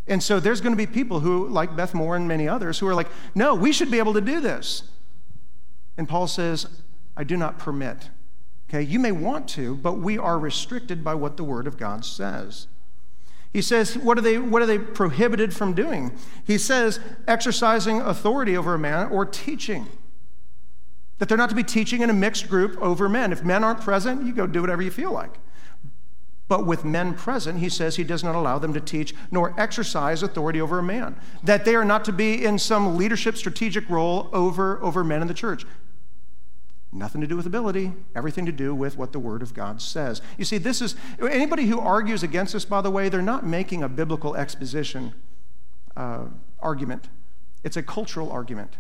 And 0.08 0.22
so 0.22 0.40
there's 0.40 0.60
going 0.60 0.74
to 0.74 0.78
be 0.78 0.86
people 0.86 1.22
who, 1.22 1.48
like 1.48 1.76
Beth 1.76 1.94
Moore 1.94 2.16
and 2.16 2.28
many 2.28 2.48
others, 2.48 2.80
who 2.80 2.88
are 2.88 2.96
like, 2.96 3.08
no, 3.34 3.56
we 3.56 3.72
should 3.72 3.90
be 3.90 4.00
able 4.00 4.14
to 4.14 4.22
do 4.22 4.42
this. 4.42 4.84
And 5.98 6.10
Paul 6.10 6.28
says, 6.28 6.68
I 7.16 7.24
do 7.24 7.38
not 7.38 7.60
permit. 7.60 8.10
Okay, 8.70 8.82
you 8.82 9.00
may 9.00 9.12
want 9.12 9.48
to, 9.50 9.76
but 9.76 10.00
we 10.00 10.18
are 10.18 10.40
restricted 10.40 11.04
by 11.04 11.14
what 11.14 11.38
the 11.38 11.44
Word 11.44 11.68
of 11.68 11.78
God 11.78 12.04
says. 12.04 12.68
He 13.54 13.62
says, 13.62 13.96
what 13.96 14.18
are 14.18 14.22
they, 14.22 14.40
what 14.40 14.64
are 14.64 14.66
they 14.66 14.80
prohibited 14.80 15.54
from 15.54 15.74
doing? 15.74 16.18
He 16.44 16.58
says, 16.58 17.00
exercising 17.28 18.02
authority 18.02 18.58
over 18.58 18.74
a 18.74 18.80
man 18.80 19.10
or 19.12 19.28
teaching. 19.28 19.88
That 21.20 21.30
they're 21.30 21.38
not 21.38 21.50
to 21.50 21.56
be 21.56 21.64
teaching 21.64 22.02
in 22.02 22.10
a 22.10 22.14
mixed 22.14 22.50
group 22.50 22.76
over 22.82 23.08
men. 23.08 23.32
If 23.32 23.44
men 23.44 23.64
aren't 23.64 23.82
present, 23.82 24.26
you 24.26 24.34
go 24.34 24.48
do 24.48 24.62
whatever 24.62 24.82
you 24.82 24.90
feel 24.90 25.12
like. 25.12 25.36
But 26.48 26.66
with 26.66 26.84
men 26.84 27.14
present, 27.14 27.60
he 27.60 27.70
says 27.70 27.96
he 27.96 28.04
does 28.04 28.24
not 28.24 28.36
allow 28.36 28.60
them 28.60 28.74
to 28.74 28.82
teach 28.82 29.16
nor 29.32 29.60
exercise 29.60 30.22
authority 30.22 30.60
over 30.60 30.80
a 30.80 30.84
man. 30.84 31.16
That 31.44 31.66
they 31.66 31.76
are 31.76 31.86
not 31.86 32.04
to 32.06 32.12
be 32.12 32.44
in 32.44 32.60
some 32.60 32.98
leadership 32.98 33.38
strategic 33.38 33.90
role 33.90 34.30
over, 34.34 34.82
over 34.84 35.04
men 35.04 35.22
in 35.22 35.28
the 35.28 35.34
church. 35.34 35.66
Nothing 36.92 37.22
to 37.22 37.28
do 37.28 37.36
with 37.36 37.48
ability, 37.48 37.94
everything 38.16 38.46
to 38.46 38.52
do 38.52 38.76
with 38.76 38.98
what 38.98 39.14
the 39.14 39.20
Word 39.20 39.42
of 39.42 39.54
God 39.54 39.82
says. 39.82 40.22
You 40.38 40.46
see, 40.46 40.60
this 40.60 40.80
is 40.80 40.96
anybody 41.20 41.66
who 41.66 41.80
argues 41.80 42.22
against 42.22 42.54
this, 42.54 42.66
by 42.66 42.82
the 42.82 42.92
way, 42.92 43.10
they're 43.10 43.22
not 43.22 43.46
making 43.46 43.82
a 43.82 43.90
biblical 43.90 44.36
exposition 44.36 45.14
uh, 45.96 46.26
argument, 46.60 47.10
it's 47.64 47.78
a 47.78 47.84
cultural 47.84 48.32
argument. 48.32 48.78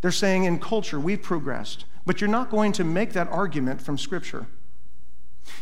They're 0.00 0.10
saying 0.10 0.44
in 0.44 0.58
culture, 0.58 0.98
we've 0.98 1.22
progressed, 1.22 1.84
but 2.04 2.20
you're 2.20 2.28
not 2.28 2.50
going 2.50 2.72
to 2.72 2.84
make 2.84 3.12
that 3.12 3.28
argument 3.28 3.80
from 3.80 3.96
Scripture. 3.96 4.46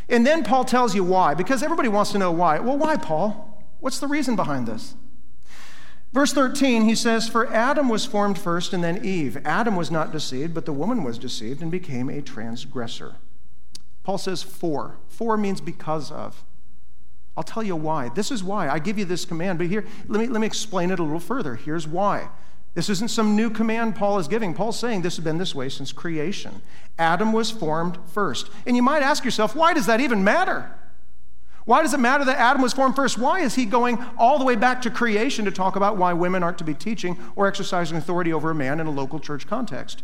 And 0.09 0.27
then 0.27 0.45
Paul 0.45 0.65
tells 0.65 0.95
you 0.95 1.05
why, 1.05 1.35
because 1.35 1.63
everybody 1.63 1.89
wants 1.89 2.13
to 2.13 2.19
know 2.19 2.33
why. 2.33 2.59
Well, 2.59 2.77
why, 2.77 2.97
Paul? 2.97 3.65
What's 3.81 3.99
the 3.99 4.09
reason 4.09 4.37
behind 4.37 4.67
this? 4.67 4.95
Verse 6.13 6.33
13, 6.33 6.83
he 6.85 6.95
says, 6.95 7.29
For 7.29 7.47
Adam 7.53 7.89
was 7.89 8.05
formed 8.05 8.39
first 8.39 8.73
and 8.73 8.83
then 8.83 9.05
Eve. 9.05 9.39
Adam 9.45 9.77
was 9.77 9.91
not 9.91 10.11
deceived, 10.11 10.55
but 10.55 10.67
the 10.67 10.73
woman 10.73 11.05
was 11.05 11.19
deceived 11.19 11.63
and 11.63 11.71
became 11.71 12.11
a 12.11 12.21
transgressor. 12.21 13.15
Paul 14.03 14.19
says, 14.19 14.43
For. 14.43 14.97
For 15.07 15.37
means 15.37 15.61
because 15.61 16.11
of. 16.11 16.45
I'll 17.37 17.45
tell 17.45 17.63
you 17.63 17.77
why. 17.77 18.09
This 18.09 18.33
is 18.33 18.43
why. 18.43 18.69
I 18.69 18.81
give 18.81 18.99
you 18.99 19.05
this 19.05 19.25
command, 19.25 19.59
but 19.59 19.69
here, 19.69 19.87
let 20.09 20.21
me, 20.21 20.27
let 20.27 20.41
me 20.41 20.47
explain 20.47 20.91
it 20.91 20.99
a 20.99 21.03
little 21.05 21.21
further. 21.21 21.55
Here's 21.55 21.87
why. 21.87 22.29
This 22.75 22.89
isn't 22.89 23.09
some 23.09 23.35
new 23.35 23.51
command 23.51 23.97
Paul 23.97 24.19
is 24.19 24.29
giving. 24.29 24.55
Paul's 24.55 24.79
saying 24.79 25.03
this 25.03 25.17
has 25.17 25.25
been 25.25 25.39
this 25.39 25.55
way 25.55 25.69
since 25.69 25.93
creation. 25.93 26.63
Adam 26.99 27.33
was 27.33 27.51
formed 27.51 27.99
first. 28.07 28.49
And 28.67 28.77
you 28.77 28.83
might 28.83 29.03
ask 29.03 29.25
yourself, 29.25 29.57
why 29.57 29.75
does 29.75 29.87
that 29.87 30.01
even 30.01 30.23
matter? 30.23 30.71
Why 31.65 31.83
does 31.83 31.95
it 31.95 32.01
matter 32.01 32.25
that 32.25 32.39
Adam 32.39 32.63
was 32.63 32.73
formed 32.73 32.97
first? 32.97 33.19
Why 33.19 33.41
is 33.41 33.55
he 33.55 33.65
going 33.65 34.05
all 34.17 34.39
the 34.39 34.45
way 34.45 34.57
back 34.57 34.83
to 34.83 34.91
creation 34.91 35.45
to 35.45 35.51
talk 35.51 35.77
about 35.77 35.97
why 35.97 36.13
women 36.13 36.43
aren't 36.43 36.59
to 36.59 36.65
be 36.65 36.75
teaching 36.75 37.19
or 37.37 37.47
exercising 37.47 37.97
authority 37.97 38.33
over 38.33 38.51
a 38.51 38.55
man 38.55 38.81
in 38.81 38.87
a 38.87 38.91
local 38.91 39.21
church 39.21 39.47
context? 39.47 40.03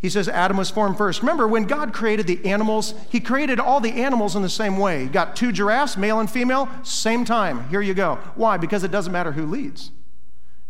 He 0.00 0.08
says 0.08 0.28
Adam 0.28 0.56
was 0.56 0.68
formed 0.68 0.98
first. 0.98 1.20
Remember, 1.20 1.46
when 1.46 1.64
God 1.64 1.92
created 1.92 2.26
the 2.26 2.44
animals, 2.44 2.94
he 3.08 3.20
created 3.20 3.60
all 3.60 3.80
the 3.80 4.02
animals 4.02 4.34
in 4.34 4.42
the 4.42 4.48
same 4.48 4.76
way. 4.76 5.06
Got 5.06 5.36
two 5.36 5.52
giraffes, 5.52 5.96
male 5.96 6.18
and 6.18 6.28
female, 6.28 6.68
same 6.82 7.24
time. 7.24 7.68
Here 7.68 7.80
you 7.80 7.94
go. 7.94 8.16
Why? 8.34 8.56
Because 8.56 8.82
it 8.82 8.90
doesn't 8.90 9.12
matter 9.12 9.32
who 9.32 9.46
leads. 9.46 9.92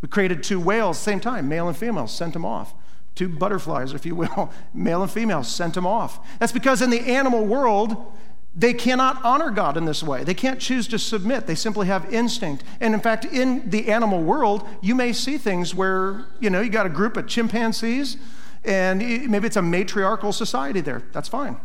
We 0.03 0.09
created 0.09 0.43
two 0.43 0.61
whales, 0.61 0.99
same 0.99 1.21
time, 1.21 1.49
male 1.49 1.69
and 1.69 1.77
female, 1.77 2.07
sent 2.07 2.35
them 2.35 2.45
off. 2.45 2.75
Two 3.15 3.29
butterflies, 3.29 3.95
if 3.95 4.05
you 4.05 4.15
will, 4.15 4.53
male 4.75 5.03
and 5.03 5.11
female, 5.11 5.45
sent 5.45 5.75
them 5.75 5.87
off. 5.87 6.21
That's 6.39 6.53
because 6.53 6.83
in 6.83 6.91
the 6.91 7.01
animal 7.01 7.47
world, 7.47 8.13
they 8.55 8.75
cannot 8.75 9.25
honor 9.25 9.51
God 9.51 9.77
in 9.77 9.87
this 9.87 10.03
way. 10.03 10.25
They 10.25 10.35
can't 10.35 10.61
choose 10.61 10.87
to 10.89 10.99
submit. 10.99 11.47
They 11.47 11.55
simply 11.55 11.87
have 11.87 12.13
instinct. 12.13 12.65
And 12.81 12.93
in 12.93 13.01
fact, 13.01 13.25
in 13.25 13.71
the 13.71 13.91
animal 13.91 14.23
world, 14.23 14.69
you 14.83 14.95
may 14.95 15.13
see 15.15 15.39
things 15.39 15.75
where, 15.75 16.27
you 16.39 16.51
know, 16.51 16.61
you 16.61 16.69
got 16.69 16.85
a 16.85 16.91
group 16.91 17.17
of 17.17 17.27
chimpanzees 17.27 18.19
and 18.65 18.99
maybe 19.31 19.47
it's 19.47 19.57
a 19.57 19.63
matriarchal 19.63 20.33
society 20.33 20.81
there. 20.81 21.03
That's 21.13 21.29
fine. 21.29 21.59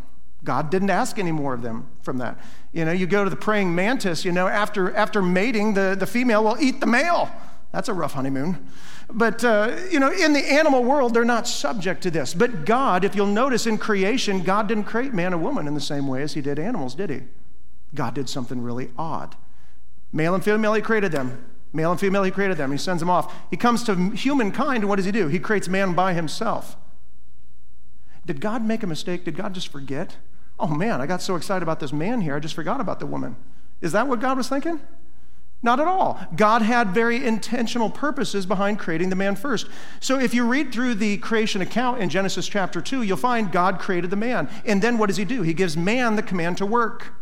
God 0.43 0.69
didn't 0.69 0.89
ask 0.89 1.19
any 1.19 1.31
more 1.31 1.53
of 1.53 1.61
them 1.61 1.87
from 2.01 2.19
that. 2.19 2.39
You 2.71 2.85
know, 2.85 2.91
you 2.91 3.05
go 3.05 3.23
to 3.23 3.29
the 3.29 3.35
praying 3.35 3.75
mantis, 3.75 4.23
you 4.23 4.31
know, 4.31 4.47
after, 4.47 4.95
after 4.95 5.21
mating, 5.21 5.73
the, 5.73 5.95
the 5.99 6.07
female 6.07 6.43
will 6.43 6.57
eat 6.59 6.79
the 6.79 6.85
male. 6.85 7.29
That's 7.77 7.89
a 7.89 7.93
rough 7.93 8.13
honeymoon. 8.13 8.67
But, 9.07 9.43
uh, 9.43 9.77
you 9.91 9.99
know, 9.99 10.11
in 10.11 10.33
the 10.33 10.39
animal 10.39 10.83
world, 10.83 11.13
they're 11.13 11.23
not 11.23 11.47
subject 11.47 12.01
to 12.01 12.09
this. 12.09 12.33
But 12.33 12.65
God, 12.65 13.03
if 13.03 13.13
you'll 13.15 13.27
notice 13.27 13.67
in 13.67 13.77
creation, 13.77 14.41
God 14.41 14.67
didn't 14.67 14.85
create 14.85 15.13
man 15.13 15.31
and 15.31 15.43
woman 15.43 15.67
in 15.67 15.75
the 15.75 15.79
same 15.79 16.07
way 16.07 16.23
as 16.23 16.33
he 16.33 16.41
did 16.41 16.57
animals, 16.57 16.95
did 16.95 17.11
he? 17.11 17.21
God 17.93 18.15
did 18.15 18.29
something 18.29 18.63
really 18.63 18.89
odd. 18.97 19.35
Male 20.11 20.33
and 20.33 20.43
female, 20.43 20.73
he 20.73 20.81
created 20.81 21.11
them. 21.11 21.45
Male 21.71 21.91
and 21.91 21.99
female, 21.99 22.23
he 22.23 22.31
created 22.31 22.57
them. 22.57 22.71
He 22.71 22.79
sends 22.79 22.99
them 22.99 23.11
off. 23.11 23.31
He 23.51 23.57
comes 23.57 23.83
to 23.83 24.09
humankind, 24.09 24.77
and 24.77 24.89
what 24.89 24.95
does 24.95 25.05
he 25.05 25.11
do? 25.11 25.27
He 25.27 25.37
creates 25.37 25.67
man 25.67 25.93
by 25.93 26.13
himself. 26.13 26.77
Did 28.25 28.41
God 28.41 28.65
make 28.65 28.81
a 28.81 28.87
mistake? 28.87 29.23
Did 29.23 29.37
God 29.37 29.53
just 29.53 29.67
forget? 29.67 30.15
Oh 30.59 30.65
man, 30.65 30.99
I 30.99 31.05
got 31.05 31.21
so 31.21 31.35
excited 31.35 31.61
about 31.61 31.79
this 31.79 31.93
man 31.93 32.21
here, 32.21 32.35
I 32.35 32.39
just 32.39 32.55
forgot 32.55 32.81
about 32.81 32.99
the 32.99 33.05
woman. 33.05 33.35
Is 33.81 33.91
that 33.91 34.07
what 34.07 34.19
God 34.19 34.35
was 34.35 34.49
thinking? 34.49 34.81
Not 35.63 35.79
at 35.79 35.87
all. 35.87 36.19
God 36.35 36.61
had 36.61 36.89
very 36.89 37.25
intentional 37.25 37.89
purposes 37.89 38.45
behind 38.45 38.77
creating 38.77 39.09
the 39.09 39.15
man 39.15 39.35
first. 39.35 39.67
So 39.99 40.19
if 40.19 40.33
you 40.33 40.45
read 40.45 40.71
through 40.71 40.95
the 40.95 41.17
creation 41.17 41.61
account 41.61 41.99
in 41.99 42.09
Genesis 42.09 42.47
chapter 42.47 42.79
2, 42.79 43.01
you'll 43.01 43.17
find 43.17 43.51
God 43.51 43.79
created 43.79 44.11
the 44.11 44.15
man. 44.15 44.49
And 44.65 44.81
then 44.81 44.97
what 44.97 45.07
does 45.07 45.17
he 45.17 45.25
do? 45.25 45.41
He 45.41 45.53
gives 45.53 45.75
man 45.75 46.15
the 46.15 46.21
command 46.21 46.57
to 46.59 46.65
work. 46.65 47.13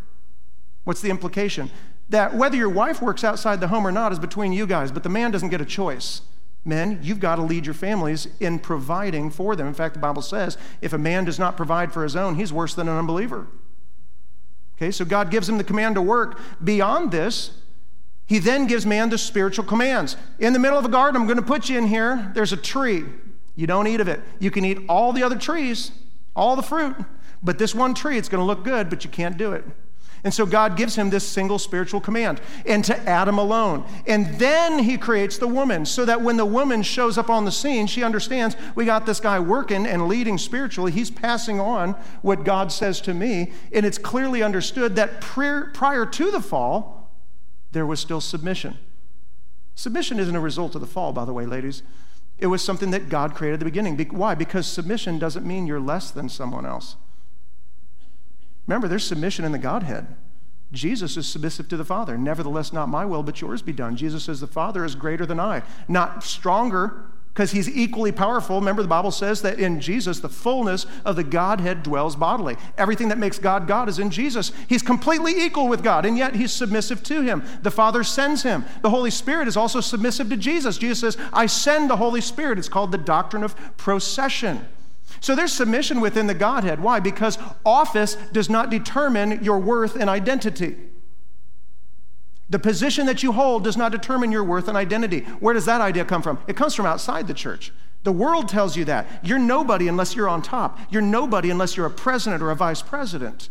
What's 0.83 1.01
the 1.01 1.09
implication? 1.09 1.71
That 2.09 2.36
whether 2.36 2.57
your 2.57 2.69
wife 2.69 3.01
works 3.01 3.23
outside 3.23 3.61
the 3.61 3.69
home 3.69 3.88
or 3.88 3.91
not 3.91 4.11
is 4.11 4.19
between 4.19 4.51
you 4.51 4.67
guys, 4.67 4.91
but 4.91 5.03
the 5.03 5.09
man 5.09 5.31
doesn't 5.31 5.49
get 5.49 5.61
a 5.61 5.65
choice. 5.65 6.21
Men, 6.65 6.99
you've 7.01 7.19
got 7.19 7.36
to 7.38 7.41
lead 7.41 7.65
your 7.65 7.75
families 7.75 8.27
in 8.39 8.59
providing 8.59 9.29
for 9.29 9.55
them. 9.55 9.67
In 9.67 9.73
fact, 9.73 9.93
the 9.93 9.99
Bible 9.99 10.21
says 10.21 10.57
if 10.81 10.93
a 10.93 10.97
man 10.97 11.23
does 11.23 11.39
not 11.39 11.55
provide 11.55 11.93
for 11.93 12.03
his 12.03 12.15
own, 12.15 12.36
he's 12.36 12.51
worse 12.51 12.73
than 12.73 12.89
an 12.89 12.97
unbeliever. 12.97 13.47
Okay, 14.75 14.91
so 14.91 15.05
God 15.05 15.31
gives 15.31 15.47
him 15.47 15.57
the 15.57 15.63
command 15.63 15.95
to 15.95 16.01
work. 16.01 16.39
Beyond 16.63 17.11
this, 17.11 17.51
He 18.28 18.39
then 18.39 18.65
gives 18.65 18.86
man 18.86 19.09
the 19.09 19.17
spiritual 19.17 19.65
commands. 19.65 20.17
In 20.39 20.53
the 20.53 20.59
middle 20.59 20.80
of 20.80 20.86
a 20.86 20.89
garden, 20.89 21.21
I'm 21.21 21.28
going 21.28 21.38
to 21.38 21.43
put 21.43 21.69
you 21.69 21.78
in 21.78 21.88
here. 21.88 22.32
There's 22.34 22.53
a 22.53 22.57
tree. 22.57 23.05
You 23.55 23.67
don't 23.67 23.88
eat 23.88 24.01
of 24.01 24.07
it. 24.07 24.21
You 24.39 24.51
can 24.51 24.65
eat 24.65 24.80
all 24.89 25.13
the 25.13 25.23
other 25.23 25.38
trees, 25.38 25.91
all 26.36 26.55
the 26.55 26.63
fruit, 26.63 26.95
but 27.43 27.59
this 27.59 27.76
one 27.76 27.93
tree, 27.93 28.17
it's 28.17 28.30
going 28.30 28.41
to 28.41 28.45
look 28.45 28.63
good, 28.63 28.89
but 28.89 29.03
you 29.03 29.09
can't 29.11 29.38
do 29.38 29.53
it. 29.53 29.63
And 30.23 30.34
so 30.34 30.47
God 30.47 30.76
gives 30.76 30.95
him 30.95 31.11
this 31.11 31.23
single 31.23 31.59
spiritual 31.59 32.01
command, 32.01 32.41
and 32.65 32.84
to 32.86 32.97
Adam 33.07 33.38
alone. 33.38 33.86
And 34.07 34.39
then 34.39 34.80
he 34.80 34.97
creates 34.97 35.38
the 35.38 35.47
woman, 35.47 35.86
so 35.86 36.03
that 36.03 36.19
when 36.19 36.36
the 36.36 36.45
woman 36.45 36.82
shows 36.82 37.19
up 37.19 37.30
on 37.30 37.45
the 37.45 37.51
scene, 37.51 37.86
she 37.86 38.03
understands 38.03 38.57
we 38.73 38.86
got 38.86 39.05
this 39.05 39.19
guy 39.19 39.39
working 39.39 39.86
and 39.86 40.07
leading 40.07 40.39
spiritually. 40.39 40.91
He's 40.91 41.11
passing 41.11 41.59
on 41.59 41.91
what 42.23 42.43
God 42.43 42.71
says 42.71 43.01
to 43.01 43.13
me. 43.13 43.53
And 43.71 43.86
it's 43.86 43.99
clearly 43.99 44.41
understood 44.41 44.95
that 44.95 45.21
prior 45.21 46.05
to 46.07 46.32
the 46.32 46.41
fall, 46.41 46.94
there 47.76 47.86
was 47.86 47.99
still 47.99 48.21
submission. 48.21 48.78
Submission 49.76 50.17
isn't 50.17 50.36
a 50.36 50.39
result 50.39 50.76
of 50.76 50.82
the 50.82 50.88
fall, 50.88 51.11
by 51.11 51.26
the 51.26 51.34
way, 51.34 51.45
ladies. 51.45 51.84
It 52.38 52.47
was 52.47 52.63
something 52.63 52.91
that 52.91 53.09
God 53.09 53.36
created 53.36 53.55
at 53.55 53.59
the 53.59 53.65
beginning. 53.65 53.97
Why? 54.11 54.34
Because 54.34 54.65
submission 54.65 55.19
doesn't 55.19 55.45
mean 55.45 55.67
you're 55.67 55.82
less 55.82 56.09
than 56.09 56.30
someone 56.30 56.65
else. 56.65 56.95
Remember, 58.65 58.88
there's 58.88 59.05
submission 59.05 59.43
in 59.43 59.51
the 59.51 59.57
Godhead. 59.57 60.07
Jesus 60.71 61.17
is 61.17 61.28
submissive 61.28 61.67
to 61.67 61.76
the 61.76 61.84
Father. 61.84 62.17
Nevertheless, 62.17 62.71
not 62.71 62.88
my 62.88 63.03
will, 63.03 63.23
but 63.23 63.41
yours 63.41 63.61
be 63.61 63.73
done. 63.73 63.97
Jesus 63.97 64.23
says, 64.23 64.39
The 64.39 64.47
Father 64.47 64.86
is 64.86 64.95
greater 64.95 65.26
than 65.26 65.41
I. 65.41 65.61
Not 65.89 66.23
stronger, 66.23 67.07
because 67.36 67.51
he's 67.51 67.67
equally 67.67 68.13
powerful. 68.13 68.61
Remember, 68.61 68.81
the 68.81 68.88
Bible 68.88 69.11
says 69.11 69.41
that 69.41 69.59
in 69.59 69.81
Jesus, 69.81 70.21
the 70.21 70.29
fullness 70.29 70.86
of 71.03 71.17
the 71.17 71.23
Godhead 71.23 71.83
dwells 71.83 72.15
bodily. 72.15 72.55
Everything 72.77 73.09
that 73.09 73.17
makes 73.17 73.38
God 73.38 73.67
God 73.67 73.89
is 73.89 73.99
in 73.99 74.09
Jesus. 74.09 74.53
He's 74.69 74.81
completely 74.81 75.43
equal 75.43 75.67
with 75.67 75.83
God, 75.83 76.05
and 76.05 76.17
yet 76.17 76.33
he's 76.33 76.53
submissive 76.53 77.03
to 77.03 77.23
him. 77.23 77.43
The 77.61 77.71
Father 77.71 78.05
sends 78.05 78.43
him. 78.43 78.63
The 78.81 78.89
Holy 78.89 79.11
Spirit 79.11 79.49
is 79.49 79.57
also 79.57 79.81
submissive 79.81 80.29
to 80.29 80.38
Jesus. 80.38 80.77
Jesus 80.77 80.99
says, 81.01 81.17
I 81.33 81.47
send 81.47 81.89
the 81.89 81.97
Holy 81.97 82.21
Spirit. 82.21 82.57
It's 82.57 82.69
called 82.69 82.93
the 82.93 82.97
doctrine 82.97 83.43
of 83.43 83.53
procession. 83.75 84.65
So 85.19 85.36
there's 85.36 85.51
submission 85.51 85.99
within 85.99 86.27
the 86.27 86.33
Godhead. 86.33 86.79
Why? 86.79 87.01
Because 87.01 87.38
office 87.65 88.15
does 88.31 88.49
not 88.49 88.69
determine 88.69 89.43
your 89.43 89.59
worth 89.59 89.97
and 89.97 90.09
identity. 90.09 90.77
The 92.49 92.59
position 92.59 93.07
that 93.07 93.23
you 93.23 93.31
hold 93.31 93.63
does 93.63 93.77
not 93.77 93.91
determine 93.91 94.31
your 94.31 94.43
worth 94.43 94.67
and 94.67 94.77
identity. 94.77 95.21
Where 95.39 95.53
does 95.53 95.65
that 95.65 95.81
idea 95.81 96.05
come 96.05 96.21
from? 96.21 96.39
It 96.47 96.55
comes 96.55 96.75
from 96.75 96.85
outside 96.85 97.27
the 97.27 97.33
church. 97.33 97.71
The 98.03 98.11
world 98.11 98.47
tells 98.47 98.77
you 98.77 98.85
that. 98.85 99.07
You're 99.23 99.39
nobody 99.39 99.87
unless 99.87 100.15
you're 100.15 100.29
on 100.29 100.43
top. 100.43 100.79
You're 100.91 101.01
nobody 101.01 101.49
unless 101.49 101.75
you're 101.75 101.87
a 101.87 101.91
president 101.91 102.43
or 102.43 102.51
a 102.51 102.55
vice 102.55 102.83
president. 102.83 103.49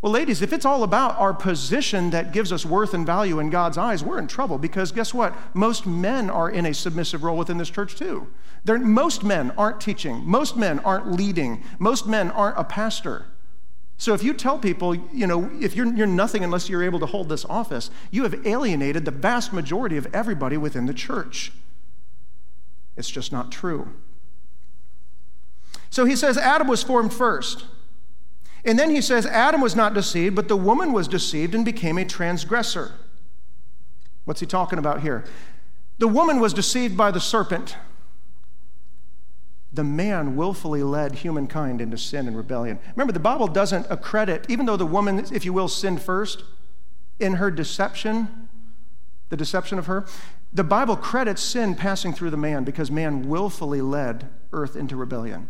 Well, 0.00 0.12
ladies, 0.12 0.42
if 0.42 0.52
it's 0.52 0.64
all 0.64 0.82
about 0.82 1.16
our 1.20 1.32
position 1.34 2.10
that 2.10 2.32
gives 2.32 2.52
us 2.52 2.66
worth 2.66 2.92
and 2.92 3.06
value 3.06 3.38
in 3.38 3.50
God's 3.50 3.78
eyes, 3.78 4.02
we're 4.02 4.18
in 4.18 4.26
trouble 4.26 4.58
because 4.58 4.90
guess 4.90 5.14
what? 5.14 5.32
Most 5.54 5.86
men 5.86 6.28
are 6.28 6.50
in 6.50 6.66
a 6.66 6.74
submissive 6.74 7.22
role 7.22 7.36
within 7.36 7.58
this 7.58 7.70
church 7.70 7.94
too. 7.94 8.26
They're, 8.64 8.78
most 8.78 9.22
men 9.22 9.52
aren't 9.52 9.80
teaching, 9.80 10.22
most 10.24 10.56
men 10.56 10.80
aren't 10.80 11.12
leading, 11.12 11.62
most 11.78 12.06
men 12.06 12.30
aren't 12.32 12.58
a 12.58 12.64
pastor. 12.64 13.26
So 14.02 14.14
if 14.14 14.24
you 14.24 14.34
tell 14.34 14.58
people, 14.58 14.96
you 14.96 15.28
know, 15.28 15.48
if 15.60 15.76
you're, 15.76 15.86
you're 15.94 16.08
nothing 16.08 16.42
unless 16.42 16.68
you're 16.68 16.82
able 16.82 16.98
to 16.98 17.06
hold 17.06 17.28
this 17.28 17.44
office, 17.44 17.88
you 18.10 18.24
have 18.24 18.44
alienated 18.44 19.04
the 19.04 19.12
vast 19.12 19.52
majority 19.52 19.96
of 19.96 20.12
everybody 20.12 20.56
within 20.56 20.86
the 20.86 20.92
church. 20.92 21.52
It's 22.96 23.08
just 23.08 23.30
not 23.30 23.52
true. 23.52 23.92
So 25.88 26.04
he 26.04 26.16
says 26.16 26.36
Adam 26.36 26.66
was 26.66 26.82
formed 26.82 27.12
first. 27.12 27.66
And 28.64 28.76
then 28.76 28.90
he 28.90 29.00
says 29.00 29.24
Adam 29.24 29.60
was 29.60 29.76
not 29.76 29.94
deceived, 29.94 30.34
but 30.34 30.48
the 30.48 30.56
woman 30.56 30.92
was 30.92 31.06
deceived 31.06 31.54
and 31.54 31.64
became 31.64 31.96
a 31.96 32.04
transgressor. 32.04 32.94
What's 34.24 34.40
he 34.40 34.46
talking 34.46 34.80
about 34.80 35.02
here? 35.02 35.24
The 35.98 36.08
woman 36.08 36.40
was 36.40 36.52
deceived 36.52 36.96
by 36.96 37.12
the 37.12 37.20
serpent. 37.20 37.76
The 39.72 39.84
man 39.84 40.36
willfully 40.36 40.82
led 40.82 41.16
humankind 41.16 41.80
into 41.80 41.96
sin 41.96 42.28
and 42.28 42.36
rebellion. 42.36 42.78
Remember, 42.94 43.12
the 43.12 43.20
Bible 43.20 43.48
doesn't 43.48 43.86
accredit, 43.88 44.44
even 44.48 44.66
though 44.66 44.76
the 44.76 44.86
woman, 44.86 45.24
if 45.32 45.44
you 45.44 45.52
will, 45.52 45.68
sinned 45.68 46.02
first 46.02 46.44
in 47.18 47.34
her 47.34 47.50
deception, 47.50 48.48
the 49.30 49.36
deception 49.36 49.78
of 49.78 49.86
her, 49.86 50.06
the 50.52 50.64
Bible 50.64 50.96
credits 50.96 51.40
sin 51.40 51.74
passing 51.74 52.12
through 52.12 52.30
the 52.30 52.36
man 52.36 52.64
because 52.64 52.90
man 52.90 53.28
willfully 53.28 53.80
led 53.80 54.28
earth 54.52 54.76
into 54.76 54.96
rebellion. 54.96 55.48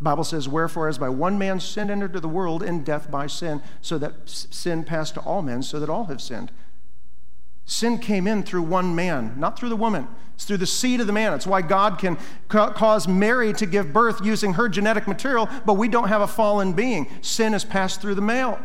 Bible 0.00 0.24
says, 0.24 0.48
Wherefore, 0.48 0.88
as 0.88 0.98
by 0.98 1.08
one 1.08 1.38
man 1.38 1.58
sin 1.58 1.90
entered 1.90 2.10
into 2.10 2.20
the 2.20 2.28
world, 2.28 2.62
and 2.62 2.84
death 2.84 3.10
by 3.10 3.26
sin, 3.26 3.62
so 3.80 3.98
that 3.98 4.14
sin 4.26 4.84
passed 4.84 5.14
to 5.14 5.20
all 5.20 5.42
men, 5.42 5.62
so 5.62 5.80
that 5.80 5.88
all 5.88 6.04
have 6.04 6.20
sinned. 6.20 6.52
Sin 7.66 7.98
came 7.98 8.28
in 8.28 8.44
through 8.44 8.62
one 8.62 8.94
man, 8.94 9.34
not 9.36 9.58
through 9.58 9.68
the 9.68 9.76
woman. 9.76 10.06
It's 10.34 10.44
through 10.44 10.58
the 10.58 10.66
seed 10.66 11.00
of 11.00 11.06
the 11.06 11.12
man. 11.12 11.32
It's 11.34 11.46
why 11.46 11.62
God 11.62 11.98
can 11.98 12.16
ca- 12.48 12.72
cause 12.72 13.08
Mary 13.08 13.52
to 13.54 13.66
give 13.66 13.92
birth 13.92 14.24
using 14.24 14.54
her 14.54 14.68
genetic 14.68 15.08
material, 15.08 15.48
but 15.64 15.74
we 15.74 15.88
don't 15.88 16.08
have 16.08 16.20
a 16.20 16.26
fallen 16.28 16.74
being. 16.74 17.08
Sin 17.22 17.52
has 17.54 17.64
passed 17.64 18.00
through 18.00 18.14
the 18.14 18.22
male. 18.22 18.58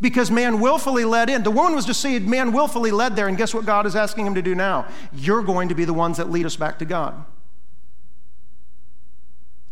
Because 0.00 0.30
man 0.30 0.60
willfully 0.60 1.04
led 1.04 1.28
in. 1.28 1.42
The 1.42 1.50
woman 1.50 1.74
was 1.74 1.84
deceived, 1.84 2.26
man 2.26 2.52
willfully 2.52 2.90
led 2.90 3.14
there, 3.14 3.28
and 3.28 3.36
guess 3.36 3.52
what 3.52 3.66
God 3.66 3.86
is 3.86 3.94
asking 3.94 4.26
him 4.26 4.34
to 4.34 4.42
do 4.42 4.54
now? 4.54 4.86
You're 5.12 5.42
going 5.42 5.68
to 5.68 5.74
be 5.74 5.84
the 5.84 5.94
ones 5.94 6.16
that 6.16 6.30
lead 6.30 6.46
us 6.46 6.56
back 6.56 6.78
to 6.78 6.84
God. 6.84 7.24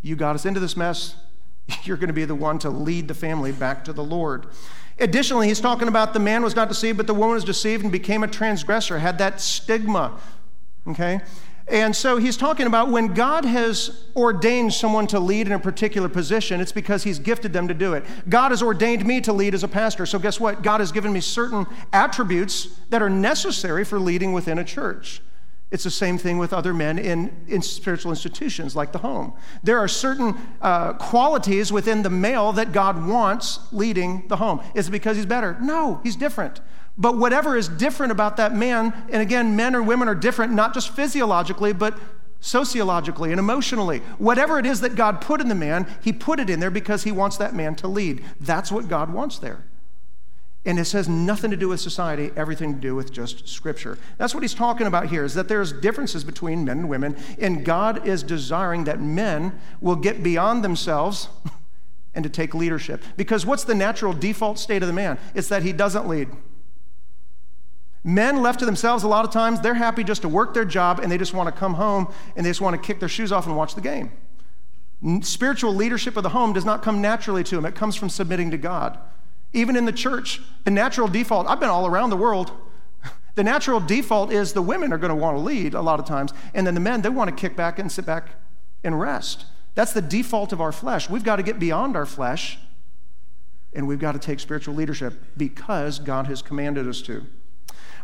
You 0.03 0.17
got 0.17 0.35
us 0.35 0.45
into 0.45 0.61
this 0.61 0.77
mess. 0.77 1.15
You're 1.85 1.97
going 1.97 2.09
to 2.09 2.15
be 2.15 2.25
the 2.25 2.35
one 2.35 2.59
to 2.61 2.71
lead 2.71 3.09
the 3.09 3.15
family 3.15 3.53
back 3.53 3.85
to 3.85 3.93
the 3.93 4.05
Lord. 4.05 4.47
Additionally, 5.03 5.49
he's 5.49 5.61
talking 5.61 5.89
about 5.89 6.15
the 6.15 6.21
man 6.21 6.43
was 6.43 6.55
not 6.55 6.69
deceived, 6.69 6.97
but 6.97 7.09
the 7.09 7.15
woman 7.15 7.35
was 7.35 7.45
deceived 7.45 7.83
and 7.83 7.91
became 7.91 8.23
a 8.23 8.29
transgressor, 8.29 8.99
had 8.99 9.19
that 9.19 9.41
stigma. 9.41 10.19
Okay? 10.87 11.21
And 11.67 11.95
so 11.95 12.19
he's 12.19 12.37
talking 12.37 12.67
about 12.67 12.89
when 12.91 13.15
God 13.15 13.45
has 13.45 14.05
ordained 14.15 14.73
someone 14.73 15.07
to 15.09 15.19
lead 15.19 15.47
in 15.47 15.53
a 15.53 15.59
particular 15.59 16.09
position, 16.09 16.61
it's 16.61 16.73
because 16.73 17.03
he's 17.03 17.19
gifted 17.19 17.53
them 17.53 17.67
to 17.69 17.75
do 17.75 17.95
it. 17.95 18.05
God 18.29 18.51
has 18.51 18.63
ordained 18.63 19.05
me 19.05 19.21
to 19.23 19.33
lead 19.33 19.55
as 19.55 19.65
a 19.65 19.69
pastor. 19.69 20.07
So 20.07 20.19
guess 20.19 20.39
what? 20.39 20.63
God 20.63 20.81
has 20.81 20.93
given 20.93 21.13
me 21.13 21.21
certain 21.21 21.67
attributes 21.93 22.69
that 22.91 23.03
are 23.03 23.11
necessary 23.11 23.85
for 23.85 23.99
leading 23.99 24.33
within 24.33 24.59
a 24.59 24.65
church. 24.65 25.21
It's 25.73 25.85
the 25.85 25.91
same 25.91 26.19
thing 26.19 26.37
with 26.37 26.53
other 26.53 26.75
men 26.75 26.99
in, 26.99 27.35
in 27.49 27.63
spiritual 27.63 28.13
institutions 28.13 28.77
like 28.77 28.93
the 28.93 28.99
home. 28.99 29.33
There 29.63 29.79
are 29.79 29.89
certain 29.89 30.37
uh, 30.61 30.93
qualities 30.93 31.73
within 31.73 32.03
the 32.03 32.11
male 32.11 32.53
that 32.53 32.73
God 32.73 33.07
wants 33.07 33.59
leading 33.73 34.29
the 34.29 34.37
home. 34.37 34.61
Is 34.75 34.89
it 34.89 34.91
because 34.91 35.17
he's 35.17 35.25
better? 35.25 35.57
No, 35.63 36.01
he's 36.03 36.15
different. 36.15 36.61
But 36.99 37.17
whatever 37.17 37.57
is 37.57 37.69
different 37.69 38.13
about 38.13 38.37
that 38.37 38.55
man, 38.55 38.93
and 39.11 39.23
again, 39.23 39.57
men 39.57 39.75
or 39.75 39.83
women 39.83 40.09
are 40.09 40.15
different, 40.15 40.53
not 40.53 40.75
just 40.75 40.91
physiologically, 40.91 41.73
but 41.73 41.99
sociologically 42.41 43.31
and 43.31 43.39
emotionally. 43.39 44.01
Whatever 44.19 44.59
it 44.59 44.67
is 44.67 44.81
that 44.83 44.95
God 44.95 45.23
put 45.23 45.41
in 45.41 45.49
the 45.49 45.55
man, 45.55 45.87
he 46.03 46.13
put 46.13 46.39
it 46.39 46.51
in 46.51 46.61
there 46.61 46.71
because 46.71 47.05
he 47.05 47.13
wants 47.13 47.39
that 47.39 47.55
man 47.55 47.77
to 47.77 47.89
lead. 47.89 48.23
That's 48.41 48.71
what 48.71 48.89
God 48.89 49.11
wants 49.11 49.39
there. 49.39 49.65
And 50.65 50.79
it 50.79 50.93
has 50.93 51.09
nothing 51.09 51.51
to 51.51 51.57
do 51.57 51.69
with 51.69 51.81
society, 51.81 52.31
everything 52.37 52.75
to 52.75 52.81
do 52.81 52.95
with 52.95 53.13
just 53.13 53.49
Scripture. 53.49 53.99
That's 54.17 54.33
what 54.33 54.45
he's 54.45 54.55
talking 54.55 54.87
about 54.87 55.07
here, 55.07 55.25
is 55.25 55.35
that 55.35 55.49
there's 55.49 55.73
differences 55.73 56.23
between 56.23 56.65
men 56.65 56.79
and 56.79 56.89
women, 56.89 57.17
and 57.41 57.65
God 57.65 58.07
is 58.07 58.23
desiring 58.23 58.85
that 58.85 59.01
men 59.01 59.59
will 59.81 59.97
get 59.97 60.23
beyond 60.23 60.63
themselves 60.63 61.29
and 62.15 62.23
to 62.23 62.31
take 62.31 62.55
leadership. 62.55 63.03
Because 63.17 63.45
what's 63.45 63.65
the 63.65 63.75
natural 63.75 64.13
default 64.13 64.59
state 64.59 64.83
of 64.83 64.87
the 64.87 64.93
man? 64.93 65.19
It's 65.35 65.49
that 65.49 65.65
he 65.65 65.73
doesn't 65.73 66.07
lead. 66.07 66.29
Men 68.05 68.43
left 68.43 68.59
to 68.61 68.67
themselves, 68.67 69.05
a 69.05 69.09
lot 69.09 69.25
of 69.25 69.31
times, 69.31 69.61
they're 69.61 69.75
happy 69.75 70.03
just 70.03 70.23
to 70.23 70.29
work 70.29 70.55
their 70.55 70.65
job 70.65 70.99
and 70.99 71.11
they 71.11 71.19
just 71.19 71.35
want 71.35 71.53
to 71.53 71.59
come 71.59 71.75
home 71.75 72.13
and 72.37 72.45
they 72.45 72.51
just 72.51 72.61
want 72.61 72.75
to 72.75 72.85
kick 72.85 72.99
their 72.99 73.09
shoes 73.09 73.31
off 73.31 73.47
and 73.47 73.57
watch 73.57 73.75
the 73.75 73.81
game. 73.81 74.11
Spiritual 75.23 75.75
leadership 75.75 76.17
of 76.17 76.23
the 76.23 76.29
home 76.29 76.53
does 76.53 76.65
not 76.65 76.83
come 76.83 77.01
naturally 77.01 77.45
to 77.45 77.57
them, 77.57 77.65
it 77.65 77.75
comes 77.75 77.97
from 77.97 78.09
submitting 78.09 78.51
to 78.51 78.59
God. 78.59 78.99
Even 79.53 79.77
in 79.77 79.85
the 79.85 79.93
church, 79.93 80.41
the 80.65 80.71
natural 80.71 81.09
default, 81.09 81.47
I've 81.47 81.61
been 81.61 81.69
all 81.69 81.87
around 81.87 82.11
the 82.11 82.17
world. 82.17 82.53
The 83.35 83.43
natural 83.43 83.81
default 83.81 84.31
is 84.31 84.53
the 84.53 84.61
women 84.61 84.93
are 84.93 84.99
going 84.99 85.09
to 85.09 85.15
want 85.15 85.39
to 85.39 85.41
lead 85.41 85.73
a 85.73 85.81
lot 85.81 85.99
of 85.99 86.05
times, 86.05 86.35
and 86.53 86.67
then 86.67 86.75
the 86.75 86.81
men, 86.81 87.01
they 87.01 87.09
want 87.09 87.31
to 87.31 87.35
kick 87.35 87.57
back 87.57 87.79
and 87.79 87.91
sit 87.91 88.05
back 88.05 88.29
and 88.85 89.01
rest. 89.01 89.47
That's 89.75 89.95
the 89.95 90.03
default 90.03 90.53
of 90.53 90.61
our 90.61 90.71
flesh. 90.71 91.09
We've 91.09 91.25
got 91.25 91.37
to 91.37 91.43
get 91.43 91.59
beyond 91.59 91.97
our 91.97 92.05
flesh, 92.05 92.59
and 93.73 93.89
we've 93.89 93.99
got 93.99 94.13
to 94.13 94.19
take 94.19 94.39
spiritual 94.39 94.75
leadership 94.75 95.15
because 95.35 95.99
God 95.99 96.27
has 96.27 96.43
commanded 96.43 96.87
us 96.87 97.01
to. 97.03 97.25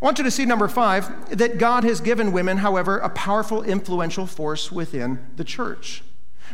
I 0.00 0.04
want 0.04 0.18
you 0.18 0.24
to 0.24 0.30
see 0.30 0.46
number 0.46 0.68
five 0.68 1.36
that 1.36 1.58
God 1.58 1.84
has 1.84 2.00
given 2.00 2.32
women, 2.32 2.58
however, 2.58 2.98
a 2.98 3.08
powerful, 3.10 3.62
influential 3.62 4.26
force 4.26 4.72
within 4.72 5.26
the 5.36 5.44
church. 5.44 6.04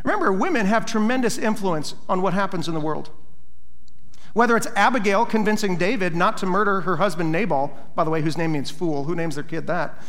Remember, 0.02 0.32
women 0.32 0.66
have 0.66 0.86
tremendous 0.86 1.38
influence 1.38 1.94
on 2.08 2.22
what 2.22 2.34
happens 2.34 2.66
in 2.66 2.74
the 2.74 2.80
world. 2.80 3.10
Whether 4.34 4.56
it's 4.56 4.66
Abigail 4.76 5.24
convincing 5.24 5.76
David 5.76 6.14
not 6.14 6.36
to 6.38 6.46
murder 6.46 6.82
her 6.82 6.96
husband 6.96 7.32
Nabal, 7.32 7.76
by 7.94 8.04
the 8.04 8.10
way, 8.10 8.20
whose 8.20 8.36
name 8.36 8.52
means 8.52 8.70
fool, 8.70 9.04
who 9.04 9.14
names 9.14 9.36
their 9.36 9.44
kid 9.44 9.66
that? 9.68 10.02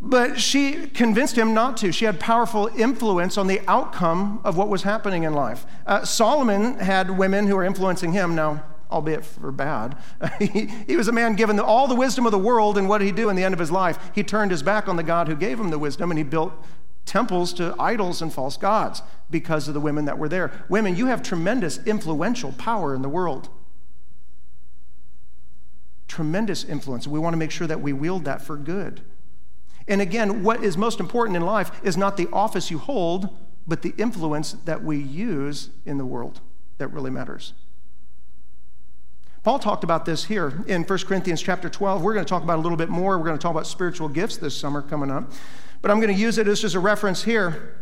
But 0.00 0.40
she 0.40 0.88
convinced 0.88 1.38
him 1.38 1.54
not 1.54 1.76
to. 1.78 1.92
She 1.92 2.04
had 2.04 2.20
powerful 2.20 2.68
influence 2.76 3.38
on 3.38 3.46
the 3.46 3.60
outcome 3.68 4.40
of 4.44 4.56
what 4.56 4.68
was 4.68 4.82
happening 4.82 5.22
in 5.22 5.32
life. 5.32 5.64
Uh, 5.86 6.04
Solomon 6.04 6.78
had 6.80 7.16
women 7.16 7.46
who 7.46 7.56
were 7.56 7.64
influencing 7.64 8.12
him. 8.12 8.34
Now, 8.34 8.64
albeit 8.90 9.24
for 9.24 9.52
bad. 9.52 9.96
he, 10.38 10.66
he 10.86 10.96
was 10.96 11.08
a 11.08 11.12
man 11.12 11.36
given 11.36 11.58
all 11.60 11.86
the 11.86 11.94
wisdom 11.94 12.26
of 12.26 12.32
the 12.32 12.38
world, 12.38 12.76
and 12.76 12.88
what 12.88 12.98
did 12.98 13.06
he 13.06 13.12
do 13.12 13.28
in 13.28 13.36
the 13.36 13.44
end 13.44 13.54
of 13.54 13.60
his 13.60 13.70
life? 13.70 13.98
He 14.14 14.22
turned 14.22 14.50
his 14.50 14.62
back 14.62 14.88
on 14.88 14.96
the 14.96 15.02
God 15.02 15.28
who 15.28 15.36
gave 15.36 15.58
him 15.58 15.70
the 15.70 15.78
wisdom, 15.78 16.10
and 16.10 16.18
he 16.18 16.24
built 16.24 16.52
temples 17.04 17.52
to 17.54 17.74
idols 17.78 18.22
and 18.22 18.32
false 18.32 18.56
gods 18.56 19.02
because 19.30 19.68
of 19.68 19.74
the 19.74 19.80
women 19.80 20.04
that 20.06 20.18
were 20.18 20.28
there. 20.28 20.64
Women, 20.68 20.96
you 20.96 21.06
have 21.06 21.22
tremendous 21.22 21.78
influential 21.84 22.52
power 22.52 22.94
in 22.94 23.02
the 23.02 23.08
world. 23.08 23.48
Tremendous 26.08 26.64
influence. 26.64 27.06
We 27.06 27.18
want 27.18 27.34
to 27.34 27.38
make 27.38 27.50
sure 27.50 27.66
that 27.66 27.80
we 27.80 27.92
wield 27.92 28.24
that 28.24 28.42
for 28.42 28.56
good. 28.56 29.02
And 29.86 30.00
again, 30.00 30.42
what 30.42 30.64
is 30.64 30.76
most 30.76 31.00
important 31.00 31.36
in 31.36 31.42
life 31.42 31.70
is 31.82 31.96
not 31.96 32.16
the 32.16 32.28
office 32.32 32.70
you 32.70 32.78
hold, 32.78 33.28
but 33.66 33.82
the 33.82 33.94
influence 33.98 34.52
that 34.64 34.82
we 34.82 34.98
use 34.98 35.70
in 35.84 35.98
the 35.98 36.06
world 36.06 36.40
that 36.78 36.88
really 36.88 37.10
matters. 37.10 37.54
Paul 39.42 39.58
talked 39.58 39.84
about 39.84 40.06
this 40.06 40.24
here 40.24 40.64
in 40.66 40.84
1 40.84 40.98
Corinthians 41.00 41.42
chapter 41.42 41.68
12. 41.68 42.02
We're 42.02 42.14
going 42.14 42.24
to 42.24 42.28
talk 42.28 42.42
about 42.42 42.58
a 42.58 42.62
little 42.62 42.78
bit 42.78 42.88
more. 42.88 43.18
We're 43.18 43.26
going 43.26 43.36
to 43.36 43.42
talk 43.42 43.50
about 43.50 43.66
spiritual 43.66 44.08
gifts 44.08 44.38
this 44.38 44.56
summer 44.56 44.80
coming 44.80 45.10
up. 45.10 45.30
But 45.84 45.90
I'm 45.90 46.00
going 46.00 46.14
to 46.14 46.18
use 46.18 46.38
it 46.38 46.48
as 46.48 46.62
just 46.62 46.74
a 46.74 46.80
reference 46.80 47.24
here. 47.24 47.76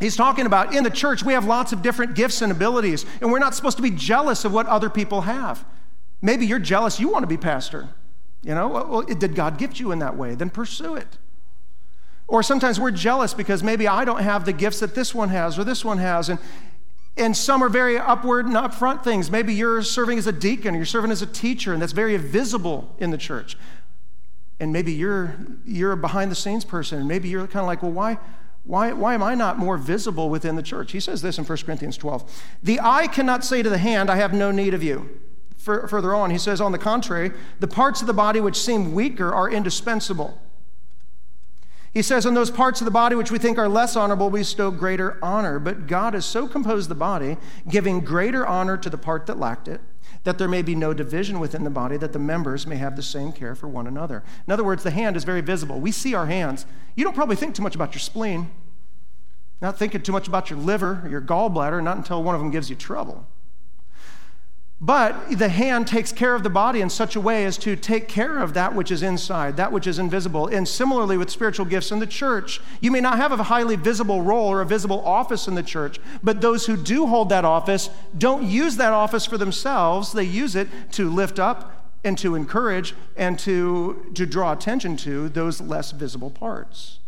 He's 0.00 0.16
talking 0.16 0.46
about 0.46 0.74
in 0.74 0.82
the 0.82 0.88
church, 0.88 1.22
we 1.22 1.34
have 1.34 1.44
lots 1.44 1.74
of 1.74 1.82
different 1.82 2.14
gifts 2.14 2.40
and 2.40 2.50
abilities, 2.50 3.04
and 3.20 3.30
we're 3.30 3.38
not 3.38 3.54
supposed 3.54 3.76
to 3.76 3.82
be 3.82 3.90
jealous 3.90 4.46
of 4.46 4.54
what 4.54 4.64
other 4.64 4.88
people 4.88 5.20
have. 5.20 5.62
Maybe 6.22 6.46
you're 6.46 6.58
jealous, 6.58 6.98
you 6.98 7.10
want 7.10 7.22
to 7.22 7.26
be 7.26 7.36
pastor. 7.36 7.90
You 8.42 8.54
know, 8.54 8.68
well, 8.68 9.02
did 9.02 9.34
God 9.34 9.58
gift 9.58 9.78
you 9.78 9.92
in 9.92 9.98
that 9.98 10.16
way? 10.16 10.34
Then 10.34 10.48
pursue 10.48 10.94
it. 10.94 11.18
Or 12.26 12.42
sometimes 12.42 12.80
we're 12.80 12.92
jealous 12.92 13.34
because 13.34 13.62
maybe 13.62 13.86
I 13.86 14.06
don't 14.06 14.22
have 14.22 14.46
the 14.46 14.54
gifts 14.54 14.80
that 14.80 14.94
this 14.94 15.14
one 15.14 15.28
has 15.28 15.58
or 15.58 15.64
this 15.64 15.84
one 15.84 15.98
has. 15.98 16.30
And, 16.30 16.38
and 17.18 17.36
some 17.36 17.62
are 17.62 17.68
very 17.68 17.98
upward 17.98 18.46
and 18.46 18.54
upfront 18.54 19.04
things. 19.04 19.30
Maybe 19.30 19.52
you're 19.52 19.82
serving 19.82 20.16
as 20.16 20.26
a 20.26 20.32
deacon, 20.32 20.74
or 20.74 20.78
you're 20.78 20.86
serving 20.86 21.10
as 21.10 21.20
a 21.20 21.26
teacher, 21.26 21.74
and 21.74 21.82
that's 21.82 21.92
very 21.92 22.16
visible 22.16 22.94
in 22.98 23.10
the 23.10 23.18
church. 23.18 23.58
And 24.60 24.72
maybe 24.72 24.92
you're, 24.92 25.36
you're 25.64 25.92
a 25.92 25.96
behind 25.96 26.30
the 26.30 26.36
scenes 26.36 26.64
person, 26.64 27.00
and 27.00 27.08
maybe 27.08 27.28
you're 27.28 27.46
kind 27.46 27.62
of 27.62 27.66
like, 27.66 27.82
well, 27.82 27.92
why, 27.92 28.18
why, 28.64 28.92
why 28.92 29.14
am 29.14 29.22
I 29.22 29.34
not 29.34 29.58
more 29.58 29.76
visible 29.76 30.30
within 30.30 30.56
the 30.56 30.62
church? 30.62 30.92
He 30.92 31.00
says 31.00 31.22
this 31.22 31.38
in 31.38 31.44
1 31.44 31.58
Corinthians 31.58 31.96
12 31.96 32.44
The 32.62 32.80
eye 32.80 33.06
cannot 33.06 33.44
say 33.44 33.62
to 33.62 33.68
the 33.68 33.78
hand, 33.78 34.10
I 34.10 34.16
have 34.16 34.32
no 34.32 34.50
need 34.50 34.74
of 34.74 34.82
you. 34.82 35.20
further 35.56 36.14
on, 36.14 36.30
he 36.30 36.38
says, 36.38 36.60
on 36.60 36.72
the 36.72 36.78
contrary, 36.78 37.32
the 37.60 37.68
parts 37.68 38.00
of 38.00 38.06
the 38.06 38.14
body 38.14 38.40
which 38.40 38.60
seem 38.60 38.94
weaker 38.94 39.32
are 39.32 39.50
indispensable. 39.50 40.40
He 41.94 42.02
says, 42.02 42.26
on 42.26 42.34
those 42.34 42.50
parts 42.50 42.80
of 42.80 42.86
the 42.86 42.90
body 42.90 43.14
which 43.14 43.30
we 43.30 43.38
think 43.38 43.56
are 43.56 43.68
less 43.68 43.94
honorable, 43.94 44.28
we 44.28 44.40
bestow 44.40 44.72
greater 44.72 45.16
honor. 45.22 45.60
But 45.60 45.86
God 45.86 46.14
has 46.14 46.26
so 46.26 46.48
composed 46.48 46.90
the 46.90 46.96
body, 46.96 47.36
giving 47.68 48.00
greater 48.00 48.44
honor 48.44 48.76
to 48.76 48.90
the 48.90 48.98
part 48.98 49.26
that 49.26 49.38
lacked 49.38 49.68
it, 49.68 49.80
that 50.24 50.38
there 50.38 50.48
may 50.48 50.62
be 50.62 50.74
no 50.74 50.94
division 50.94 51.38
within 51.40 51.64
the 51.64 51.70
body, 51.70 51.96
that 51.96 52.12
the 52.12 52.18
members 52.18 52.66
may 52.66 52.76
have 52.76 52.96
the 52.96 53.02
same 53.02 53.32
care 53.32 53.54
for 53.54 53.68
one 53.68 53.86
another. 53.86 54.22
In 54.46 54.52
other 54.52 54.64
words, 54.64 54.82
the 54.82 54.90
hand 54.90 55.16
is 55.16 55.24
very 55.24 55.40
visible. 55.40 55.80
We 55.80 55.92
see 55.92 56.14
our 56.14 56.26
hands. 56.26 56.66
You 56.96 57.04
don't 57.04 57.14
probably 57.14 57.36
think 57.36 57.54
too 57.54 57.62
much 57.62 57.74
about 57.74 57.94
your 57.94 58.00
spleen, 58.00 58.50
not 59.60 59.78
thinking 59.78 60.02
too 60.02 60.12
much 60.12 60.28
about 60.28 60.50
your 60.50 60.58
liver 60.58 61.02
or 61.04 61.08
your 61.08 61.20
gallbladder, 61.20 61.82
not 61.82 61.96
until 61.96 62.22
one 62.22 62.34
of 62.34 62.40
them 62.40 62.50
gives 62.50 62.70
you 62.70 62.76
trouble. 62.76 63.26
But 64.80 65.38
the 65.38 65.48
hand 65.48 65.86
takes 65.86 66.12
care 66.12 66.34
of 66.34 66.42
the 66.42 66.50
body 66.50 66.80
in 66.80 66.90
such 66.90 67.16
a 67.16 67.20
way 67.20 67.44
as 67.44 67.56
to 67.58 67.76
take 67.76 68.08
care 68.08 68.38
of 68.38 68.54
that 68.54 68.74
which 68.74 68.90
is 68.90 69.02
inside, 69.02 69.56
that 69.56 69.72
which 69.72 69.86
is 69.86 69.98
invisible. 69.98 70.46
And 70.48 70.68
similarly 70.68 71.16
with 71.16 71.30
spiritual 71.30 71.64
gifts 71.64 71.90
in 71.90 72.00
the 72.00 72.06
church, 72.06 72.60
you 72.80 72.90
may 72.90 73.00
not 73.00 73.16
have 73.16 73.32
a 73.32 73.42
highly 73.44 73.76
visible 73.76 74.20
role 74.20 74.48
or 74.48 74.60
a 74.60 74.66
visible 74.66 75.04
office 75.06 75.46
in 75.48 75.54
the 75.54 75.62
church, 75.62 76.00
but 76.22 76.40
those 76.40 76.66
who 76.66 76.76
do 76.76 77.06
hold 77.06 77.28
that 77.30 77.44
office 77.44 77.88
don't 78.18 78.42
use 78.42 78.76
that 78.76 78.92
office 78.92 79.24
for 79.24 79.38
themselves. 79.38 80.12
They 80.12 80.24
use 80.24 80.54
it 80.56 80.68
to 80.92 81.08
lift 81.08 81.38
up 81.38 81.92
and 82.04 82.18
to 82.18 82.34
encourage 82.34 82.94
and 83.16 83.38
to, 83.38 84.10
to 84.14 84.26
draw 84.26 84.52
attention 84.52 84.96
to 84.98 85.28
those 85.30 85.60
less 85.60 85.92
visible 85.92 86.30
parts. 86.30 86.98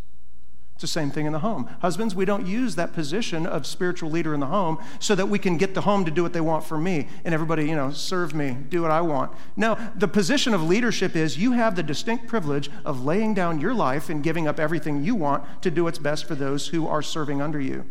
It's 0.76 0.82
the 0.82 0.88
same 0.88 1.10
thing 1.10 1.24
in 1.24 1.32
the 1.32 1.38
home. 1.38 1.70
Husbands, 1.80 2.14
we 2.14 2.26
don't 2.26 2.46
use 2.46 2.74
that 2.74 2.92
position 2.92 3.46
of 3.46 3.66
spiritual 3.66 4.10
leader 4.10 4.34
in 4.34 4.40
the 4.40 4.46
home 4.46 4.76
so 5.00 5.14
that 5.14 5.30
we 5.30 5.38
can 5.38 5.56
get 5.56 5.72
the 5.72 5.80
home 5.80 6.04
to 6.04 6.10
do 6.10 6.22
what 6.22 6.34
they 6.34 6.40
want 6.42 6.64
for 6.64 6.76
me 6.76 7.08
and 7.24 7.32
everybody, 7.32 7.66
you 7.66 7.74
know, 7.74 7.90
serve 7.90 8.34
me, 8.34 8.58
do 8.68 8.82
what 8.82 8.90
I 8.90 9.00
want. 9.00 9.32
No, 9.56 9.78
the 9.96 10.06
position 10.06 10.52
of 10.52 10.62
leadership 10.62 11.16
is 11.16 11.38
you 11.38 11.52
have 11.52 11.76
the 11.76 11.82
distinct 11.82 12.26
privilege 12.26 12.68
of 12.84 13.02
laying 13.02 13.32
down 13.32 13.58
your 13.58 13.72
life 13.72 14.10
and 14.10 14.22
giving 14.22 14.46
up 14.46 14.60
everything 14.60 15.02
you 15.02 15.14
want 15.14 15.62
to 15.62 15.70
do 15.70 15.84
what's 15.84 15.98
best 15.98 16.26
for 16.26 16.34
those 16.34 16.68
who 16.68 16.86
are 16.86 17.00
serving 17.00 17.40
under 17.40 17.58
you. 17.58 17.86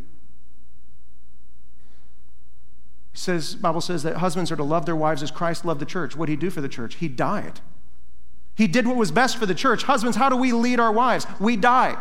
He 3.14 3.18
says, 3.18 3.56
Bible 3.56 3.82
says 3.82 4.04
that 4.04 4.18
husbands 4.18 4.52
are 4.52 4.58
to 4.58 4.64
love 4.64 4.86
their 4.86 4.96
wives 4.96 5.24
as 5.24 5.32
Christ 5.32 5.66
loved 5.66 5.82
the 5.82 5.88
church. 5.88 6.16
What 6.16 6.28
did 6.28 6.34
he 6.34 6.38
do 6.38 6.52
for 6.52 6.62
the 6.62 6.70
church? 6.70 6.98
He 6.98 7.08
died. 7.08 7.62
He 8.54 8.68
did 8.68 8.86
what 8.86 8.96
was 8.96 9.10
best 9.10 9.38
for 9.38 9.48
the 9.48 9.56
church. 9.56 9.84
Husbands, 9.86 10.18
how 10.18 10.30
do 10.30 10.36
we 10.36 10.52
lead 10.52 10.80
our 10.80 10.92
wives? 10.92 11.26
We 11.40 11.58
die. 11.58 11.98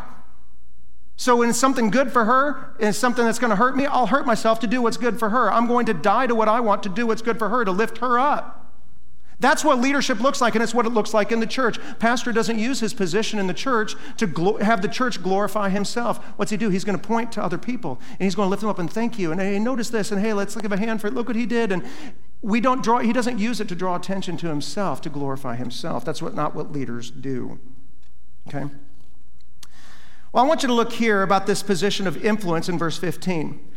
So 1.16 1.36
when 1.36 1.50
it's 1.50 1.58
something 1.58 1.90
good 1.90 2.12
for 2.12 2.24
her 2.24 2.74
and 2.80 2.94
something 2.94 3.24
that's 3.24 3.38
going 3.38 3.50
to 3.50 3.56
hurt 3.56 3.76
me, 3.76 3.86
I'll 3.86 4.06
hurt 4.06 4.26
myself 4.26 4.58
to 4.60 4.66
do 4.66 4.82
what's 4.82 4.96
good 4.96 5.18
for 5.18 5.30
her. 5.30 5.52
I'm 5.52 5.66
going 5.66 5.86
to 5.86 5.94
die 5.94 6.26
to 6.26 6.34
what 6.34 6.48
I 6.48 6.60
want 6.60 6.82
to 6.84 6.88
do 6.88 7.06
what's 7.06 7.22
good 7.22 7.38
for 7.38 7.48
her, 7.48 7.64
to 7.64 7.70
lift 7.70 7.98
her 7.98 8.18
up. 8.18 8.60
That's 9.40 9.64
what 9.64 9.80
leadership 9.80 10.20
looks 10.20 10.40
like, 10.40 10.54
and 10.54 10.62
it's 10.62 10.74
what 10.74 10.86
it 10.86 10.90
looks 10.90 11.12
like 11.12 11.32
in 11.32 11.40
the 11.40 11.46
church. 11.46 11.78
Pastor 11.98 12.32
doesn't 12.32 12.58
use 12.58 12.80
his 12.80 12.94
position 12.94 13.38
in 13.38 13.46
the 13.46 13.54
church 13.54 13.94
to 14.16 14.26
have 14.60 14.80
the 14.80 14.88
church 14.88 15.22
glorify 15.22 15.68
himself. 15.68 16.24
What's 16.36 16.50
he 16.50 16.56
do? 16.56 16.68
He's 16.70 16.84
going 16.84 16.98
to 16.98 17.06
point 17.06 17.32
to 17.32 17.42
other 17.42 17.58
people, 17.58 18.00
and 18.10 18.20
he's 18.20 18.34
going 18.34 18.46
to 18.46 18.50
lift 18.50 18.60
them 18.60 18.70
up 18.70 18.78
and 18.78 18.90
thank 18.90 19.18
you. 19.18 19.32
And 19.32 19.40
hey, 19.40 19.58
notice 19.58 19.90
this, 19.90 20.12
and 20.12 20.20
hey, 20.20 20.32
let's 20.32 20.54
give 20.56 20.72
a 20.72 20.76
hand 20.76 21.00
for 21.00 21.08
it. 21.08 21.14
Look 21.14 21.26
what 21.26 21.36
he 21.36 21.46
did. 21.46 21.72
And 21.72 21.84
we 22.42 22.60
don't 22.60 22.82
draw. 22.82 23.00
He 23.00 23.12
doesn't 23.12 23.38
use 23.38 23.60
it 23.60 23.68
to 23.68 23.74
draw 23.74 23.96
attention 23.96 24.36
to 24.38 24.48
himself, 24.48 25.00
to 25.02 25.10
glorify 25.10 25.56
himself. 25.56 26.04
That's 26.04 26.22
what 26.22 26.34
not 26.34 26.54
what 26.54 26.72
leaders 26.72 27.10
do. 27.10 27.58
Okay. 28.48 28.66
Well, 30.34 30.42
I 30.42 30.48
want 30.48 30.64
you 30.64 30.66
to 30.66 30.74
look 30.74 30.92
here 30.92 31.22
about 31.22 31.46
this 31.46 31.62
position 31.62 32.08
of 32.08 32.24
influence 32.24 32.68
in 32.68 32.76
verse 32.76 32.98
15. 32.98 33.70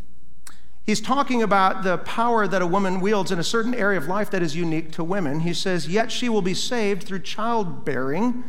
He's 0.84 1.00
talking 1.00 1.40
about 1.40 1.84
the 1.84 1.98
power 1.98 2.48
that 2.48 2.60
a 2.60 2.66
woman 2.66 2.98
wields 2.98 3.30
in 3.30 3.38
a 3.38 3.44
certain 3.44 3.76
area 3.76 3.96
of 3.96 4.08
life 4.08 4.28
that 4.32 4.42
is 4.42 4.56
unique 4.56 4.90
to 4.92 5.04
women. 5.04 5.40
He 5.40 5.54
says, 5.54 5.86
Yet 5.86 6.10
she 6.10 6.28
will 6.28 6.42
be 6.42 6.54
saved 6.54 7.04
through 7.04 7.20
childbearing 7.20 8.42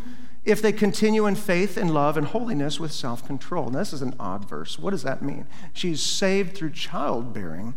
if 0.43 0.59
they 0.59 0.71
continue 0.71 1.27
in 1.27 1.35
faith 1.35 1.77
and 1.77 1.93
love 1.93 2.17
and 2.17 2.25
holiness 2.25 2.79
with 2.79 2.91
self 2.91 3.23
control. 3.27 3.69
This 3.69 3.93
is 3.93 4.01
an 4.01 4.15
odd 4.19 4.49
verse. 4.49 4.79
What 4.79 4.89
does 4.89 5.03
that 5.03 5.21
mean? 5.21 5.45
She's 5.73 6.01
saved 6.01 6.57
through 6.57 6.71
childbearing. 6.71 7.75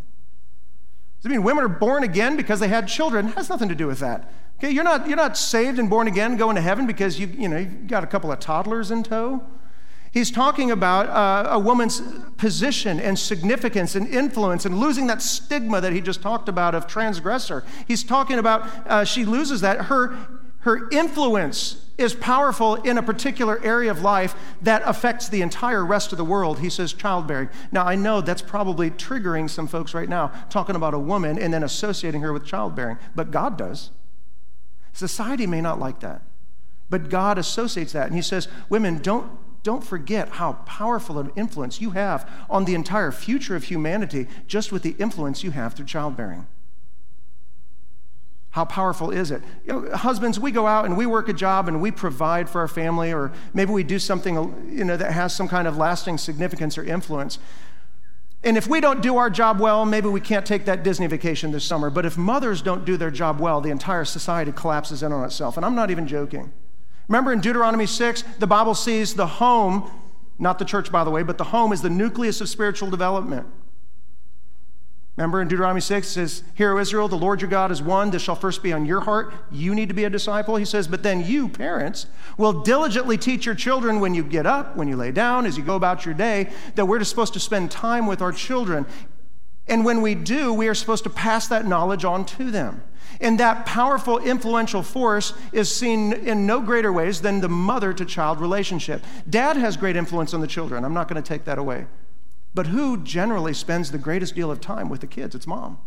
Does 1.21 1.25
it 1.25 1.29
mean 1.29 1.43
women 1.43 1.63
are 1.63 1.69
born 1.69 2.01
again 2.01 2.37
because 2.37 2.59
they 2.59 2.69
had 2.69 2.87
children? 2.87 3.27
It 3.27 3.35
has 3.35 3.51
nothing 3.51 3.69
to 3.69 3.75
do 3.75 3.85
with 3.85 3.99
that. 3.99 4.33
Okay, 4.57 4.71
you're 4.71 4.83
not, 4.83 5.07
you're 5.07 5.15
not 5.15 5.37
saved 5.37 5.77
and 5.77 5.91
born 5.91 6.07
again 6.07 6.37
going 6.37 6.55
to 6.55 6.61
heaven 6.61 6.87
because 6.87 7.19
you, 7.19 7.27
you 7.27 7.47
know, 7.47 7.57
you've 7.57 7.85
got 7.85 8.03
a 8.03 8.07
couple 8.07 8.31
of 8.31 8.39
toddlers 8.39 8.89
in 8.89 9.03
tow. 9.03 9.43
He's 10.13 10.29
talking 10.29 10.69
about 10.69 11.09
uh, 11.09 11.49
a 11.49 11.57
woman's 11.57 11.99
position 12.37 12.99
and 12.99 13.17
significance 13.17 13.95
and 13.95 14.07
influence 14.07 14.63
and 14.63 14.77
losing 14.77 15.07
that 15.07 15.23
stigma 15.23 15.81
that 15.81 15.91
he 15.91 16.01
just 16.01 16.21
talked 16.21 16.47
about 16.47 16.75
of 16.75 16.85
transgressor. 16.85 17.63
He's 17.87 18.03
talking 18.03 18.37
about 18.37 18.69
uh, 18.85 19.05
she 19.05 19.25
loses 19.25 19.61
that. 19.61 19.85
Her, 19.85 20.15
her 20.59 20.87
influence 20.91 21.83
is 21.97 22.13
powerful 22.13 22.75
in 22.75 22.99
a 22.99 23.03
particular 23.03 23.59
area 23.63 23.89
of 23.89 24.03
life 24.03 24.35
that 24.61 24.83
affects 24.85 25.29
the 25.29 25.41
entire 25.41 25.83
rest 25.83 26.11
of 26.11 26.19
the 26.19 26.25
world. 26.25 26.59
He 26.59 26.69
says 26.69 26.93
childbearing. 26.93 27.49
Now, 27.71 27.83
I 27.83 27.95
know 27.95 28.21
that's 28.21 28.41
probably 28.43 28.91
triggering 28.91 29.49
some 29.49 29.65
folks 29.65 29.95
right 29.95 30.09
now, 30.09 30.31
talking 30.51 30.75
about 30.75 30.93
a 30.93 30.99
woman 30.99 31.39
and 31.39 31.51
then 31.51 31.63
associating 31.63 32.21
her 32.21 32.31
with 32.31 32.45
childbearing, 32.45 32.99
but 33.15 33.31
God 33.31 33.57
does. 33.57 33.89
Society 34.93 35.47
may 35.47 35.59
not 35.59 35.79
like 35.79 36.01
that, 36.01 36.21
but 36.91 37.09
God 37.09 37.39
associates 37.39 37.93
that. 37.93 38.05
And 38.05 38.15
He 38.15 38.21
says, 38.21 38.47
Women, 38.69 38.99
don't 38.99 39.31
don't 39.63 39.83
forget 39.83 40.29
how 40.29 40.53
powerful 40.65 41.19
an 41.19 41.31
influence 41.35 41.79
you 41.81 41.91
have 41.91 42.29
on 42.49 42.65
the 42.65 42.75
entire 42.75 43.11
future 43.11 43.55
of 43.55 43.63
humanity 43.63 44.27
just 44.45 44.71
with 44.71 44.83
the 44.83 44.95
influence 44.99 45.43
you 45.43 45.51
have 45.51 45.73
through 45.73 45.85
childbearing. 45.85 46.45
How 48.51 48.65
powerful 48.65 49.09
is 49.09 49.31
it? 49.31 49.41
You 49.65 49.73
know, 49.73 49.97
husbands, 49.97 50.39
we 50.39 50.51
go 50.51 50.67
out 50.67 50.85
and 50.85 50.95
we 50.95 51.07
work 51.07 51.27
a 51.27 51.33
job 51.33 51.67
and 51.67 51.81
we 51.81 51.89
provide 51.89 52.47
for 52.47 52.61
our 52.61 52.67
family, 52.67 53.11
or 53.11 53.31
maybe 53.53 53.71
we 53.71 53.83
do 53.83 53.97
something 53.97 54.35
you 54.69 54.83
know, 54.83 54.95
that 54.95 55.11
has 55.11 55.33
some 55.33 55.47
kind 55.47 55.67
of 55.67 55.75
lasting 55.75 56.19
significance 56.19 56.77
or 56.77 56.83
influence. 56.83 57.39
And 58.43 58.57
if 58.57 58.67
we 58.67 58.79
don't 58.79 59.01
do 59.01 59.17
our 59.17 59.29
job 59.29 59.59
well, 59.59 59.85
maybe 59.85 60.07
we 60.07 60.19
can't 60.19 60.45
take 60.45 60.65
that 60.65 60.83
Disney 60.83 61.07
vacation 61.07 61.51
this 61.51 61.63
summer. 61.63 61.89
But 61.89 62.05
if 62.05 62.17
mothers 62.17 62.61
don't 62.61 62.85
do 62.85 62.97
their 62.97 63.09
job 63.09 63.39
well, 63.39 63.61
the 63.61 63.71
entire 63.71 64.05
society 64.05 64.51
collapses 64.51 65.01
in 65.01 65.11
on 65.11 65.23
itself. 65.23 65.57
And 65.57 65.65
I'm 65.65 65.73
not 65.73 65.89
even 65.89 66.07
joking. 66.07 66.51
Remember 67.07 67.33
in 67.33 67.41
Deuteronomy 67.41 67.85
6, 67.85 68.23
the 68.39 68.47
Bible 68.47 68.75
sees 68.75 69.13
the 69.13 69.27
home, 69.27 69.89
not 70.39 70.59
the 70.59 70.65
church, 70.65 70.91
by 70.91 71.03
the 71.03 71.11
way, 71.11 71.23
but 71.23 71.37
the 71.37 71.43
home 71.45 71.73
is 71.73 71.81
the 71.81 71.89
nucleus 71.89 72.41
of 72.41 72.49
spiritual 72.49 72.89
development. 72.89 73.47
Remember 75.15 75.43
in 75.43 75.47
Deuteronomy 75.47 75.81
6, 75.81 76.07
it 76.07 76.09
says, 76.09 76.43
Hear, 76.55 76.75
O 76.75 76.79
Israel, 76.79 77.07
the 77.07 77.15
Lord 77.15 77.39
your 77.39 77.49
God 77.49 77.71
is 77.71 77.83
one. 77.83 78.09
This 78.09 78.23
shall 78.23 78.35
first 78.35 78.63
be 78.63 78.73
on 78.73 78.83
your 78.83 79.01
heart. 79.01 79.31
You 79.51 79.75
need 79.75 79.89
to 79.89 79.93
be 79.93 80.05
a 80.05 80.09
disciple. 80.09 80.55
He 80.55 80.65
says, 80.65 80.87
But 80.87 81.03
then 81.03 81.23
you, 81.23 81.49
parents, 81.49 82.07
will 82.35 82.63
diligently 82.63 83.19
teach 83.19 83.45
your 83.45 83.53
children 83.53 83.99
when 83.99 84.15
you 84.15 84.23
get 84.23 84.47
up, 84.47 84.75
when 84.75 84.87
you 84.87 84.95
lay 84.95 85.11
down, 85.11 85.45
as 85.45 85.55
you 85.55 85.63
go 85.63 85.75
about 85.75 86.03
your 86.03 86.15
day, 86.15 86.51
that 86.73 86.87
we're 86.87 87.03
supposed 87.03 87.33
to 87.33 87.39
spend 87.39 87.69
time 87.69 88.07
with 88.07 88.23
our 88.23 88.31
children. 88.31 88.87
And 89.67 89.85
when 89.85 90.01
we 90.01 90.15
do, 90.15 90.53
we 90.53 90.67
are 90.67 90.73
supposed 90.73 91.03
to 91.05 91.09
pass 91.09 91.47
that 91.47 91.65
knowledge 91.65 92.03
on 92.03 92.25
to 92.25 92.51
them. 92.51 92.83
And 93.21 93.39
that 93.39 93.65
powerful, 93.65 94.19
influential 94.19 94.83
force 94.83 95.33
is 95.51 95.73
seen 95.73 96.13
in 96.13 96.45
no 96.45 96.59
greater 96.61 96.91
ways 96.91 97.21
than 97.21 97.41
the 97.41 97.49
mother 97.49 97.93
to 97.93 98.05
child 98.05 98.41
relationship. 98.41 99.03
Dad 99.29 99.55
has 99.55 99.77
great 99.77 99.95
influence 99.95 100.33
on 100.33 100.41
the 100.41 100.47
children. 100.47 100.83
I'm 100.83 100.93
not 100.93 101.07
going 101.07 101.21
to 101.21 101.27
take 101.27 101.45
that 101.45 101.57
away. 101.57 101.85
But 102.53 102.67
who 102.67 102.97
generally 103.03 103.53
spends 103.53 103.91
the 103.91 103.97
greatest 103.97 104.35
deal 104.35 104.51
of 104.51 104.59
time 104.59 104.89
with 104.89 105.01
the 105.01 105.07
kids? 105.07 105.35
It's 105.35 105.47
mom. 105.47 105.79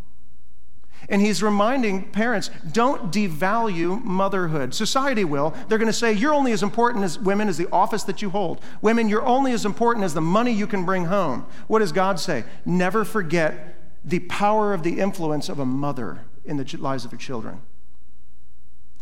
And 1.09 1.23
he's 1.23 1.43
reminding 1.43 2.11
parents 2.11 2.51
don't 2.73 3.13
devalue 3.13 4.03
motherhood. 4.03 4.75
Society 4.75 5.25
will. 5.25 5.55
They're 5.69 5.79
going 5.79 5.87
to 5.87 5.93
say, 5.93 6.13
You're 6.13 6.35
only 6.35 6.53
as 6.53 6.63
important 6.63 7.05
as 7.05 7.19
women 7.19 7.49
as 7.49 7.57
the 7.57 7.71
office 7.71 8.03
that 8.05 8.23
you 8.23 8.31
hold. 8.31 8.61
Women, 8.83 9.09
you're 9.09 9.25
only 9.25 9.53
as 9.53 9.65
important 9.65 10.05
as 10.05 10.15
the 10.15 10.21
money 10.21 10.53
you 10.53 10.67
can 10.67 10.85
bring 10.85 11.05
home. 11.05 11.47
What 11.69 11.79
does 11.79 11.93
God 11.93 12.19
say? 12.19 12.45
Never 12.65 13.05
forget 13.05 13.77
the 14.05 14.21
power 14.21 14.73
of 14.73 14.83
the 14.83 15.01
influence 15.01 15.49
of 15.49 15.59
a 15.59 15.67
mother 15.67 16.23
in 16.45 16.57
the 16.57 16.77
lives 16.79 17.05
of 17.05 17.11
her 17.11 17.17
children. 17.17 17.61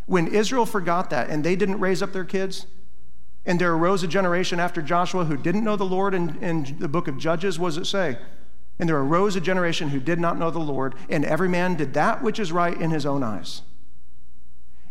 When 0.07 0.27
Israel 0.27 0.67
forgot 0.67 1.11
that 1.11 1.31
and 1.31 1.45
they 1.45 1.57
didn't 1.57 1.81
raise 1.81 2.03
up 2.03 2.13
their 2.13 2.25
kids, 2.25 2.67
and 3.47 3.61
there 3.61 3.73
arose 3.73 4.03
a 4.03 4.09
generation 4.09 4.59
after 4.59 4.81
Joshua 4.81 5.27
who 5.27 5.37
didn't 5.37 5.65
know 5.65 5.77
the 5.77 5.85
Lord 5.85 6.15
in, 6.15 6.43
in 6.43 6.77
the 6.79 6.89
book 6.89 7.09
of 7.09 7.19
Judges, 7.19 7.59
what 7.59 7.69
does 7.69 7.79
it 7.79 7.87
say? 7.87 8.19
And 8.79 8.89
there 8.89 8.99
arose 8.99 9.37
a 9.37 9.41
generation 9.41 9.91
who 9.91 10.01
did 10.01 10.19
not 10.19 10.39
know 10.39 10.51
the 10.51 10.59
Lord, 10.59 10.95
and 11.09 11.25
every 11.25 11.49
man 11.49 11.77
did 11.77 11.95
that 11.95 12.23
which 12.23 12.39
is 12.39 12.53
right 12.53 12.79
in 12.79 12.91
his 12.91 13.07
own 13.07 13.23
eyes. 13.23 13.63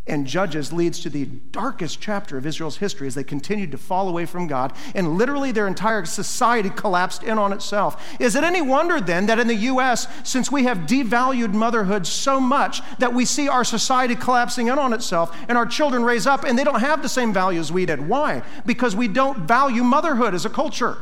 And 0.06 0.28
Judges 0.28 0.74
leads 0.74 1.00
to 1.02 1.10
the 1.10 1.24
darkest 1.26 2.02
chapter 2.02 2.38
of 2.38 2.46
Israel's 2.46 2.78
history 2.78 3.08
as 3.08 3.16
they 3.16 3.24
continued 3.24 3.72
to 3.72 3.78
fall 3.78 4.10
away 4.10 4.26
from 4.26 4.48
God, 4.48 4.74
and 4.94 5.18
literally 5.18 5.54
their 5.54 5.66
entire 5.66 6.04
society 6.04 6.70
collapsed 6.70 7.24
in 7.24 7.38
on 7.38 7.54
itself. 7.54 8.06
Is 8.20 8.36
it 8.36 8.44
any 8.44 8.62
wonder 8.62 9.00
then 9.00 9.28
that 9.28 9.40
in 9.40 9.48
the 9.48 9.56
U.S., 9.56 10.08
since 10.24 10.52
we 10.52 10.66
have 10.66 10.80
devalued 10.80 11.54
motherhood 11.54 12.06
so 12.06 12.42
much, 12.42 12.82
that 13.00 13.14
we 13.14 13.24
see 13.24 13.48
our 13.48 13.64
society 13.64 14.16
collapsing 14.16 14.68
in 14.68 14.78
on 14.78 14.92
itself, 14.92 15.34
and 15.48 15.58
our 15.58 15.66
children 15.66 16.04
raise 16.04 16.28
up 16.28 16.44
and 16.44 16.60
they 16.60 16.66
don't 16.66 16.82
have 16.82 17.02
the 17.02 17.08
same 17.08 17.32
values 17.32 17.72
we 17.72 17.86
did? 17.86 18.06
Why? 18.06 18.44
Because 18.66 18.98
we 18.98 19.08
don't 19.08 19.40
value 19.48 19.84
motherhood 19.84 20.34
as 20.34 20.46
a 20.46 20.50
culture. 20.50 20.98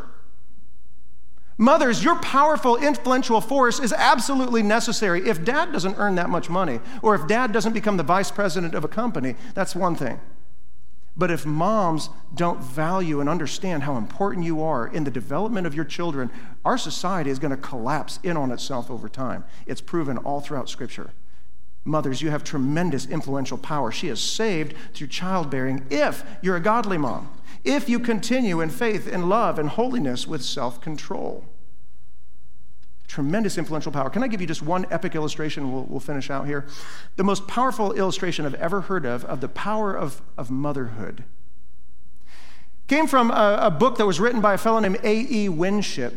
Mothers, 1.58 2.04
your 2.04 2.16
powerful, 2.18 2.78
influential 2.78 3.42
force 3.42 3.80
is 3.80 3.94
absolutely 3.94 4.64
necessary. 4.64 5.28
If 5.28 5.44
dad 5.44 5.72
doesn't 5.72 5.96
earn 5.98 6.16
that 6.16 6.30
much 6.30 6.50
money, 6.50 6.80
or 7.02 7.14
if 7.14 7.28
dad 7.28 7.52
doesn't 7.52 7.74
become 7.74 7.98
the 7.98 8.04
vice 8.04 8.32
president 8.32 8.74
of 8.74 8.84
a 8.84 8.88
company, 8.88 9.36
that's 9.54 9.76
one 9.76 9.96
thing. 9.96 10.20
But 11.16 11.30
if 11.30 11.46
moms 11.46 12.10
don't 12.34 12.64
value 12.64 13.20
and 13.20 13.30
understand 13.30 13.84
how 13.84 13.98
important 13.98 14.46
you 14.46 14.64
are 14.64 14.88
in 14.88 15.04
the 15.04 15.12
development 15.12 15.68
of 15.68 15.76
your 15.76 15.86
children, 15.86 16.32
our 16.64 16.78
society 16.78 17.30
is 17.30 17.38
going 17.38 17.52
to 17.52 17.58
collapse 17.58 18.18
in 18.24 18.38
on 18.38 18.52
itself 18.52 18.90
over 18.90 19.10
time. 19.10 19.44
It's 19.66 19.82
proven 19.82 20.18
all 20.20 20.40
throughout 20.40 20.70
Scripture. 20.70 21.12
Mothers, 21.84 22.22
you 22.22 22.30
have 22.30 22.44
tremendous 22.44 23.08
influential 23.08 23.58
power. 23.58 23.92
She 23.92 24.08
is 24.08 24.22
saved 24.22 24.76
through 24.94 25.08
childbearing 25.08 25.86
if 25.90 26.24
you're 26.42 26.56
a 26.56 26.62
godly 26.62 26.98
mom, 26.98 27.30
if 27.64 27.88
you 27.90 28.00
continue 28.00 28.62
in 28.62 28.70
faith 28.70 29.08
and 29.12 29.30
love 29.30 29.60
and 29.60 29.70
holiness 29.70 30.28
with 30.28 30.44
self 30.44 30.82
control 30.82 31.46
tremendous 33.12 33.58
influential 33.58 33.92
power. 33.92 34.10
Can 34.10 34.24
I 34.24 34.30
give 34.30 34.40
you 34.40 34.48
just 34.48 34.62
one 34.62 34.86
epic 34.90 35.16
illustration? 35.16 35.72
We'll, 35.72 35.84
we'll 35.84 36.00
finish 36.00 36.30
out 36.30 36.48
here. 36.48 36.66
The 37.18 37.26
most 37.26 37.46
powerful 37.46 37.92
illustration 37.92 38.46
I've 38.46 38.54
ever 38.54 38.82
heard 38.82 39.06
of 39.06 39.26
of 39.26 39.42
the 39.42 39.50
power 39.50 39.94
of, 39.94 40.22
of 40.38 40.50
motherhood 40.50 41.26
came 42.88 43.08
from 43.08 43.30
a, 43.30 43.60
a 43.64 43.72
book 43.72 43.98
that 43.98 44.06
was 44.06 44.20
written 44.20 44.40
by 44.40 44.54
a 44.54 44.58
fellow 44.58 44.80
named 44.80 45.00
A.E. 45.04 45.50
Winship. 45.50 46.14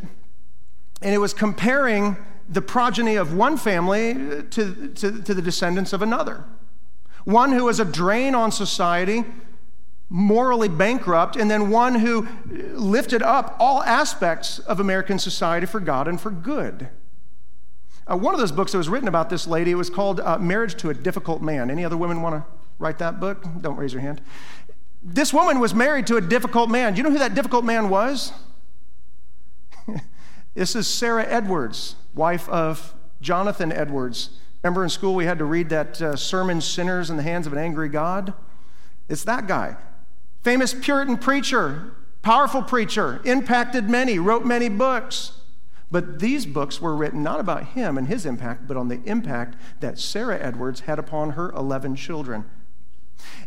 And 1.02 1.12
it 1.12 1.18
was 1.18 1.34
comparing 1.34 2.16
the 2.48 2.62
progeny 2.62 3.16
of 3.16 3.34
one 3.34 3.56
family 3.56 4.14
to, 4.50 4.88
to, 4.94 5.22
to 5.22 5.34
the 5.34 5.42
descendants 5.42 5.92
of 5.92 6.00
another. 6.00 6.44
One 7.24 7.52
who 7.52 7.64
was 7.64 7.80
a 7.80 7.84
drain 7.84 8.34
on 8.34 8.52
society, 8.52 9.24
morally 10.08 10.68
bankrupt, 10.68 11.36
and 11.36 11.50
then 11.50 11.70
one 11.70 11.96
who 11.96 12.28
lifted 12.46 13.22
up 13.22 13.56
all 13.58 13.82
aspects 13.82 14.58
of 14.60 14.80
American 14.80 15.18
society 15.18 15.66
for 15.66 15.80
God 15.80 16.06
and 16.06 16.20
for 16.20 16.30
good. 16.30 16.88
Uh, 18.06 18.16
one 18.16 18.34
of 18.34 18.40
those 18.40 18.52
books 18.52 18.72
that 18.72 18.78
was 18.78 18.88
written 18.88 19.08
about 19.08 19.30
this 19.30 19.46
lady, 19.46 19.70
it 19.70 19.76
was 19.76 19.88
called 19.88 20.20
uh, 20.20 20.38
Marriage 20.38 20.74
to 20.76 20.90
a 20.90 20.94
Difficult 20.94 21.40
Man. 21.40 21.70
Any 21.70 21.84
other 21.84 21.96
women 21.96 22.20
want 22.20 22.34
to 22.34 22.44
write 22.78 22.98
that 22.98 23.18
book? 23.18 23.44
Don't 23.60 23.76
raise 23.76 23.92
your 23.92 24.02
hand. 24.02 24.20
This 25.02 25.32
woman 25.32 25.58
was 25.58 25.74
married 25.74 26.06
to 26.08 26.16
a 26.16 26.20
difficult 26.20 26.68
man. 26.68 26.92
Do 26.92 26.98
you 26.98 27.02
know 27.02 27.10
who 27.10 27.18
that 27.18 27.34
difficult 27.34 27.64
man 27.64 27.88
was? 27.88 28.32
this 30.54 30.76
is 30.76 30.86
Sarah 30.86 31.26
Edwards, 31.26 31.96
wife 32.14 32.48
of 32.48 32.94
Jonathan 33.20 33.72
Edwards. 33.72 34.30
Remember 34.62 34.82
in 34.82 34.90
school 34.90 35.14
we 35.14 35.24
had 35.24 35.38
to 35.38 35.44
read 35.44 35.70
that 35.70 36.00
uh, 36.00 36.16
sermon, 36.16 36.60
Sinners 36.60 37.10
in 37.10 37.16
the 37.16 37.22
Hands 37.22 37.46
of 37.46 37.52
an 37.52 37.58
Angry 37.58 37.88
God? 37.88 38.34
It's 39.08 39.24
that 39.24 39.46
guy. 39.46 39.76
Famous 40.44 40.74
Puritan 40.74 41.16
preacher, 41.16 41.94
powerful 42.20 42.62
preacher, 42.62 43.22
impacted 43.24 43.88
many, 43.88 44.18
wrote 44.18 44.44
many 44.44 44.68
books. 44.68 45.32
But 45.90 46.18
these 46.18 46.44
books 46.44 46.82
were 46.82 46.94
written 46.94 47.22
not 47.22 47.40
about 47.40 47.68
him 47.68 47.96
and 47.96 48.08
his 48.08 48.26
impact, 48.26 48.68
but 48.68 48.76
on 48.76 48.88
the 48.88 49.00
impact 49.04 49.56
that 49.80 49.98
Sarah 49.98 50.38
Edwards 50.38 50.80
had 50.80 50.98
upon 50.98 51.30
her 51.30 51.50
11 51.52 51.96
children. 51.96 52.44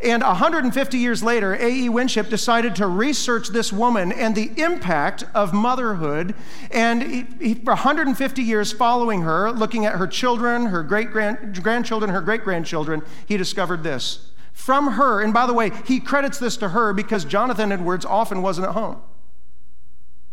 And 0.02 0.24
150 0.24 0.98
years 0.98 1.22
later, 1.22 1.54
A.E. 1.54 1.88
Winship 1.88 2.30
decided 2.30 2.76
to 2.78 2.88
research 2.88 3.50
this 3.50 3.72
woman 3.72 4.12
and 4.12 4.34
the 4.34 4.52
impact 4.60 5.24
of 5.36 5.54
motherhood. 5.54 6.34
And 6.72 7.04
he, 7.04 7.28
he, 7.40 7.54
for 7.54 7.74
150 7.74 8.42
years 8.42 8.72
following 8.72 9.22
her, 9.22 9.52
looking 9.52 9.86
at 9.86 9.96
her 9.96 10.08
children, 10.08 10.68
her 10.68 10.82
great 10.82 11.12
grandchildren, 11.12 12.10
her 12.10 12.22
great 12.22 12.44
grandchildren, 12.44 13.04
he 13.28 13.38
discovered 13.38 13.84
this 13.84 14.32
from 14.58 14.94
her. 14.94 15.22
And 15.22 15.32
by 15.32 15.46
the 15.46 15.54
way, 15.54 15.72
he 15.86 16.00
credits 16.00 16.40
this 16.40 16.58
to 16.58 16.70
her 16.70 16.92
because 16.92 17.24
Jonathan 17.24 17.72
Edwards 17.72 18.06
often 18.06 18.42
wasn't 18.42 18.68
at 18.68 18.74
home. 18.74 19.00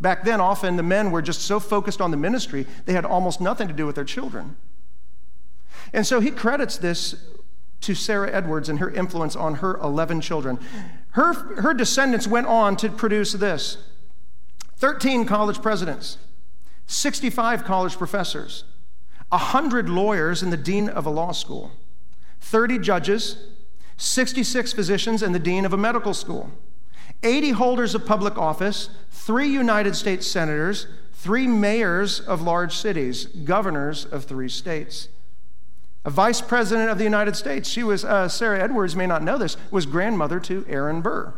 Back 0.00 0.24
then, 0.24 0.40
often 0.40 0.76
the 0.76 0.82
men 0.82 1.10
were 1.10 1.20
just 1.20 1.42
so 1.42 1.60
focused 1.60 2.00
on 2.00 2.10
the 2.10 2.16
ministry, 2.16 2.66
they 2.86 2.94
had 2.94 3.04
almost 3.04 3.38
nothing 3.38 3.68
to 3.68 3.74
do 3.74 3.84
with 3.84 3.96
their 3.96 4.04
children. 4.04 4.56
And 5.92 6.06
so 6.06 6.20
he 6.20 6.30
credits 6.30 6.78
this 6.78 7.14
to 7.82 7.94
Sarah 7.94 8.32
Edwards 8.32 8.70
and 8.70 8.78
her 8.78 8.90
influence 8.90 9.36
on 9.36 9.56
her 9.56 9.76
11 9.76 10.22
children. 10.22 10.58
Her, 11.10 11.34
her 11.60 11.74
descendants 11.74 12.26
went 12.26 12.46
on 12.46 12.76
to 12.78 12.88
produce 12.88 13.34
this 13.34 13.76
13 14.78 15.26
college 15.26 15.60
presidents, 15.60 16.16
65 16.86 17.62
college 17.62 17.98
professors, 17.98 18.64
100 19.28 19.90
lawyers 19.90 20.42
and 20.42 20.50
the 20.50 20.56
dean 20.56 20.88
of 20.88 21.04
a 21.04 21.10
law 21.10 21.32
school, 21.32 21.72
30 22.40 22.78
judges, 22.78 23.36
66 23.97 24.72
physicians, 24.72 25.22
and 25.22 25.34
the 25.34 25.38
dean 25.38 25.64
of 25.64 25.72
a 25.72 25.76
medical 25.76 26.14
school, 26.14 26.51
80 27.22 27.51
holders 27.53 27.95
of 27.95 28.05
public 28.05 28.36
office, 28.36 28.90
three 29.11 29.49
United 29.49 29.97
States 29.97 30.26
senators, 30.26 30.86
three 31.12 31.47
mayors 31.47 32.20
of 32.20 32.42
large 32.42 32.76
cities, 32.76 33.26
governors 33.26 34.05
of 34.05 34.24
three 34.24 34.49
states. 34.49 35.09
A 36.05 36.11
vice 36.11 36.42
president 36.42 36.90
of 36.90 36.99
the 36.99 37.05
United 37.05 37.34
States, 37.34 37.68
she 37.68 37.82
was, 37.82 38.05
uh, 38.05 38.28
Sarah 38.28 38.61
Edwards 38.61 38.95
may 38.95 39.07
not 39.07 39.22
know 39.22 39.38
this, 39.38 39.57
was 39.70 39.86
grandmother 39.86 40.38
to 40.40 40.66
Aaron 40.68 41.01
Burr. 41.01 41.32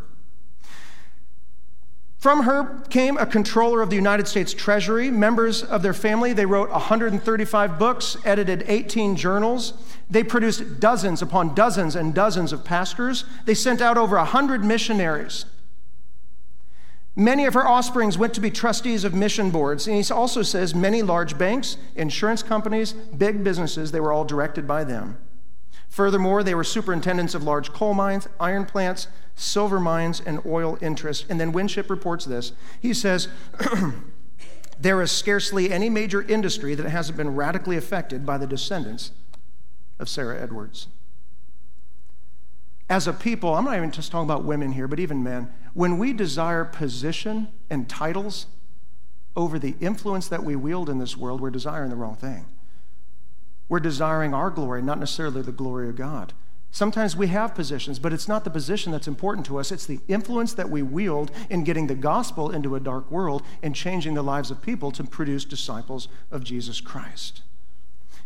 From 2.26 2.42
her 2.42 2.80
came 2.90 3.16
a 3.18 3.24
controller 3.24 3.82
of 3.82 3.88
the 3.88 3.94
United 3.94 4.26
States 4.26 4.52
Treasury. 4.52 5.12
Members 5.12 5.62
of 5.62 5.84
their 5.84 5.94
family, 5.94 6.32
they 6.32 6.44
wrote 6.44 6.70
135 6.70 7.78
books, 7.78 8.16
edited 8.24 8.64
18 8.66 9.14
journals. 9.14 9.74
They 10.10 10.24
produced 10.24 10.80
dozens 10.80 11.22
upon 11.22 11.54
dozens 11.54 11.94
and 11.94 12.12
dozens 12.12 12.52
of 12.52 12.64
pastors. 12.64 13.26
They 13.44 13.54
sent 13.54 13.80
out 13.80 13.96
over 13.96 14.16
100 14.16 14.64
missionaries. 14.64 15.44
Many 17.14 17.44
of 17.44 17.54
her 17.54 17.64
offsprings 17.64 18.18
went 18.18 18.34
to 18.34 18.40
be 18.40 18.50
trustees 18.50 19.04
of 19.04 19.14
mission 19.14 19.52
boards. 19.52 19.86
And 19.86 20.04
he 20.04 20.12
also 20.12 20.42
says 20.42 20.74
many 20.74 21.02
large 21.02 21.38
banks, 21.38 21.76
insurance 21.94 22.42
companies, 22.42 22.92
big 22.92 23.44
businesses, 23.44 23.92
they 23.92 24.00
were 24.00 24.10
all 24.10 24.24
directed 24.24 24.66
by 24.66 24.82
them. 24.82 25.16
Furthermore, 25.96 26.42
they 26.42 26.54
were 26.54 26.62
superintendents 26.62 27.34
of 27.34 27.42
large 27.42 27.72
coal 27.72 27.94
mines, 27.94 28.28
iron 28.38 28.66
plants, 28.66 29.08
silver 29.34 29.80
mines, 29.80 30.20
and 30.20 30.44
oil 30.44 30.76
interests. 30.82 31.24
And 31.30 31.40
then 31.40 31.52
Winship 31.52 31.88
reports 31.88 32.26
this. 32.26 32.52
He 32.82 32.92
says, 32.92 33.28
There 34.78 35.00
is 35.00 35.10
scarcely 35.10 35.72
any 35.72 35.88
major 35.88 36.20
industry 36.20 36.74
that 36.74 36.86
hasn't 36.86 37.16
been 37.16 37.34
radically 37.34 37.78
affected 37.78 38.26
by 38.26 38.36
the 38.36 38.46
descendants 38.46 39.12
of 39.98 40.10
Sarah 40.10 40.38
Edwards. 40.38 40.88
As 42.90 43.08
a 43.08 43.14
people, 43.14 43.54
I'm 43.54 43.64
not 43.64 43.78
even 43.78 43.90
just 43.90 44.12
talking 44.12 44.28
about 44.28 44.44
women 44.44 44.72
here, 44.72 44.86
but 44.86 45.00
even 45.00 45.22
men, 45.22 45.50
when 45.72 45.96
we 45.96 46.12
desire 46.12 46.66
position 46.66 47.48
and 47.70 47.88
titles 47.88 48.48
over 49.34 49.58
the 49.58 49.74
influence 49.80 50.28
that 50.28 50.44
we 50.44 50.56
wield 50.56 50.90
in 50.90 50.98
this 50.98 51.16
world, 51.16 51.40
we're 51.40 51.48
desiring 51.48 51.88
the 51.88 51.96
wrong 51.96 52.16
thing. 52.16 52.44
We're 53.68 53.80
desiring 53.80 54.32
our 54.34 54.50
glory, 54.50 54.82
not 54.82 54.98
necessarily 54.98 55.42
the 55.42 55.52
glory 55.52 55.88
of 55.88 55.96
God. 55.96 56.32
Sometimes 56.70 57.16
we 57.16 57.28
have 57.28 57.54
positions, 57.54 57.98
but 57.98 58.12
it's 58.12 58.28
not 58.28 58.44
the 58.44 58.50
position 58.50 58.92
that's 58.92 59.08
important 59.08 59.46
to 59.46 59.58
us. 59.58 59.72
It's 59.72 59.86
the 59.86 60.00
influence 60.08 60.52
that 60.54 60.68
we 60.68 60.82
wield 60.82 61.30
in 61.48 61.64
getting 61.64 61.86
the 61.86 61.94
gospel 61.94 62.50
into 62.50 62.76
a 62.76 62.80
dark 62.80 63.10
world 63.10 63.42
and 63.62 63.74
changing 63.74 64.14
the 64.14 64.22
lives 64.22 64.50
of 64.50 64.60
people 64.60 64.90
to 64.92 65.04
produce 65.04 65.44
disciples 65.44 66.08
of 66.30 66.44
Jesus 66.44 66.80
Christ. 66.80 67.42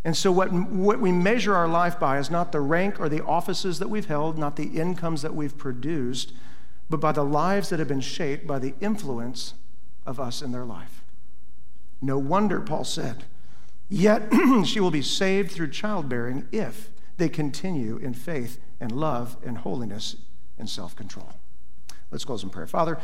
And 0.05 0.17
so, 0.17 0.33
what, 0.33 0.51
what 0.53 0.99
we 0.99 1.13
measure 1.13 1.55
our 1.55 1.69
life 1.69 2.01
by 2.01 2.19
is 2.19 2.31
not 2.31 2.53
the 2.53 2.61
rank 2.61 2.99
or 2.99 3.09
the 3.09 3.25
offices 3.25 3.79
that 3.79 3.91
we've 3.91 4.07
held, 4.07 4.39
not 4.39 4.57
the 4.57 4.81
incomes 4.81 5.23
that 5.23 5.35
we've 5.35 5.57
produced, 5.57 6.33
but 6.89 7.01
by 7.01 7.13
the 7.13 7.25
lives 7.25 7.69
that 7.69 7.79
have 7.79 7.89
been 7.89 8.01
shaped 8.01 8.47
by 8.47 8.59
the 8.59 8.75
influence 8.81 9.55
of 10.07 10.19
us 10.19 10.43
in 10.43 10.53
their 10.53 10.65
life. 10.65 11.05
No 12.03 12.19
wonder, 12.19 12.61
Paul 12.61 12.85
said, 12.85 13.25
yet 13.91 14.33
she 14.65 14.81
will 14.81 14.91
be 14.91 15.03
saved 15.03 15.51
through 15.51 15.69
childbearing 15.69 16.49
if 16.51 16.89
they 17.19 17.29
continue 17.29 17.99
in 17.99 18.15
faith 18.15 18.59
and 18.81 18.93
love 18.93 19.37
and 19.45 19.59
holiness 19.59 20.17
and 20.59 20.71
self 20.71 20.97
control. 20.97 21.29
Let's 22.11 22.25
close 22.25 22.43
in 22.43 22.51
prayer. 22.51 22.67
Father, 22.67 22.99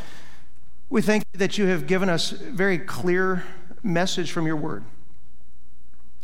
we 0.89 1.03
thank 1.03 1.24
you 1.32 1.39
that 1.39 1.59
you 1.59 1.66
have 1.66 1.87
given 1.87 2.09
us 2.09 2.32
a 2.32 2.37
very 2.37 2.78
clear 2.78 3.45
message 3.82 4.32
from 4.32 4.47
your 4.47 4.57
word. 4.57 4.84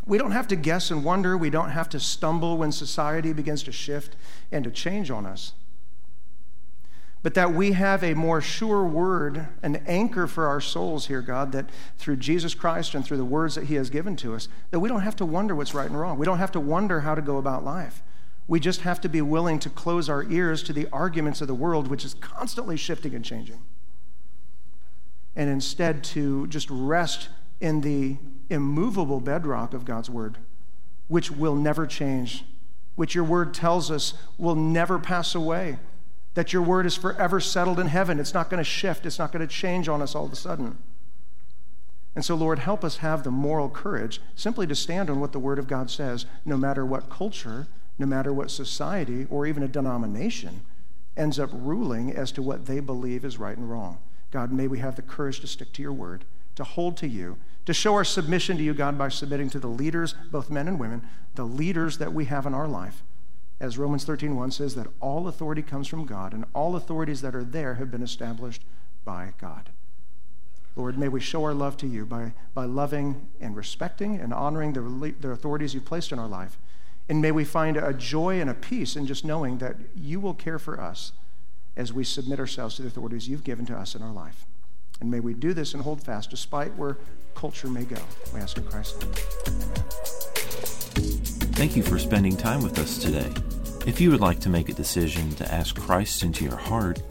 We 0.07 0.19
don't 0.19 0.33
have 0.33 0.49
to 0.49 0.57
guess 0.57 0.91
and 0.91 1.05
wonder. 1.05 1.37
We 1.37 1.51
don't 1.51 1.71
have 1.71 1.89
to 1.91 2.01
stumble 2.01 2.57
when 2.57 2.73
society 2.73 3.33
begins 3.33 3.63
to 3.65 3.73
shift 3.73 4.17
and 4.51 4.65
to 4.65 4.71
change 4.71 5.11
on 5.11 5.27
us 5.27 5.53
but 7.23 7.35
that 7.35 7.53
we 7.53 7.73
have 7.73 8.03
a 8.03 8.15
more 8.15 8.41
sure 8.41 8.85
word, 8.85 9.47
an 9.63 9.77
anchor 9.87 10.27
for 10.27 10.49
our 10.49 10.61
souls 10.61 11.07
here, 11.07 11.23
God, 11.23 11.53
that 11.53 11.71
through 11.97 12.17
Jesus 12.17 12.53
Christ 12.55 12.95
and 12.95 13.05
through 13.05 13.17
the 13.17 13.25
words 13.25 13.55
that 13.55 13.67
He 13.67 13.77
has 13.77 13.91
given 13.91 14.17
to 14.17 14.35
us, 14.35 14.49
that 14.73 14.81
we 14.81 14.89
don't 14.89 15.03
have 15.03 15.17
to 15.17 15.25
wonder 15.25 15.55
what's 15.55 15.73
right 15.73 15.89
and 15.89 15.99
wrong. 15.99 16.19
We 16.19 16.27
don't 16.27 16.39
have 16.39 16.53
to 16.53 16.61
wonder 16.61 17.01
how 17.01 17.15
to 17.15 17.23
go 17.23 17.39
about 17.39 17.65
life. 17.65 18.03
We 18.49 18.59
just 18.59 18.81
have 18.81 19.01
to 19.03 19.09
be 19.09 19.23
willing 19.23 19.61
to 19.61 19.71
close 19.71 20.09
our 20.09 20.25
ears 20.25 20.65
to 20.65 20.73
the 20.73 20.89
arguments 20.93 21.41
of 21.41 21.47
the 21.47 21.55
world, 21.55 21.87
which 21.87 22.05
is 22.05 22.15
constantly 22.15 22.77
shifting 22.77 23.15
and 23.15 23.25
changing, 23.25 23.63
and 25.37 25.49
instead 25.49 26.03
to 26.05 26.49
just 26.49 26.69
rest 26.71 27.29
in 27.61 27.83
the 27.83 28.17
immovable 28.51 29.21
bedrock 29.21 29.75
of 29.75 29.85
God's 29.85 30.11
Word, 30.11 30.39
which 31.07 31.31
will 31.31 31.55
never 31.55 31.87
change, 31.87 32.45
which 32.97 33.15
your 33.15 33.23
Word 33.23 33.55
tells 33.55 33.93
us 33.93 34.15
will 34.39 34.57
never 34.57 34.99
pass 34.99 35.37
away 35.37 35.79
that 36.35 36.53
your 36.53 36.63
word 36.63 36.87
is 36.87 36.97
forever 36.97 37.41
settled 37.41 37.79
in 37.79 37.89
heaven. 37.89 38.19
It's 38.19 38.35
not 38.35 38.49
going 38.49 38.59
to 38.59 38.65
shift, 38.65 39.07
it's 39.07 39.19
not 39.19 39.33
going 39.33 39.47
to 39.47 39.53
change 39.53 39.89
on 39.89 40.01
us 40.01 40.15
all 40.15 40.25
of 40.25 40.33
a 40.33 40.37
sudden. 40.37 40.79
And 42.15 42.25
so, 42.25 42.35
Lord, 42.35 42.59
help 42.59 42.85
us 42.85 42.99
have 42.99 43.25
the 43.25 43.31
moral 43.31 43.71
courage 43.71 44.21
simply 44.35 44.67
to 44.67 44.75
stand 44.75 45.09
on 45.09 45.21
what 45.21 45.33
the 45.33 45.39
Word 45.39 45.59
of 45.59 45.67
God 45.67 45.91
says, 45.91 46.27
no 46.45 46.57
matter 46.57 46.85
what 46.85 47.09
culture, 47.09 47.67
no 47.99 48.07
matter 48.07 48.33
what 48.33 48.51
society, 48.51 49.27
or 49.31 49.47
even 49.47 49.63
a 49.63 49.69
denomination 49.69 50.61
ends 51.17 51.39
up 51.39 51.51
ruling 51.53 52.13
as 52.13 52.33
to 52.33 52.43
what 52.43 52.67
they 52.67 52.81
believe 52.81 53.25
is 53.25 53.39
right 53.39 53.57
and 53.57 53.71
wrong. 53.71 53.99
God, 54.31 54.53
may 54.53 54.67
we 54.67 54.79
have 54.79 54.97
the 54.97 55.03
courage 55.03 55.41
to 55.41 55.47
stick 55.47 55.73
to 55.75 55.83
your 55.83 55.93
Word, 55.93 56.25
to 56.57 56.65
hold 56.65 56.97
to 56.99 57.09
you, 57.09 57.39
to 57.65 57.73
show 57.73 57.95
our 57.95 58.05
submission 58.05 58.57
to 58.59 58.63
you, 58.63 58.75
God, 58.75 58.99
by 58.99 59.09
submitting 59.09 59.49
to 59.51 59.59
the 59.59 59.69
leaders, 59.69 60.15
both 60.31 60.51
men 60.51 60.69
and 60.69 60.79
women, 60.79 61.03
the 61.35 61.45
leaders 61.45 61.99
that 61.99 62.13
we 62.13 62.27
have 62.27 62.45
in 62.45 62.55
our 62.55 62.69
life 62.69 63.03
as 63.63 63.79
Romans 63.79 64.05
13:1 64.05 64.53
says, 64.53 64.75
that 64.75 64.89
all 65.01 65.29
authority 65.29 65.63
comes 65.63 65.87
from 65.87 66.05
God, 66.05 66.35
and 66.35 66.45
all 66.53 66.75
authorities 66.75 67.23
that 67.23 67.35
are 67.35 67.45
there 67.45 67.75
have 67.75 67.93
been 67.93 68.03
established 68.03 68.65
by 69.05 69.33
God. 69.41 69.71
Lord, 70.75 70.99
may 70.99 71.09
we 71.09 71.21
show 71.21 71.45
our 71.45 71.55
love 71.55 71.77
to 71.79 71.87
you 71.87 72.05
by, 72.05 72.33
by 72.55 72.65
loving 72.65 73.29
and 73.41 73.55
respecting 73.55 74.19
and 74.19 74.35
honoring 74.35 74.73
the, 74.73 75.15
the 75.21 75.31
authorities 75.31 75.75
you've 75.75 75.85
placed 75.85 76.11
in 76.11 76.19
our 76.19 76.27
life. 76.27 76.59
And 77.09 77.23
may 77.23 77.31
we 77.31 77.45
find 77.45 77.77
a 77.77 77.93
joy 77.93 78.41
and 78.41 78.51
a 78.51 78.55
peace 78.55 78.97
in 78.97 79.07
just 79.07 79.25
knowing 79.25 79.59
that 79.59 79.77
you 79.95 80.19
will 80.19 80.35
care 80.35 80.59
for 80.59 80.81
us 80.81 81.13
as 81.77 81.93
we 81.93 82.05
submit 82.05 82.41
ourselves 82.41 82.77
to 82.77 82.83
the 82.83 82.89
authorities 82.89 83.29
you've 83.29 83.45
given 83.45 83.67
to 83.67 83.77
us 83.77 83.95
in 83.95 84.03
our 84.03 84.13
life. 84.13 84.47
And 85.01 85.11
may 85.11 85.21
we 85.21 85.35
do 85.35 85.53
this 85.53 85.75
and 85.75 85.83
hold 85.83 86.03
fast 86.03 86.31
despite 86.31 86.75
where 86.77 86.97
culture 87.35 87.69
may 87.69 87.85
go. 87.85 87.99
We 88.35 88.41
ask 88.41 88.57
in 88.57 88.65
Christ's 88.65 89.05
name. 89.05 89.15
Amen. 89.49 90.42
Thank 91.55 91.77
you 91.77 91.83
for 91.83 91.99
spending 91.99 92.37
time 92.37 92.63
with 92.63 92.79
us 92.79 92.99
today. 92.99 93.29
If 93.87 94.01
you 94.01 94.11
would 94.11 94.21
like 94.21 94.39
to 94.41 94.49
make 94.49 94.69
a 94.69 94.75
decision 94.75 95.31
to 95.35 95.53
ask 95.53 95.77
Christ 95.77 96.23
into 96.23 96.45
your 96.45 96.57
heart, 96.57 97.03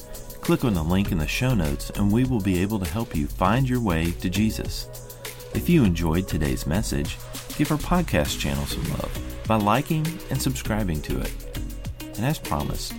click 0.42 0.66
on 0.66 0.74
the 0.74 0.84
link 0.84 1.12
in 1.12 1.20
the 1.20 1.28
show 1.28 1.54
notes 1.54 1.92
and 1.92 2.12
we 2.12 2.26
will 2.26 2.42
be 2.42 2.60
able 2.62 2.80
to 2.80 2.89
help 2.89 3.16
you 3.16 3.28
find 3.28 3.70
your 3.70 3.80
way 3.80 4.12
to 4.20 4.30
Jesus. 4.30 4.88
If 5.54 5.70
you 5.70 5.84
enjoyed 5.84 6.28
today's 6.28 6.66
message, 6.66 7.18
give 7.58 7.72
our 7.72 7.78
podcast 7.78 8.39
channel 8.39 8.66
some 8.66 8.89
love 8.92 9.16
by 9.48 9.58
liking 9.58 10.08
and 10.30 10.42
subscribing 10.42 11.02
to 11.04 11.20
it. 11.20 11.32
And 12.16 12.26
as 12.26 12.39
promised, 12.39 12.94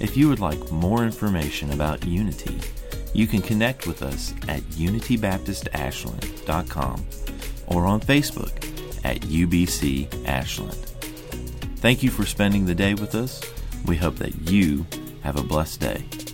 if 0.00 0.16
you 0.16 0.28
would 0.28 0.40
like 0.40 0.72
more 0.72 1.04
information 1.04 1.70
about 1.72 2.06
Unity, 2.06 2.58
you 3.14 3.26
can 3.26 3.42
connect 3.42 3.86
with 3.86 4.02
us 4.02 4.34
at 4.48 4.60
unitybaptistashland.com 4.62 7.06
or 7.68 7.86
on 7.86 8.00
Facebook 8.00 8.64
at 9.04 9.20
UBC 9.20 10.26
Ashland. 10.26 10.87
Thank 11.80 12.02
you 12.02 12.10
for 12.10 12.26
spending 12.26 12.66
the 12.66 12.74
day 12.74 12.94
with 12.94 13.14
us. 13.14 13.40
We 13.86 13.96
hope 13.96 14.16
that 14.16 14.50
you 14.50 14.84
have 15.22 15.38
a 15.38 15.44
blessed 15.44 15.80
day. 15.80 16.27